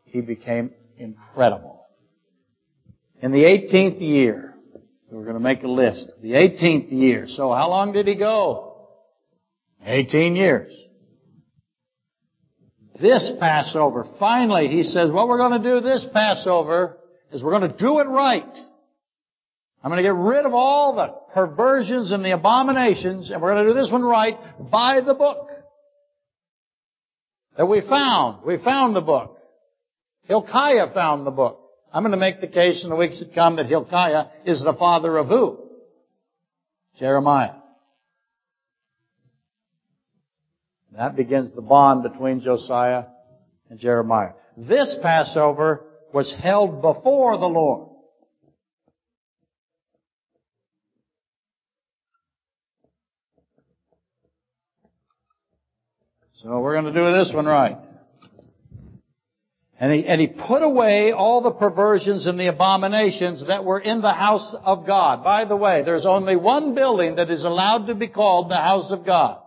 he 0.04 0.22
became 0.22 0.72
incredible. 0.98 1.86
In 3.22 3.32
the 3.32 3.44
18th 3.44 4.00
year, 4.00 4.56
so 5.10 5.16
we're 5.16 5.24
going 5.24 5.34
to 5.34 5.40
make 5.40 5.64
a 5.64 5.68
list. 5.68 6.08
The 6.22 6.34
18th 6.34 6.92
year. 6.92 7.26
So 7.28 7.52
how 7.52 7.70
long 7.70 7.94
did 7.94 8.08
he 8.08 8.16
go? 8.16 8.88
18 9.84 10.36
years 10.36 10.72
this 13.02 13.32
Passover. 13.40 14.06
Finally, 14.20 14.68
he 14.68 14.84
says, 14.84 15.12
what 15.12 15.28
we're 15.28 15.38
going 15.38 15.62
to 15.62 15.70
do 15.70 15.82
this 15.82 16.06
Passover 16.14 16.98
is 17.32 17.44
we're 17.44 17.58
going 17.58 17.72
to 17.72 17.78
do 17.78 18.00
it 18.00 18.08
right. 18.08 18.58
I'm 19.82 19.92
going 19.92 20.04
to 20.04 20.04
get 20.04 20.16
rid 20.16 20.46
of 20.46 20.54
all 20.54 20.96
the 20.96 21.16
perversions 21.34 22.12
and 22.12 22.24
the 22.24 22.32
abominations, 22.32 23.32
and 23.32 23.42
we're 23.42 23.54
going 23.54 23.66
to 23.66 23.74
do 23.74 23.80
this 23.80 23.92
one 23.92 24.04
right 24.04 24.38
by 24.72 25.02
the 25.02 25.14
book 25.14 25.50
that 27.58 27.66
we 27.66 27.82
found. 27.82 28.44
We 28.46 28.58
found 28.58 28.96
the 28.96 29.02
book. 29.02 29.38
Hilkiah 30.24 30.94
found 30.94 31.26
the 31.26 31.32
book. 31.32 31.62
I'm 31.94 32.04
going 32.04 32.12
to 32.12 32.18
make 32.18 32.42
the 32.42 32.48
case 32.48 32.84
in 32.84 32.90
the 32.90 32.96
weeks 32.96 33.20
that 33.20 33.34
come 33.34 33.56
that 33.56 33.68
Hilkiah 33.68 34.26
is 34.46 34.62
the 34.62 34.74
father 34.74 35.18
of 35.18 35.28
who? 35.28 35.60
Jeremiah. 37.00 37.59
That 40.96 41.16
begins 41.16 41.54
the 41.54 41.62
bond 41.62 42.04
between 42.04 42.42
Josiah 42.42 43.06
and 43.70 43.80
Jeremiah. 43.80 44.32
This 44.58 44.98
Passover 45.02 45.86
was 46.14 46.34
held 46.42 46.82
before 46.82 47.38
the 47.38 47.46
Lord. 47.46 47.90
So 56.34 56.60
we're 56.60 56.74
going 56.82 56.94
to 56.94 57.00
do 57.00 57.12
this 57.18 57.32
one 57.34 57.46
right. 57.46 57.78
And 59.82 59.94
he, 59.94 60.06
and 60.06 60.20
he 60.20 60.28
put 60.28 60.62
away 60.62 61.12
all 61.12 61.42
the 61.42 61.52
perversions 61.52 62.26
and 62.26 62.40
the 62.40 62.48
abominations 62.48 63.46
that 63.48 63.64
were 63.64 63.80
in 63.80 64.02
the 64.02 64.12
house 64.12 64.56
of 64.64 64.86
God. 64.86 65.24
By 65.24 65.46
the 65.46 65.56
way, 65.56 65.84
there's 65.84 66.06
only 66.06 66.36
one 66.36 66.76
building 66.76 67.16
that 67.16 67.30
is 67.30 67.46
allowed 67.46 67.88
to 67.88 67.96
be 67.96 68.08
called 68.08 68.50
the 68.50 68.58
house 68.58 68.92
of 68.92 69.06
God 69.06 69.42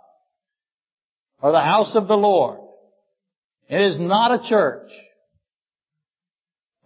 or 1.42 1.52
the 1.52 1.60
house 1.60 1.96
of 1.96 2.08
the 2.08 2.16
Lord. 2.16 2.60
It 3.68 3.80
is 3.80 3.98
not 3.98 4.32
a 4.32 4.48
church. 4.48 4.90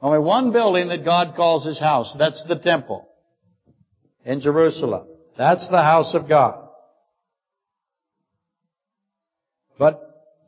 Only 0.00 0.18
one 0.18 0.52
building 0.52 0.88
that 0.88 1.04
God 1.04 1.34
calls 1.36 1.64
his 1.64 1.78
house. 1.78 2.14
That's 2.18 2.44
the 2.48 2.58
temple 2.58 3.08
in 4.24 4.40
Jerusalem. 4.40 5.06
That's 5.36 5.68
the 5.68 5.82
house 5.82 6.14
of 6.14 6.28
God. 6.28 6.68
But 9.78 10.02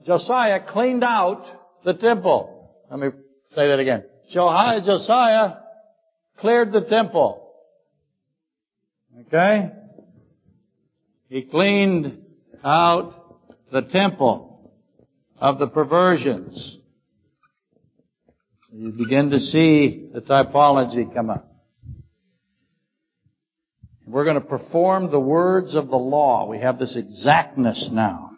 Josiah 0.07 0.61
cleaned 0.67 1.05
out 1.05 1.47
the 1.85 1.95
temple. 1.95 2.71
Let 2.91 3.01
me 3.01 3.09
say 3.55 3.69
that 3.69 3.79
again. 3.79 4.05
Josiah 4.31 5.57
cleared 6.39 6.73
the 6.73 6.83
temple. 6.83 7.51
Okay? 9.27 9.71
He 11.29 11.43
cleaned 11.43 12.27
out 12.65 13.18
the 13.73 13.83
temple. 13.83 14.49
of 15.41 15.59
the 15.59 15.69
perversions. 15.69 16.79
You 18.73 18.91
begin 18.91 19.31
to 19.31 19.39
see 19.39 20.11
the 20.13 20.21
typology 20.21 21.13
come 21.15 21.31
up. 21.31 21.49
We're 24.07 24.25
going 24.25 24.41
to 24.41 24.41
perform 24.41 25.11
the 25.11 25.21
words 25.21 25.75
of 25.75 25.89
the 25.89 25.97
law. 25.97 26.49
We 26.49 26.59
have 26.59 26.79
this 26.79 26.97
exactness 26.97 27.91
now. 27.93 28.31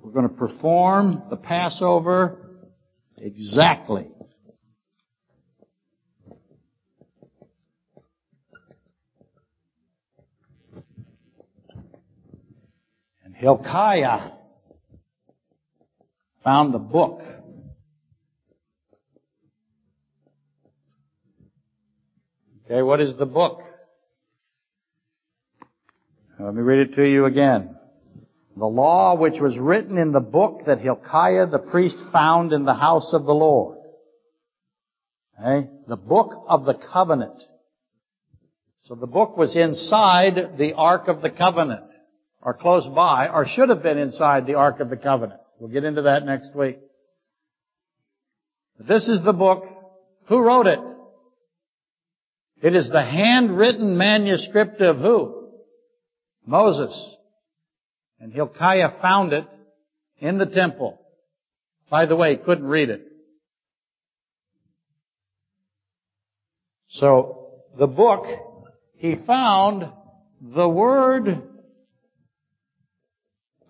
We're 0.00 0.12
going 0.12 0.28
to 0.28 0.34
perform 0.34 1.24
the 1.28 1.36
Passover 1.36 2.62
exactly. 3.18 4.06
And 13.22 13.27
Hilkiah 13.38 14.32
found 16.42 16.74
the 16.74 16.80
book. 16.80 17.20
Okay, 22.64 22.82
what 22.82 23.00
is 23.00 23.16
the 23.16 23.26
book? 23.26 23.60
Let 26.40 26.52
me 26.52 26.62
read 26.62 26.90
it 26.90 26.96
to 26.96 27.08
you 27.08 27.26
again. 27.26 27.76
The 28.56 28.66
law 28.66 29.16
which 29.16 29.40
was 29.40 29.56
written 29.56 29.98
in 29.98 30.10
the 30.10 30.20
book 30.20 30.62
that 30.66 30.80
Hilkiah 30.80 31.46
the 31.46 31.60
priest 31.60 31.96
found 32.12 32.52
in 32.52 32.64
the 32.64 32.74
house 32.74 33.12
of 33.12 33.24
the 33.24 33.34
Lord. 33.34 33.78
Okay? 35.40 35.70
The 35.86 35.96
book 35.96 36.44
of 36.48 36.64
the 36.64 36.74
covenant. 36.74 37.40
So 38.86 38.96
the 38.96 39.06
book 39.06 39.36
was 39.36 39.54
inside 39.54 40.58
the 40.58 40.72
Ark 40.72 41.06
of 41.06 41.22
the 41.22 41.30
Covenant, 41.30 41.84
or 42.40 42.54
close 42.54 42.86
by, 42.86 43.28
or 43.28 43.46
should 43.46 43.68
have 43.68 43.82
been 43.82 43.98
inside 43.98 44.46
the 44.46 44.54
Ark 44.54 44.80
of 44.80 44.90
the 44.90 44.96
Covenant. 44.96 45.40
We'll 45.58 45.70
get 45.70 45.84
into 45.84 46.02
that 46.02 46.24
next 46.24 46.54
week. 46.54 46.78
This 48.78 49.08
is 49.08 49.24
the 49.24 49.32
book. 49.32 49.64
Who 50.26 50.40
wrote 50.40 50.66
it? 50.66 50.78
It 52.62 52.74
is 52.74 52.90
the 52.90 53.02
handwritten 53.02 53.96
manuscript 53.96 54.80
of 54.80 54.98
who? 54.98 55.48
Moses. 56.46 57.16
And 58.20 58.32
Hilkiah 58.32 59.00
found 59.00 59.32
it 59.32 59.46
in 60.18 60.38
the 60.38 60.46
temple. 60.46 61.00
By 61.90 62.06
the 62.06 62.16
way, 62.16 62.36
couldn't 62.36 62.66
read 62.66 62.90
it. 62.90 63.02
So, 66.90 67.62
the 67.78 67.86
book, 67.86 68.26
he 68.96 69.14
found 69.14 69.88
the 70.40 70.68
Word 70.68 71.42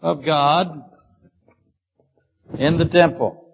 of 0.00 0.24
God 0.24 0.84
in 2.58 2.78
the 2.78 2.86
temple. 2.86 3.44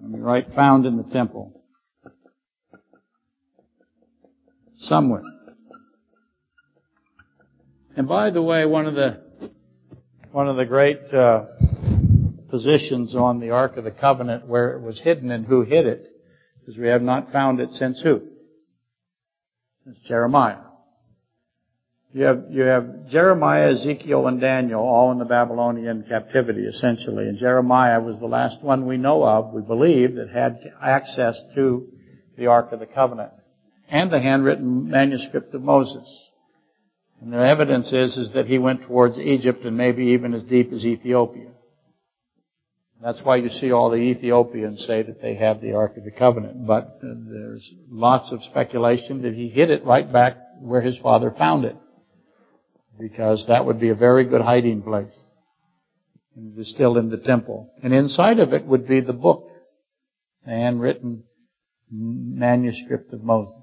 Let 0.00 0.10
me 0.10 0.18
write 0.18 0.52
found 0.54 0.86
in 0.86 0.96
the 0.96 1.04
temple. 1.04 1.62
Somewhere. 4.78 5.22
And 7.96 8.08
by 8.08 8.30
the 8.30 8.42
way, 8.42 8.66
one 8.66 8.86
of 8.86 8.94
the 8.94 9.22
one 10.32 10.48
of 10.48 10.56
the 10.56 10.66
great 10.66 11.14
uh, 11.14 11.44
positions 12.50 13.14
on 13.14 13.38
the 13.38 13.50
Ark 13.50 13.76
of 13.76 13.84
the 13.84 13.92
Covenant 13.92 14.46
where 14.46 14.76
it 14.76 14.82
was 14.82 15.00
hidden 15.00 15.30
and 15.30 15.46
who 15.46 15.62
hid 15.62 15.86
it, 15.86 16.08
because 16.58 16.76
we 16.76 16.88
have 16.88 17.02
not 17.02 17.30
found 17.30 17.60
it 17.60 17.70
since 17.72 18.00
who? 18.00 18.20
Since 19.84 19.98
Jeremiah. 20.00 20.73
You 22.14 22.22
have, 22.26 22.44
you 22.48 22.62
have 22.62 23.08
Jeremiah, 23.08 23.72
Ezekiel, 23.72 24.28
and 24.28 24.40
Daniel 24.40 24.80
all 24.80 25.10
in 25.10 25.18
the 25.18 25.24
Babylonian 25.24 26.04
captivity, 26.08 26.64
essentially. 26.64 27.26
And 27.26 27.36
Jeremiah 27.36 28.00
was 28.00 28.20
the 28.20 28.26
last 28.26 28.62
one 28.62 28.86
we 28.86 28.96
know 28.96 29.24
of, 29.24 29.52
we 29.52 29.62
believe, 29.62 30.14
that 30.14 30.30
had 30.30 30.60
access 30.80 31.36
to 31.56 31.88
the 32.38 32.46
Ark 32.46 32.70
of 32.70 32.78
the 32.78 32.86
Covenant 32.86 33.32
and 33.88 34.12
the 34.12 34.20
handwritten 34.20 34.88
manuscript 34.88 35.52
of 35.54 35.62
Moses. 35.62 36.08
And 37.20 37.32
the 37.32 37.44
evidence 37.44 37.92
is, 37.92 38.16
is 38.16 38.30
that 38.34 38.46
he 38.46 38.58
went 38.58 38.84
towards 38.84 39.18
Egypt 39.18 39.64
and 39.64 39.76
maybe 39.76 40.04
even 40.08 40.34
as 40.34 40.44
deep 40.44 40.72
as 40.72 40.86
Ethiopia. 40.86 41.50
That's 43.02 43.22
why 43.22 43.36
you 43.36 43.48
see 43.48 43.72
all 43.72 43.90
the 43.90 43.96
Ethiopians 43.96 44.86
say 44.86 45.02
that 45.02 45.20
they 45.20 45.34
have 45.34 45.60
the 45.60 45.72
Ark 45.72 45.96
of 45.96 46.04
the 46.04 46.12
Covenant. 46.12 46.64
But 46.64 47.00
uh, 47.02 47.08
there's 47.28 47.68
lots 47.90 48.30
of 48.30 48.44
speculation 48.44 49.22
that 49.22 49.34
he 49.34 49.48
hid 49.48 49.70
it 49.70 49.84
right 49.84 50.10
back 50.10 50.36
where 50.60 50.80
his 50.80 50.96
father 50.98 51.34
found 51.36 51.64
it 51.64 51.76
because 52.98 53.46
that 53.48 53.64
would 53.64 53.80
be 53.80 53.90
a 53.90 53.94
very 53.94 54.24
good 54.24 54.40
hiding 54.40 54.82
place. 54.82 55.14
It 56.36 56.58
is 56.58 56.70
still 56.70 56.96
in 56.98 57.10
the 57.10 57.18
temple. 57.18 57.72
And 57.82 57.92
inside 57.92 58.40
of 58.40 58.52
it 58.52 58.64
would 58.64 58.88
be 58.88 59.00
the 59.00 59.12
book, 59.12 59.50
the 60.44 60.52
handwritten 60.52 61.24
manuscript 61.90 63.12
of 63.12 63.22
Moses. 63.22 63.54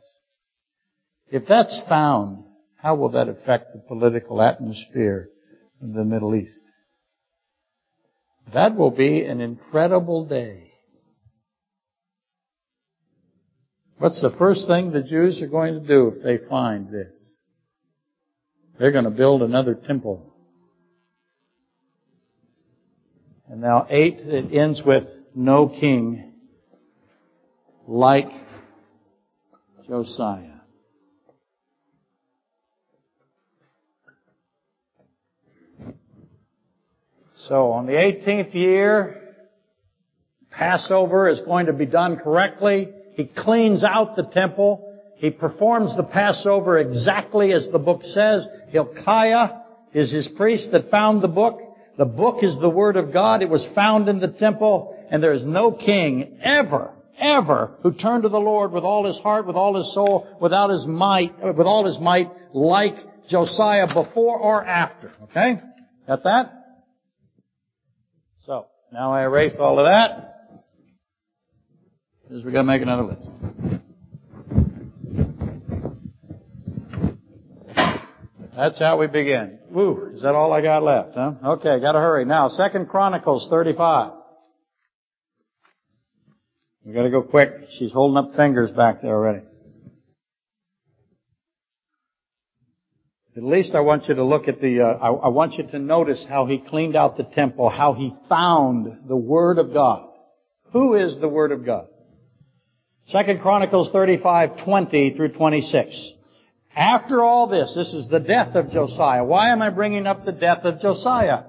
If 1.29 1.47
that's 1.47 1.81
found, 1.87 2.43
how 2.75 2.95
will 2.95 3.09
that 3.09 3.29
affect 3.29 3.73
the 3.73 3.81
political 3.87 4.41
atmosphere 4.41 5.29
of 5.81 5.93
the 5.93 6.03
Middle 6.03 6.35
East? 6.35 6.61
That 8.53 8.75
will 8.75 8.91
be 8.91 9.23
an 9.23 9.39
incredible 9.39 10.25
day. 10.25 10.71
What's 13.97 14.21
the 14.21 14.31
first 14.31 14.67
thing 14.67 14.91
the 14.91 15.03
Jews 15.03 15.41
are 15.41 15.47
going 15.47 15.75
to 15.75 15.87
do 15.87 16.07
if 16.07 16.23
they 16.23 16.39
find 16.49 16.91
this? 16.91 17.30
They're 18.81 18.91
going 18.91 19.05
to 19.05 19.11
build 19.11 19.43
another 19.43 19.75
temple. 19.75 20.33
And 23.47 23.61
now 23.61 23.85
eight, 23.87 24.21
it 24.21 24.51
ends 24.51 24.81
with 24.81 25.03
no 25.35 25.69
king 25.69 26.33
like 27.87 28.31
Josiah. 29.87 30.61
So 37.35 37.73
on 37.73 37.85
the 37.85 37.93
18th 37.93 38.55
year, 38.55 39.35
Passover 40.49 41.29
is 41.29 41.39
going 41.41 41.67
to 41.67 41.73
be 41.73 41.85
done 41.85 42.17
correctly. 42.17 42.89
He 43.13 43.25
cleans 43.25 43.83
out 43.83 44.15
the 44.15 44.23
temple. 44.23 44.90
He 45.21 45.29
performs 45.29 45.95
the 45.95 46.03
Passover 46.03 46.79
exactly 46.79 47.53
as 47.53 47.69
the 47.71 47.77
book 47.77 48.01
says. 48.01 48.47
Hilkiah 48.69 49.49
is 49.93 50.11
his 50.11 50.27
priest 50.27 50.71
that 50.71 50.89
found 50.89 51.21
the 51.21 51.27
book. 51.27 51.61
The 51.95 52.05
book 52.05 52.43
is 52.43 52.57
the 52.59 52.71
Word 52.71 52.97
of 52.97 53.13
God. 53.13 53.43
It 53.43 53.49
was 53.49 53.63
found 53.75 54.09
in 54.09 54.19
the 54.19 54.29
temple, 54.29 54.97
and 55.11 55.21
there 55.21 55.33
is 55.33 55.43
no 55.43 55.73
king 55.73 56.39
ever, 56.41 56.89
ever 57.19 57.69
who 57.83 57.93
turned 57.93 58.23
to 58.23 58.29
the 58.29 58.39
Lord 58.39 58.71
with 58.71 58.83
all 58.83 59.05
his 59.05 59.19
heart, 59.19 59.45
with 59.45 59.55
all 59.55 59.77
his 59.77 59.93
soul, 59.93 60.27
without 60.41 60.71
his 60.71 60.87
might, 60.87 61.35
with 61.55 61.67
all 61.67 61.85
his 61.85 61.99
might, 61.99 62.31
like 62.51 62.95
Josiah 63.29 63.93
before 63.93 64.39
or 64.39 64.65
after. 64.65 65.11
Okay? 65.25 65.59
Got 66.07 66.23
that? 66.23 66.51
So, 68.47 68.65
now 68.91 69.13
I 69.13 69.21
erase 69.21 69.53
all 69.59 69.77
of 69.77 69.85
that. 69.85 70.63
Because 72.23 72.43
we 72.43 72.51
gotta 72.51 72.63
make 72.63 72.81
another 72.81 73.03
list. 73.03 73.31
That's 78.55 78.79
how 78.79 78.97
we 78.97 79.07
begin. 79.07 79.59
Woo, 79.69 80.11
is 80.13 80.23
that 80.23 80.35
all 80.35 80.51
I 80.51 80.61
got 80.61 80.83
left, 80.83 81.15
huh? 81.15 81.33
Okay, 81.43 81.79
gotta 81.79 81.99
hurry. 81.99 82.25
Now, 82.25 82.49
Second 82.49 82.89
Chronicles 82.89 83.47
35. 83.49 84.11
We 86.83 86.93
gotta 86.93 87.09
go 87.09 87.21
quick. 87.21 87.51
She's 87.77 87.91
holding 87.91 88.17
up 88.17 88.35
fingers 88.35 88.71
back 88.71 89.01
there 89.01 89.15
already. 89.15 89.45
At 93.37 93.43
least 93.43 93.73
I 93.73 93.79
want 93.79 94.09
you 94.09 94.15
to 94.15 94.25
look 94.25 94.49
at 94.49 94.59
the, 94.59 94.81
uh, 94.81 94.85
I, 94.85 95.09
I 95.11 95.27
want 95.29 95.53
you 95.53 95.63
to 95.67 95.79
notice 95.79 96.25
how 96.27 96.45
he 96.45 96.57
cleaned 96.57 96.97
out 96.97 97.15
the 97.15 97.23
temple, 97.23 97.69
how 97.69 97.93
he 97.93 98.13
found 98.27 99.07
the 99.07 99.15
Word 99.15 99.57
of 99.57 99.71
God. 99.71 100.09
Who 100.73 100.95
is 100.95 101.17
the 101.21 101.29
Word 101.29 101.53
of 101.53 101.65
God? 101.65 101.87
Second 103.07 103.41
Chronicles 103.41 103.89
35, 103.93 104.65
20 104.65 105.13
through 105.15 105.29
26. 105.29 106.11
After 106.75 107.21
all 107.21 107.47
this, 107.47 107.73
this 107.75 107.93
is 107.93 108.07
the 108.07 108.19
death 108.19 108.55
of 108.55 108.71
Josiah. 108.71 109.23
Why 109.23 109.51
am 109.51 109.61
I 109.61 109.69
bringing 109.69 110.07
up 110.07 110.25
the 110.25 110.31
death 110.31 110.63
of 110.63 110.79
Josiah? 110.79 111.43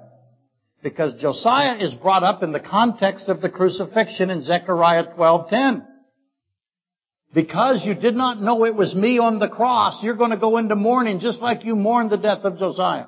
Because 0.82 1.20
Josiah 1.20 1.76
is 1.76 1.94
brought 1.94 2.24
up 2.24 2.42
in 2.42 2.50
the 2.50 2.60
context 2.60 3.28
of 3.28 3.40
the 3.40 3.48
crucifixion 3.48 4.30
in 4.30 4.42
Zechariah 4.42 5.14
12:10. 5.14 5.86
Because 7.32 7.86
you 7.86 7.94
did 7.94 8.16
not 8.16 8.42
know 8.42 8.64
it 8.64 8.74
was 8.74 8.94
me 8.94 9.18
on 9.18 9.38
the 9.38 9.48
cross, 9.48 10.02
you're 10.02 10.16
going 10.16 10.32
to 10.32 10.36
go 10.36 10.58
into 10.58 10.74
mourning 10.74 11.20
just 11.20 11.40
like 11.40 11.64
you 11.64 11.76
mourned 11.76 12.10
the 12.10 12.18
death 12.18 12.44
of 12.44 12.58
Josiah. 12.58 13.06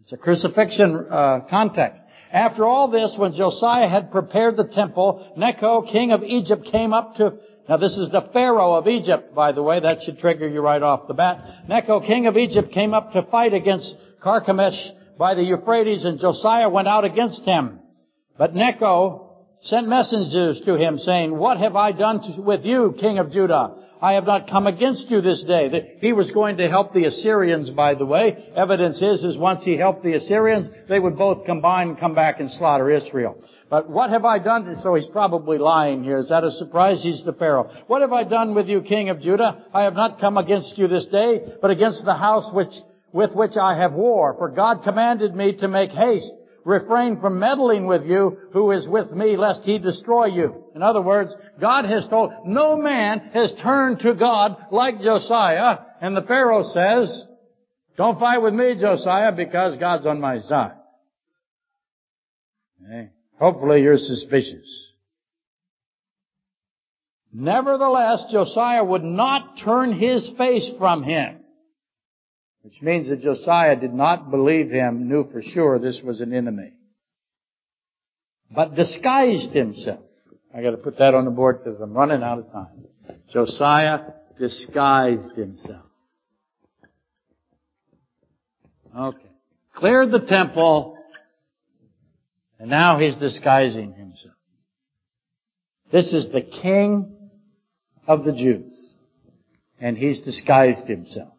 It's 0.00 0.12
a 0.12 0.16
crucifixion 0.16 1.06
uh, 1.10 1.40
context. 1.50 2.00
After 2.32 2.64
all 2.64 2.88
this, 2.88 3.14
when 3.16 3.34
Josiah 3.34 3.88
had 3.88 4.12
prepared 4.12 4.56
the 4.56 4.68
temple, 4.68 5.32
Necho, 5.36 5.82
king 5.82 6.12
of 6.12 6.22
Egypt, 6.22 6.68
came 6.70 6.92
up 6.92 7.16
to 7.16 7.38
Now 7.68 7.76
this 7.76 7.96
is 7.96 8.10
the 8.10 8.28
Pharaoh 8.32 8.74
of 8.74 8.88
Egypt, 8.88 9.34
by 9.34 9.52
the 9.52 9.62
way. 9.62 9.80
That 9.80 10.02
should 10.02 10.18
trigger 10.18 10.48
you 10.48 10.60
right 10.60 10.82
off 10.82 11.06
the 11.06 11.14
bat. 11.14 11.68
Necho, 11.68 12.00
king 12.00 12.26
of 12.26 12.36
Egypt, 12.36 12.72
came 12.72 12.94
up 12.94 13.12
to 13.12 13.22
fight 13.24 13.52
against 13.52 13.94
Carchemish 14.22 14.92
by 15.18 15.34
the 15.34 15.42
Euphrates 15.42 16.04
and 16.04 16.18
Josiah 16.18 16.68
went 16.68 16.88
out 16.88 17.04
against 17.04 17.42
him. 17.42 17.80
But 18.38 18.54
Necho 18.54 19.46
sent 19.62 19.88
messengers 19.88 20.62
to 20.64 20.76
him 20.76 20.98
saying, 20.98 21.36
What 21.36 21.58
have 21.58 21.76
I 21.76 21.92
done 21.92 22.22
to, 22.22 22.40
with 22.40 22.64
you, 22.64 22.94
king 22.98 23.18
of 23.18 23.30
Judah? 23.30 23.74
I 24.00 24.12
have 24.12 24.24
not 24.24 24.48
come 24.48 24.68
against 24.68 25.10
you 25.10 25.20
this 25.20 25.42
day. 25.42 25.98
He 26.00 26.12
was 26.12 26.30
going 26.30 26.58
to 26.58 26.68
help 26.68 26.94
the 26.94 27.04
Assyrians, 27.06 27.70
by 27.70 27.94
the 27.94 28.06
way. 28.06 28.52
Evidence 28.54 29.02
is, 29.02 29.24
is 29.24 29.36
once 29.36 29.64
he 29.64 29.76
helped 29.76 30.04
the 30.04 30.14
Assyrians, 30.14 30.68
they 30.88 31.00
would 31.00 31.18
both 31.18 31.44
combine 31.44 31.88
and 31.88 31.98
come 31.98 32.14
back 32.14 32.38
and 32.38 32.48
slaughter 32.48 32.90
Israel. 32.92 33.42
But 33.70 33.90
what 33.90 34.10
have 34.10 34.24
I 34.24 34.38
done? 34.38 34.74
So 34.76 34.94
he's 34.94 35.06
probably 35.06 35.58
lying 35.58 36.02
here. 36.02 36.18
Is 36.18 36.30
that 36.30 36.44
a 36.44 36.50
surprise? 36.50 37.02
He's 37.02 37.24
the 37.24 37.32
Pharaoh. 37.32 37.70
What 37.86 38.02
have 38.02 38.12
I 38.12 38.24
done 38.24 38.54
with 38.54 38.68
you, 38.68 38.80
king 38.80 39.10
of 39.10 39.20
Judah? 39.20 39.64
I 39.74 39.82
have 39.84 39.94
not 39.94 40.20
come 40.20 40.38
against 40.38 40.78
you 40.78 40.88
this 40.88 41.06
day, 41.06 41.42
but 41.60 41.70
against 41.70 42.04
the 42.04 42.14
house 42.14 42.50
which, 42.52 42.72
with 43.12 43.34
which 43.34 43.56
I 43.56 43.76
have 43.76 43.92
war. 43.92 44.34
For 44.38 44.48
God 44.48 44.82
commanded 44.84 45.34
me 45.34 45.56
to 45.56 45.68
make 45.68 45.90
haste 45.90 46.32
refrain 46.68 47.18
from 47.18 47.38
meddling 47.38 47.86
with 47.86 48.04
you 48.04 48.36
who 48.52 48.70
is 48.72 48.86
with 48.86 49.10
me 49.10 49.38
lest 49.38 49.64
he 49.64 49.78
destroy 49.78 50.26
you. 50.26 50.64
In 50.74 50.82
other 50.82 51.00
words, 51.00 51.34
God 51.58 51.86
has 51.86 52.06
told, 52.08 52.30
no 52.44 52.76
man 52.76 53.30
has 53.32 53.54
turned 53.62 54.00
to 54.00 54.14
God 54.14 54.56
like 54.70 55.00
Josiah, 55.00 55.78
and 56.02 56.14
the 56.14 56.22
Pharaoh 56.22 56.64
says, 56.64 57.26
don't 57.96 58.20
fight 58.20 58.42
with 58.42 58.52
me, 58.52 58.76
Josiah, 58.78 59.32
because 59.32 59.78
God's 59.78 60.04
on 60.04 60.20
my 60.20 60.40
side. 60.40 60.76
Okay. 62.84 63.10
Hopefully 63.38 63.82
you're 63.82 63.96
suspicious. 63.96 64.92
Nevertheless, 67.32 68.24
Josiah 68.30 68.84
would 68.84 69.04
not 69.04 69.58
turn 69.64 69.92
his 69.92 70.30
face 70.36 70.68
from 70.78 71.02
him. 71.02 71.40
Which 72.62 72.82
means 72.82 73.08
that 73.08 73.20
Josiah 73.20 73.76
did 73.76 73.94
not 73.94 74.30
believe 74.30 74.70
him, 74.70 75.08
knew 75.08 75.30
for 75.30 75.40
sure 75.42 75.78
this 75.78 76.02
was 76.02 76.20
an 76.20 76.34
enemy. 76.34 76.72
But 78.50 78.74
disguised 78.74 79.52
himself. 79.52 80.00
I 80.54 80.62
gotta 80.62 80.78
put 80.78 80.98
that 80.98 81.14
on 81.14 81.24
the 81.24 81.30
board 81.30 81.62
because 81.62 81.80
I'm 81.80 81.92
running 81.92 82.22
out 82.22 82.38
of 82.38 82.50
time. 82.50 82.86
Josiah 83.30 84.00
disguised 84.38 85.36
himself. 85.36 85.84
Okay. 88.98 89.30
Cleared 89.74 90.10
the 90.10 90.20
temple, 90.20 90.97
and 92.58 92.70
now 92.70 92.98
he's 92.98 93.14
disguising 93.14 93.92
himself. 93.92 94.34
This 95.90 96.12
is 96.12 96.30
the 96.32 96.42
king 96.42 97.30
of 98.06 98.24
the 98.24 98.32
Jews, 98.32 98.94
and 99.80 99.96
he's 99.96 100.20
disguised 100.20 100.86
himself 100.86 101.32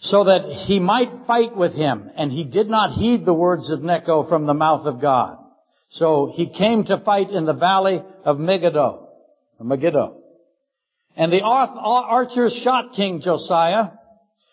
so 0.00 0.24
that 0.24 0.46
he 0.66 0.80
might 0.80 1.26
fight 1.26 1.54
with 1.54 1.74
him. 1.74 2.10
And 2.16 2.32
he 2.32 2.44
did 2.44 2.68
not 2.68 2.94
heed 2.94 3.24
the 3.24 3.34
words 3.34 3.70
of 3.70 3.82
Necho 3.82 4.26
from 4.28 4.46
the 4.46 4.54
mouth 4.54 4.86
of 4.86 5.00
God. 5.00 5.36
So 5.90 6.32
he 6.34 6.48
came 6.48 6.84
to 6.84 7.02
fight 7.04 7.30
in 7.30 7.44
the 7.44 7.52
valley 7.52 8.02
of 8.24 8.38
Megiddo, 8.38 9.08
Megiddo. 9.60 10.22
And 11.16 11.30
the 11.30 11.42
archers 11.42 12.58
shot 12.64 12.94
King 12.94 13.20
Josiah. 13.20 13.90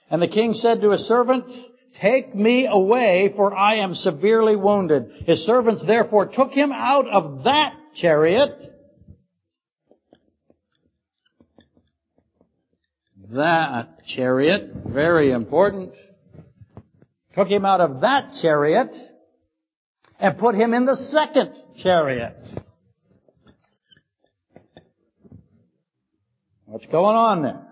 And 0.10 0.22
the 0.22 0.28
king 0.28 0.54
said 0.54 0.82
to 0.82 0.92
his 0.92 1.08
servants, 1.08 1.54
Take 2.02 2.36
me 2.36 2.68
away, 2.68 3.34
for 3.36 3.56
I 3.56 3.78
am 3.78 3.96
severely 3.96 4.56
wounded. 4.56 5.24
His 5.26 5.46
servants 5.46 5.84
therefore 5.86 6.28
took 6.28 6.52
him 6.52 6.72
out 6.72 7.08
of 7.08 7.44
that 7.44 7.74
chariot 7.96 8.74
that 13.32 14.06
chariot, 14.06 14.72
very 14.86 15.32
important, 15.32 15.94
took 17.36 17.48
him 17.48 17.66
out 17.66 17.82
of 17.82 18.02
that 18.02 18.34
chariot 18.42 18.96
and 20.20 20.38
put 20.38 20.56
him 20.56 20.74
in 20.74 20.86
the 20.86 20.96
second 20.96 21.54
chariot. 21.78 22.36
What's 26.66 26.88
going 26.88 27.16
on 27.16 27.44
there? 27.44 27.67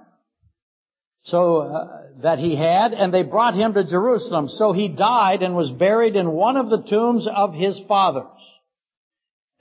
So 1.26 1.58
uh, 1.58 2.02
that 2.22 2.38
he 2.38 2.56
had, 2.56 2.94
and 2.94 3.14
they 3.14 3.24
brought 3.24 3.56
him 3.56 3.74
to 3.74 3.84
Jerusalem. 3.84 4.48
So 4.48 4.74
he 4.74 4.88
died 4.88 5.42
and 5.42 5.56
was 5.56 5.72
buried 5.72 6.16
in 6.16 6.32
one 6.32 6.56
of 6.56 6.70
the 6.70 6.84
tombs 6.84 7.28
of 7.28 7.54
his 7.54 7.82
fathers. 7.88 8.28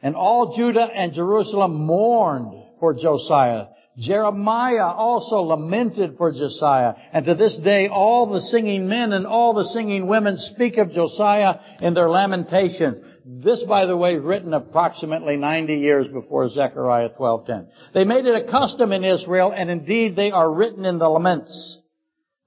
And 0.03 0.15
all 0.15 0.55
Judah 0.55 0.89
and 0.95 1.15
Jerusalem 1.15 1.87
mourned 1.87 2.53
for 2.81 2.93
Josiah. 2.93 3.69
Jeremiah 3.97 4.89
also 4.89 5.37
lamented 5.37 6.19
for 6.19 6.33
Josiah. 6.33 6.95
And 7.13 7.25
to 7.25 7.35
this 7.35 7.57
day, 7.57 7.89
all 7.89 8.27
the 8.27 8.41
singing 8.43 8.89
men 8.89 9.15
and 9.15 9.27
all 9.27 9.55
the 9.55 9.65
singing 9.65 10.07
women 10.07 10.37
speak 10.37 10.77
of 10.77 10.91
Josiah 10.91 11.61
in 11.81 11.95
their 11.95 12.11
lamentations. 12.11 12.99
This, 13.25 13.63
by 13.63 13.87
the 13.87 13.97
way, 13.97 14.17
written 14.17 14.53
approximately 14.53 15.37
90 15.37 15.77
years 15.77 16.09
before 16.09 16.49
Zechariah 16.51 17.11
12:10. 17.11 17.69
They 17.95 18.05
made 18.05 18.27
it 18.27 18.35
a 18.35 18.51
custom 18.51 18.93
in 18.93 19.05
Israel, 19.05 19.53
and 19.55 19.71
indeed 19.71 20.15
they 20.15 20.31
are 20.31 20.51
written 20.51 20.85
in 20.85 20.99
the 20.99 21.09
laments. 21.09 21.79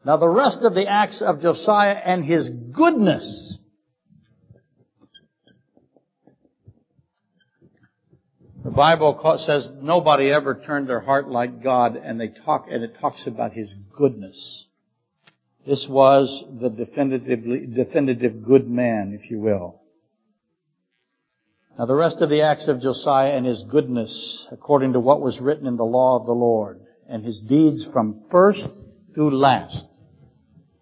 Now 0.05 0.17
the 0.17 0.30
rest 0.30 0.61
of 0.61 0.75
the 0.75 0.88
acts 0.88 1.21
of 1.21 1.41
Josiah 1.41 1.99
and 2.03 2.23
his 2.23 2.49
goodness 2.49 3.57
The 8.67 8.73
Bible 8.73 9.38
says 9.45 9.69
nobody 9.82 10.30
ever 10.30 10.53
turned 10.53 10.89
their 10.89 10.99
heart 10.99 11.30
like 11.30 11.63
God 11.63 11.95
and 11.95 12.19
they 12.19 12.28
talk, 12.28 12.67
and 12.69 12.84
it 12.84 12.97
talks 12.99 13.25
about 13.25 13.53
His 13.53 13.73
goodness. 13.95 14.65
This 15.65 15.88
was 15.89 16.43
the 16.59 16.69
definitively, 16.69 17.65
definitive 17.65 18.43
good 18.43 18.69
man, 18.69 19.17
if 19.17 19.32
you 19.32 19.39
will. 19.39 19.80
Now 21.78 21.86
the 21.86 21.95
rest 21.95 22.21
of 22.21 22.30
the 22.30 22.41
acts 22.41 22.67
of 22.67 22.82
Josiah 22.82 23.34
and 23.34 23.45
his 23.45 23.63
goodness, 23.63 24.47
according 24.51 24.93
to 24.93 24.99
what 24.99 25.21
was 25.21 25.39
written 25.39 25.67
in 25.67 25.78
the 25.78 25.86
law 25.86 26.19
of 26.19 26.25
the 26.25 26.34
Lord, 26.34 26.82
and 27.07 27.23
his 27.23 27.41
deeds 27.41 27.88
from 27.93 28.23
first 28.32 28.67
to 29.15 29.30
last. 29.30 29.86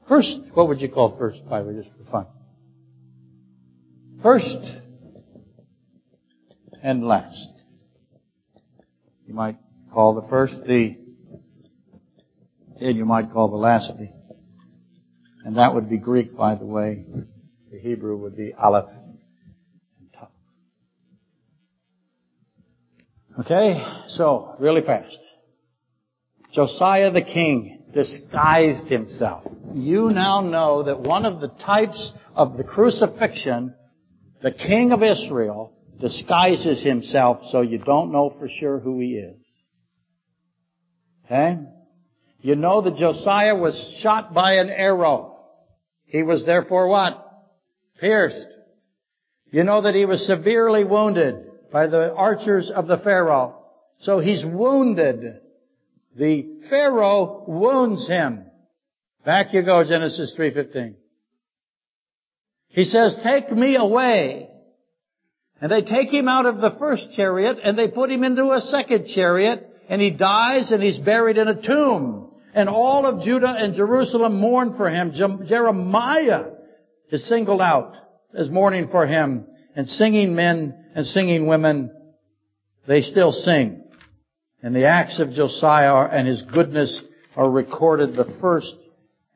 First, 0.08 0.39
what 0.54 0.68
would 0.68 0.82
you 0.82 0.89
call 0.89 1.18
first, 1.18 1.48
by 1.50 1.62
the 1.62 1.68
way, 1.70 1.76
just 1.76 1.89
for 1.98 2.12
fun? 2.12 2.26
First 4.22 4.82
and 6.82 7.06
last. 7.08 7.52
You 9.28 9.34
might 9.34 9.58
call 9.91 10.14
the 10.14 10.28
first 10.30 10.64
the, 10.66 10.98
and 12.80 12.96
you 12.96 13.06
might 13.06 13.32
call 13.32 13.50
the 13.50 13.56
last 13.56 13.91
the. 13.98 14.10
And 15.43 15.58
that 15.58 15.74
would 15.74 15.89
be 15.89 15.98
Greek, 15.98 16.38
by 16.38 16.56
the 16.56 16.66
way. 16.66 17.06
The 17.72 17.80
Hebrew 17.80 18.18
would 18.18 18.38
be 18.38 18.54
Aleph 18.54 18.86
and 20.00 20.14
Tav. 20.14 20.30
Okay, 23.38 23.86
so 24.08 24.56
really 24.60 24.82
fast. 24.82 25.18
Josiah 26.54 27.12
the 27.12 27.22
king 27.22 27.84
disguised 27.94 28.88
himself. 28.88 29.44
You 29.74 30.10
now 30.10 30.40
know 30.40 30.84
that 30.84 31.02
one 31.02 31.26
of 31.26 31.42
the 31.42 31.50
types 31.50 32.14
of 32.34 32.56
the 32.56 32.64
crucifixion, 32.64 33.76
the 34.42 34.52
king 34.52 34.94
of 34.94 35.04
Israel, 35.04 35.74
disguises 36.00 36.82
himself 36.82 37.40
so 37.50 37.60
you 37.60 37.78
don't 37.78 38.14
know 38.14 38.34
for 38.40 38.48
sure 38.48 38.80
who 38.80 39.02
he 39.02 39.16
is. 39.16 39.46
Okay? 41.26 41.58
You 42.40 42.56
know 42.56 42.82
that 42.84 42.96
Josiah 42.96 43.56
was 43.56 44.00
shot 44.02 44.34
by 44.34 44.56
an 44.56 44.70
arrow. 44.70 45.40
He 46.06 46.24
was 46.24 46.46
therefore 46.46 46.88
what? 46.88 47.22
Pierced. 48.00 48.48
You 49.52 49.66
know 49.66 49.82
that 49.82 49.96
he 49.96 50.06
was 50.06 50.26
severely 50.26 50.86
wounded 50.86 51.46
by 51.76 51.88
the 51.88 52.13
archers 52.13 52.71
of 52.73 52.88
the 52.88 52.97
Pharaoh. 52.99 53.57
So 53.99 54.19
he's 54.19 54.45
wounded. 54.45 55.41
The 56.15 56.61
Pharaoh 56.69 57.43
wounds 57.49 58.07
him. 58.07 58.45
Back 59.26 59.53
you 59.53 59.61
go, 59.61 59.84
Genesis 59.84 60.38
3.15. 60.39 60.95
He 62.69 62.86
says, 62.86 63.19
take 63.23 63.51
me 63.51 63.76
away. 63.76 64.49
And 65.59 65.69
they 65.69 65.82
take 65.82 66.07
him 66.07 66.30
out 66.30 66.45
of 66.45 66.61
the 66.61 66.78
first 66.80 67.09
chariot 67.13 67.57
and 67.61 67.78
they 67.78 67.89
put 67.89 68.09
him 68.09 68.23
into 68.23 68.53
a 68.53 68.61
second 68.61 69.07
chariot 69.13 69.69
and 69.89 70.01
he 70.01 70.11
dies 70.11 70.71
and 70.71 70.82
he's 70.82 70.99
buried 70.99 71.38
in 71.38 71.49
a 71.49 71.61
tomb. 71.61 72.32
And 72.53 72.69
all 72.69 73.05
of 73.05 73.21
Judah 73.21 73.53
and 73.53 73.76
Jerusalem 73.76 74.39
mourn 74.39 74.78
for 74.78 74.89
him. 74.89 75.11
Jeremiah 75.45 76.51
is 77.11 77.28
singled 77.28 77.59
out 77.59 77.97
as 78.34 78.49
mourning 78.49 78.88
for 78.88 79.05
him. 79.05 79.47
And 79.76 79.88
singing 79.88 80.36
men 80.36 80.86
and 80.95 81.05
singing 81.05 81.47
women, 81.47 81.91
they 82.88 83.01
still 83.01 83.32
sing. 83.32 83.84
And 84.63 84.76
the 84.76 84.86
acts 84.86 85.19
of 85.19 85.32
Josiah 85.32 86.07
and 86.09 86.28
his 86.28 86.41
goodness 86.41 87.03
are 87.36 87.49
recorded 87.49 88.15
the 88.15 88.38
first 88.39 88.73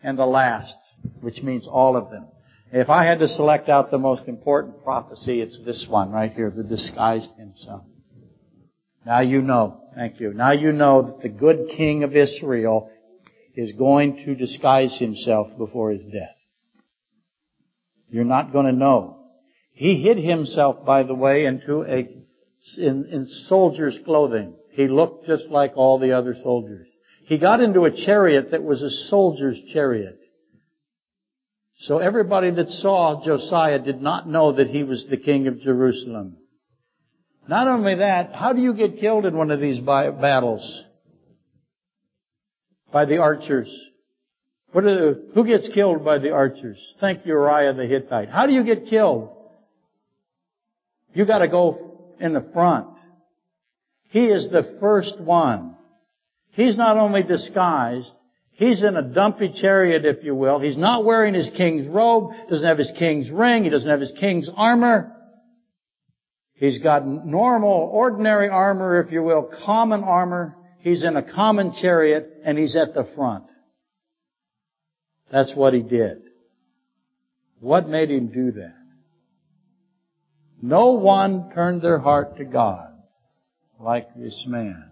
and 0.02 0.18
the 0.18 0.26
last, 0.26 0.76
which 1.22 1.44
means 1.44 1.68
all 1.68 1.98
of 1.98 2.10
them. 2.10 2.28
If 2.72 2.90
I 2.90 3.06
had 3.06 3.20
to 3.20 3.28
select 3.28 3.68
out 3.68 3.92
the 3.92 3.98
most 3.98 4.28
important 4.28 4.84
prophecy, 4.84 5.42
it's 5.42 5.60
this 5.66 5.88
one 5.90 6.12
right 6.12 6.32
here, 6.32 6.52
the 6.56 6.64
disguised 6.64 7.32
himself. 7.38 7.84
Now 9.06 9.22
you 9.22 9.42
know. 9.42 9.82
Thank 9.96 10.20
you. 10.20 10.34
Now 10.34 10.52
you 10.52 10.72
know 10.72 11.02
that 11.02 11.22
the 11.22 11.30
good 11.30 11.70
king 11.76 12.04
of 12.04 12.16
Israel 12.16 12.92
is 13.56 13.74
going 13.74 14.18
to 14.26 14.36
disguise 14.36 14.98
himself 14.98 15.48
before 15.58 15.92
his 15.92 16.06
death. 16.06 16.36
You're 18.10 18.24
not 18.24 18.54
going 18.54 18.68
to 18.68 18.72
know. 18.72 19.19
He 19.80 20.02
hid 20.02 20.18
himself, 20.18 20.86
by 20.86 21.04
the 21.04 21.16
way, 21.16 21.46
into 21.46 21.84
a, 21.84 22.00
in, 22.78 23.06
in 23.06 23.26
soldier's 23.26 23.98
clothing. 24.04 24.54
He 24.72 24.90
looked 24.90 25.26
just 25.26 25.46
like 25.46 25.72
all 25.78 26.00
the 26.00 26.12
other 26.12 26.36
soldiers. 26.44 26.90
He 27.24 27.38
got 27.38 27.62
into 27.62 27.86
a 27.86 28.06
chariot 28.06 28.52
that 28.52 28.62
was 28.62 28.84
a 28.84 28.90
soldier's 28.90 29.58
chariot. 29.72 30.20
So 31.78 32.00
everybody 32.00 32.52
that 32.52 32.68
saw 32.68 33.24
Josiah 33.24 33.80
did 33.80 34.02
not 34.02 34.28
know 34.28 34.52
that 34.52 34.68
he 34.68 34.84
was 34.84 35.08
the 35.10 35.16
king 35.16 35.48
of 35.48 35.62
Jerusalem. 35.62 36.36
Not 37.48 37.70
only 37.70 37.96
that, 37.96 38.36
how 38.36 38.52
do 38.52 38.62
you 38.62 38.74
get 38.74 38.98
killed 38.98 39.26
in 39.26 39.38
one 39.38 39.50
of 39.50 39.62
these 39.62 39.80
battles? 39.80 40.84
By 42.92 43.06
the 43.06 43.20
archers. 43.20 43.74
The, 44.74 45.30
who 45.34 45.48
gets 45.48 45.70
killed 45.70 46.04
by 46.04 46.20
the 46.20 46.32
archers? 46.32 46.96
Thank 47.00 47.26
Uriah 47.26 47.72
the 47.72 47.86
Hittite. 47.86 48.28
How 48.28 48.46
do 48.46 48.52
you 48.52 48.66
get 48.66 48.88
killed? 48.88 49.38
You 51.20 51.26
gotta 51.26 51.50
go 51.50 51.98
in 52.22 52.32
the 52.32 52.50
front. 52.54 52.88
He 54.08 54.28
is 54.28 54.50
the 54.50 54.78
first 54.80 55.20
one. 55.20 55.76
He's 56.52 56.78
not 56.78 56.96
only 56.96 57.24
disguised, 57.24 58.10
he's 58.54 58.82
in 58.82 58.96
a 58.96 59.02
dumpy 59.02 59.52
chariot, 59.54 60.06
if 60.06 60.24
you 60.24 60.34
will. 60.34 60.60
He's 60.60 60.78
not 60.78 61.04
wearing 61.04 61.34
his 61.34 61.50
king's 61.58 61.88
robe, 61.88 62.32
doesn't 62.50 62.66
have 62.66 62.78
his 62.78 62.94
king's 62.98 63.30
ring, 63.30 63.66
he 63.66 63.70
doesn't 63.70 63.90
have 63.90 64.00
his 64.00 64.14
king's 64.18 64.50
armor. 64.56 65.14
He's 66.54 66.80
got 66.80 67.06
normal, 67.06 67.90
ordinary 67.92 68.48
armor, 68.48 69.02
if 69.02 69.12
you 69.12 69.22
will, 69.22 69.52
common 69.66 70.06
armor. 70.06 70.56
He's 70.80 71.04
in 71.04 71.18
a 71.18 71.34
common 71.34 71.74
chariot 71.74 72.32
and 72.46 72.58
he's 72.58 72.78
at 72.78 72.94
the 72.94 73.04
front. 73.18 73.44
That's 75.30 75.54
what 75.54 75.74
he 75.74 75.82
did. 75.82 76.22
What 77.60 77.90
made 77.90 78.10
him 78.10 78.28
do 78.28 78.54
that? 78.54 78.79
No 80.62 80.92
one 80.92 81.52
turned 81.54 81.82
their 81.82 82.00
heart 82.00 82.38
to 82.38 82.46
God 82.46 82.92
like 83.80 84.14
this 84.16 84.46
man. 84.48 84.92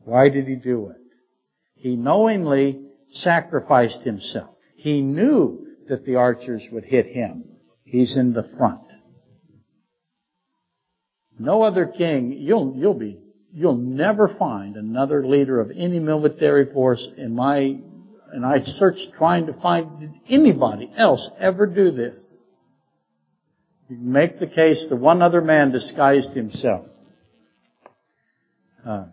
Why 0.00 0.28
did 0.28 0.46
he 0.46 0.56
do 0.56 0.90
it? 0.90 0.96
He 1.74 1.96
knowingly 1.96 2.80
sacrificed 3.10 4.02
himself. 4.02 4.54
He 4.76 5.00
knew 5.00 5.66
that 5.88 6.04
the 6.04 6.16
archers 6.16 6.66
would 6.72 6.84
hit 6.84 7.06
him. 7.06 7.44
He's 7.84 8.16
in 8.16 8.32
the 8.32 8.48
front. 8.58 8.82
No 11.38 11.62
other 11.62 11.86
king, 11.86 12.32
you'll, 12.32 12.74
you'll 12.76 12.94
be, 12.94 13.18
you'll 13.52 13.76
never 13.76 14.34
find 14.38 14.76
another 14.76 15.26
leader 15.26 15.60
of 15.60 15.70
any 15.70 16.00
military 16.00 16.72
force 16.72 17.06
in 17.16 17.34
my, 17.34 17.76
and 18.32 18.44
I 18.44 18.62
searched 18.62 19.12
trying 19.16 19.46
to 19.46 19.58
find, 19.60 20.00
did 20.00 20.10
anybody 20.28 20.90
else 20.96 21.30
ever 21.38 21.66
do 21.66 21.92
this? 21.92 22.18
You 23.88 23.96
make 23.96 24.38
the 24.38 24.46
case 24.46 24.86
the 24.88 24.96
one 24.96 25.22
other 25.22 25.40
man 25.40 25.72
disguised 25.72 26.30
himself. 26.30 26.86
Uh, 28.86 29.06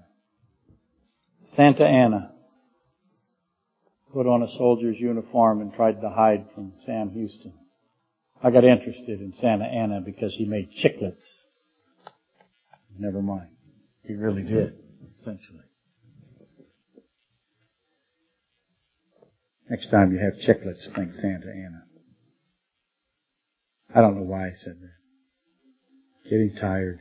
Santa 1.48 1.86
Anna 1.86 2.34
put 4.12 4.28
on 4.28 4.44
a 4.44 4.48
soldier's 4.48 4.98
uniform 5.00 5.62
and 5.62 5.74
tried 5.74 6.02
to 6.02 6.10
hide 6.10 6.48
from 6.54 6.74
Sam 6.86 7.10
Houston. 7.12 7.54
I 8.44 8.52
got 8.52 8.66
interested 8.66 9.22
in 9.22 9.34
Santa 9.34 9.66
Anna 9.66 10.02
because 10.02 10.36
he 10.36 10.46
made 10.46 10.70
chiclets. 10.72 11.26
Never 12.98 13.22
mind. 13.22 13.50
He 14.04 14.14
really 14.14 14.44
did, 14.44 14.78
essentially. 15.20 15.60
Next 19.70 19.90
time 19.90 20.12
you 20.12 20.20
have 20.20 20.34
chiclets, 20.34 20.94
think 20.94 21.14
Santa 21.14 21.48
Anna. 21.48 21.85
I 23.96 24.02
don't 24.02 24.18
know 24.18 24.24
why 24.24 24.48
I 24.48 24.54
said 24.54 24.76
that. 24.82 26.30
Getting 26.30 26.54
tired. 26.60 27.00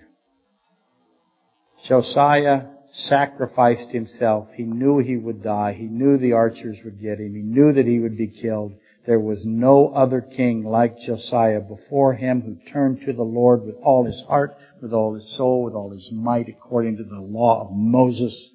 Josiah 1.88 2.66
sacrificed 2.92 3.88
himself. 3.88 4.48
He 4.54 4.62
knew 4.62 4.98
he 4.98 5.16
would 5.16 5.42
die. 5.42 5.72
He 5.72 5.86
knew 5.86 6.16
the 6.16 6.34
archers 6.34 6.78
would 6.84 7.02
get 7.02 7.18
him. 7.18 7.34
He 7.34 7.42
knew 7.42 7.72
that 7.72 7.86
he 7.86 7.98
would 7.98 8.16
be 8.16 8.28
killed. 8.28 8.74
There 9.06 9.18
was 9.18 9.44
no 9.44 9.88
other 9.88 10.20
king 10.20 10.62
like 10.64 11.00
Josiah 11.00 11.60
before 11.60 12.14
him 12.14 12.42
who 12.42 12.70
turned 12.70 13.02
to 13.02 13.12
the 13.12 13.24
Lord 13.24 13.64
with 13.64 13.74
all 13.82 14.04
his 14.04 14.22
heart, 14.28 14.56
with 14.80 14.92
all 14.92 15.14
his 15.14 15.36
soul, 15.36 15.64
with 15.64 15.74
all 15.74 15.90
his 15.90 16.10
might, 16.12 16.48
according 16.48 16.98
to 16.98 17.04
the 17.04 17.20
law 17.20 17.66
of 17.66 17.74
Moses. 17.74 18.52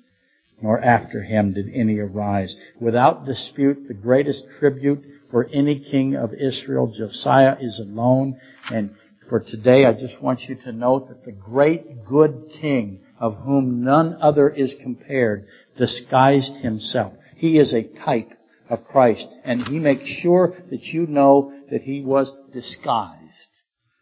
Nor 0.61 0.79
after 0.79 1.23
him 1.23 1.53
did 1.53 1.69
any 1.73 1.99
arise. 1.99 2.55
Without 2.79 3.25
dispute, 3.25 3.87
the 3.87 3.93
greatest 3.93 4.45
tribute 4.59 5.03
for 5.31 5.47
any 5.51 5.79
king 5.79 6.15
of 6.15 6.33
Israel, 6.33 6.93
Josiah 6.95 7.57
is 7.59 7.79
alone. 7.79 8.39
And 8.71 8.95
for 9.29 9.39
today, 9.39 9.85
I 9.85 9.93
just 9.93 10.21
want 10.21 10.41
you 10.47 10.55
to 10.63 10.71
note 10.71 11.09
that 11.09 11.23
the 11.23 11.31
great 11.31 12.05
good 12.05 12.51
king, 12.59 13.01
of 13.19 13.35
whom 13.37 13.83
none 13.83 14.17
other 14.21 14.49
is 14.49 14.75
compared, 14.81 15.47
disguised 15.77 16.55
himself. 16.55 17.13
He 17.35 17.59
is 17.59 17.73
a 17.73 17.83
type 17.83 18.31
of 18.69 18.85
Christ. 18.85 19.27
And 19.43 19.67
he 19.67 19.79
makes 19.79 20.05
sure 20.05 20.55
that 20.69 20.83
you 20.83 21.05
know 21.05 21.53
that 21.69 21.81
he 21.81 22.01
was 22.01 22.31
disguised. 22.53 23.17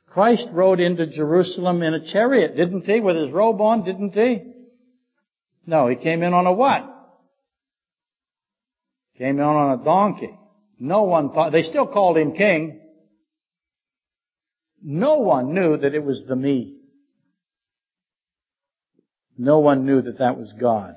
Christ 0.10 0.48
rode 0.52 0.80
into 0.80 1.08
Jerusalem 1.08 1.84
in 1.84 1.94
a 1.94 2.12
chariot, 2.12 2.56
didn't 2.56 2.86
he? 2.86 3.00
With 3.00 3.18
his 3.18 3.32
robe 3.32 3.62
on, 3.62 3.84
didn't 3.84 4.14
he? 4.14 4.44
No, 5.66 5.88
he 5.88 5.96
came 5.96 6.24
in 6.24 6.34
on 6.34 6.48
a 6.48 6.54
what? 6.54 6.86
Came 9.18 9.40
in 9.40 9.46
on 9.46 9.80
a 9.80 9.84
donkey. 9.84 10.38
No 10.80 11.04
one 11.04 11.32
thought, 11.32 11.52
they 11.52 11.64
still 11.64 11.88
called 11.88 12.18
him 12.18 12.34
king. 12.34 12.82
No 14.82 15.16
one 15.16 15.54
knew 15.54 15.78
that 15.78 15.96
it 15.96 16.04
was 16.04 16.24
the 16.28 16.36
me. 16.36 16.78
No 19.38 19.60
one 19.60 19.86
knew 19.86 20.02
that 20.02 20.20
that 20.20 20.38
was 20.38 20.54
God. 20.54 20.96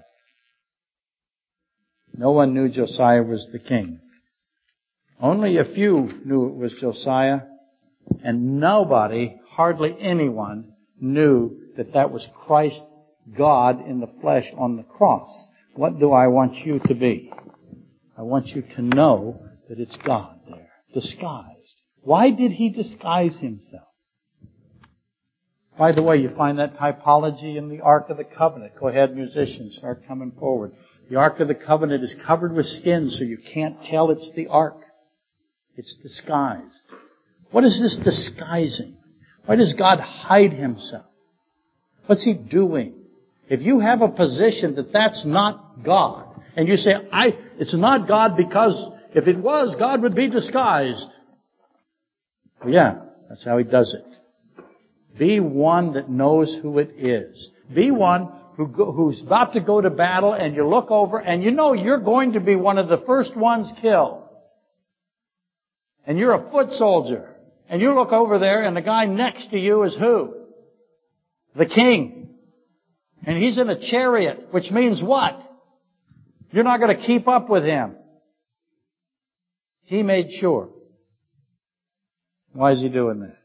No 2.14 2.33
one 2.33 2.55
knew 2.55 2.68
Josiah 2.68 3.22
was 3.22 3.49
the 3.53 3.59
king. 3.59 4.01
Only 5.20 5.59
a 5.59 5.64
few 5.64 6.20
knew 6.24 6.49
it 6.49 6.55
was 6.55 6.74
Josiah, 6.74 7.43
and 8.22 8.61
nobody, 8.61 9.37
hardly 9.49 9.95
anyone, 9.99 10.72
knew 11.01 11.59
that 11.76 11.93
that 11.93 12.11
was 12.11 12.26
Christ, 12.47 12.83
God 13.37 13.87
in 13.87 14.01
the 14.01 14.11
flesh 14.20 14.51
on 14.57 14.76
the 14.76 14.83
cross. 14.83 15.28
What 15.74 15.99
do 15.99 16.12
I 16.12 16.26
want 16.26 16.55
you 16.57 16.81
to 16.87 16.95
be? 16.95 17.33
I 18.16 18.22
want 18.22 18.49
you 18.49 18.62
to 18.76 18.83
know 18.83 19.49
that 19.71 19.79
it's 19.79 19.97
God 19.99 20.41
there, 20.49 20.68
disguised. 20.93 21.77
Why 22.03 22.31
did 22.31 22.51
he 22.51 22.71
disguise 22.71 23.39
himself? 23.39 23.87
By 25.79 25.93
the 25.93 26.03
way, 26.03 26.16
you 26.16 26.29
find 26.37 26.59
that 26.59 26.77
typology 26.77 27.57
in 27.57 27.68
the 27.68 27.81
Ark 27.81 28.11
of 28.11 28.16
the 28.16 28.25
Covenant. 28.25 28.73
Go 28.79 28.89
ahead, 28.89 29.14
musicians, 29.14 29.77
start 29.77 30.07
coming 30.09 30.33
forward. 30.33 30.73
The 31.09 31.16
Ark 31.16 31.39
of 31.39 31.47
the 31.47 31.55
Covenant 31.55 32.03
is 32.03 32.16
covered 32.27 32.53
with 32.53 32.66
skin 32.66 33.11
so 33.11 33.23
you 33.23 33.39
can't 33.39 33.83
tell 33.85 34.11
it's 34.11 34.31
the 34.35 34.49
Ark. 34.49 34.81
It's 35.77 35.97
disguised. 36.03 36.85
What 37.53 37.62
is 37.62 37.81
this 37.81 37.97
disguising? 38.05 38.97
Why 39.47 39.55
does 39.55 39.75
God 39.75 40.01
hide 40.01 40.53
himself? 40.53 41.07
What's 42.07 42.25
he 42.25 42.35
doing? 42.35 42.95
If 43.49 43.62
you 43.62 43.79
have 43.79 44.03
a 44.03 44.09
position 44.09 44.75
that 44.75 44.93
that's 44.93 45.25
not 45.25 45.85
God, 45.85 46.27
and 46.57 46.68
you 46.68 46.77
say, 46.77 46.93
I, 47.12 47.39
it's 47.59 47.75
not 47.75 48.09
God 48.09 48.37
because 48.37 48.91
if 49.14 49.26
it 49.26 49.38
was, 49.38 49.74
God 49.78 50.02
would 50.02 50.14
be 50.14 50.28
disguised. 50.28 51.06
Yeah, 52.66 53.02
that's 53.28 53.44
how 53.44 53.58
he 53.58 53.64
does 53.64 53.94
it. 53.94 55.18
Be 55.18 55.40
one 55.40 55.94
that 55.94 56.08
knows 56.08 56.58
who 56.62 56.78
it 56.78 56.90
is. 56.96 57.50
Be 57.74 57.90
one 57.90 58.32
who 58.56 58.66
who's 58.66 59.22
about 59.22 59.54
to 59.54 59.61
go 59.61 59.80
to 59.80 59.90
battle 59.90 60.32
and 60.32 60.54
you 60.54 60.66
look 60.66 60.90
over 60.90 61.18
and 61.20 61.42
you 61.42 61.50
know 61.50 61.72
you're 61.72 62.00
going 62.00 62.34
to 62.34 62.40
be 62.40 62.54
one 62.54 62.78
of 62.78 62.88
the 62.88 62.98
first 63.06 63.36
ones 63.36 63.70
killed. 63.80 64.24
And 66.06 66.18
you're 66.18 66.34
a 66.34 66.50
foot 66.50 66.70
soldier. 66.70 67.36
And 67.68 67.80
you 67.80 67.94
look 67.94 68.12
over 68.12 68.38
there 68.38 68.62
and 68.62 68.76
the 68.76 68.82
guy 68.82 69.04
next 69.04 69.50
to 69.50 69.58
you 69.58 69.84
is 69.84 69.96
who? 69.96 70.34
The 71.54 71.66
king. 71.66 72.30
And 73.24 73.38
he's 73.38 73.58
in 73.58 73.68
a 73.68 73.80
chariot, 73.80 74.48
which 74.50 74.70
means 74.70 75.02
what? 75.02 75.40
You're 76.50 76.64
not 76.64 76.80
going 76.80 76.96
to 76.96 77.06
keep 77.06 77.28
up 77.28 77.48
with 77.48 77.64
him. 77.64 77.96
He 79.91 80.05
made 80.05 80.30
sure. 80.30 80.68
Why 82.53 82.70
is 82.70 82.80
he 82.80 82.88
doing 82.88 83.18
that? 83.22 83.38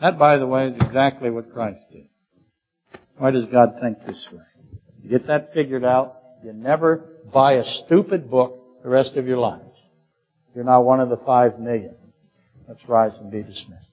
That, 0.00 0.18
by 0.18 0.38
the 0.38 0.46
way, 0.46 0.68
is 0.68 0.76
exactly 0.76 1.28
what 1.28 1.52
Christ 1.52 1.84
did. 1.92 2.08
Why 3.18 3.30
does 3.30 3.44
God 3.44 3.74
think 3.82 3.98
this 4.06 4.26
way? 4.32 4.44
You 5.02 5.10
get 5.10 5.26
that 5.26 5.52
figured 5.52 5.84
out, 5.84 6.16
you 6.42 6.54
never 6.54 7.18
buy 7.34 7.56
a 7.56 7.64
stupid 7.64 8.30
book 8.30 8.82
the 8.82 8.88
rest 8.88 9.16
of 9.16 9.26
your 9.26 9.36
life. 9.36 9.60
You're 10.54 10.64
not 10.64 10.86
one 10.86 11.00
of 11.00 11.10
the 11.10 11.18
five 11.18 11.58
million. 11.58 11.96
Let's 12.66 12.88
rise 12.88 13.12
and 13.20 13.30
be 13.30 13.42
dismissed. 13.42 13.89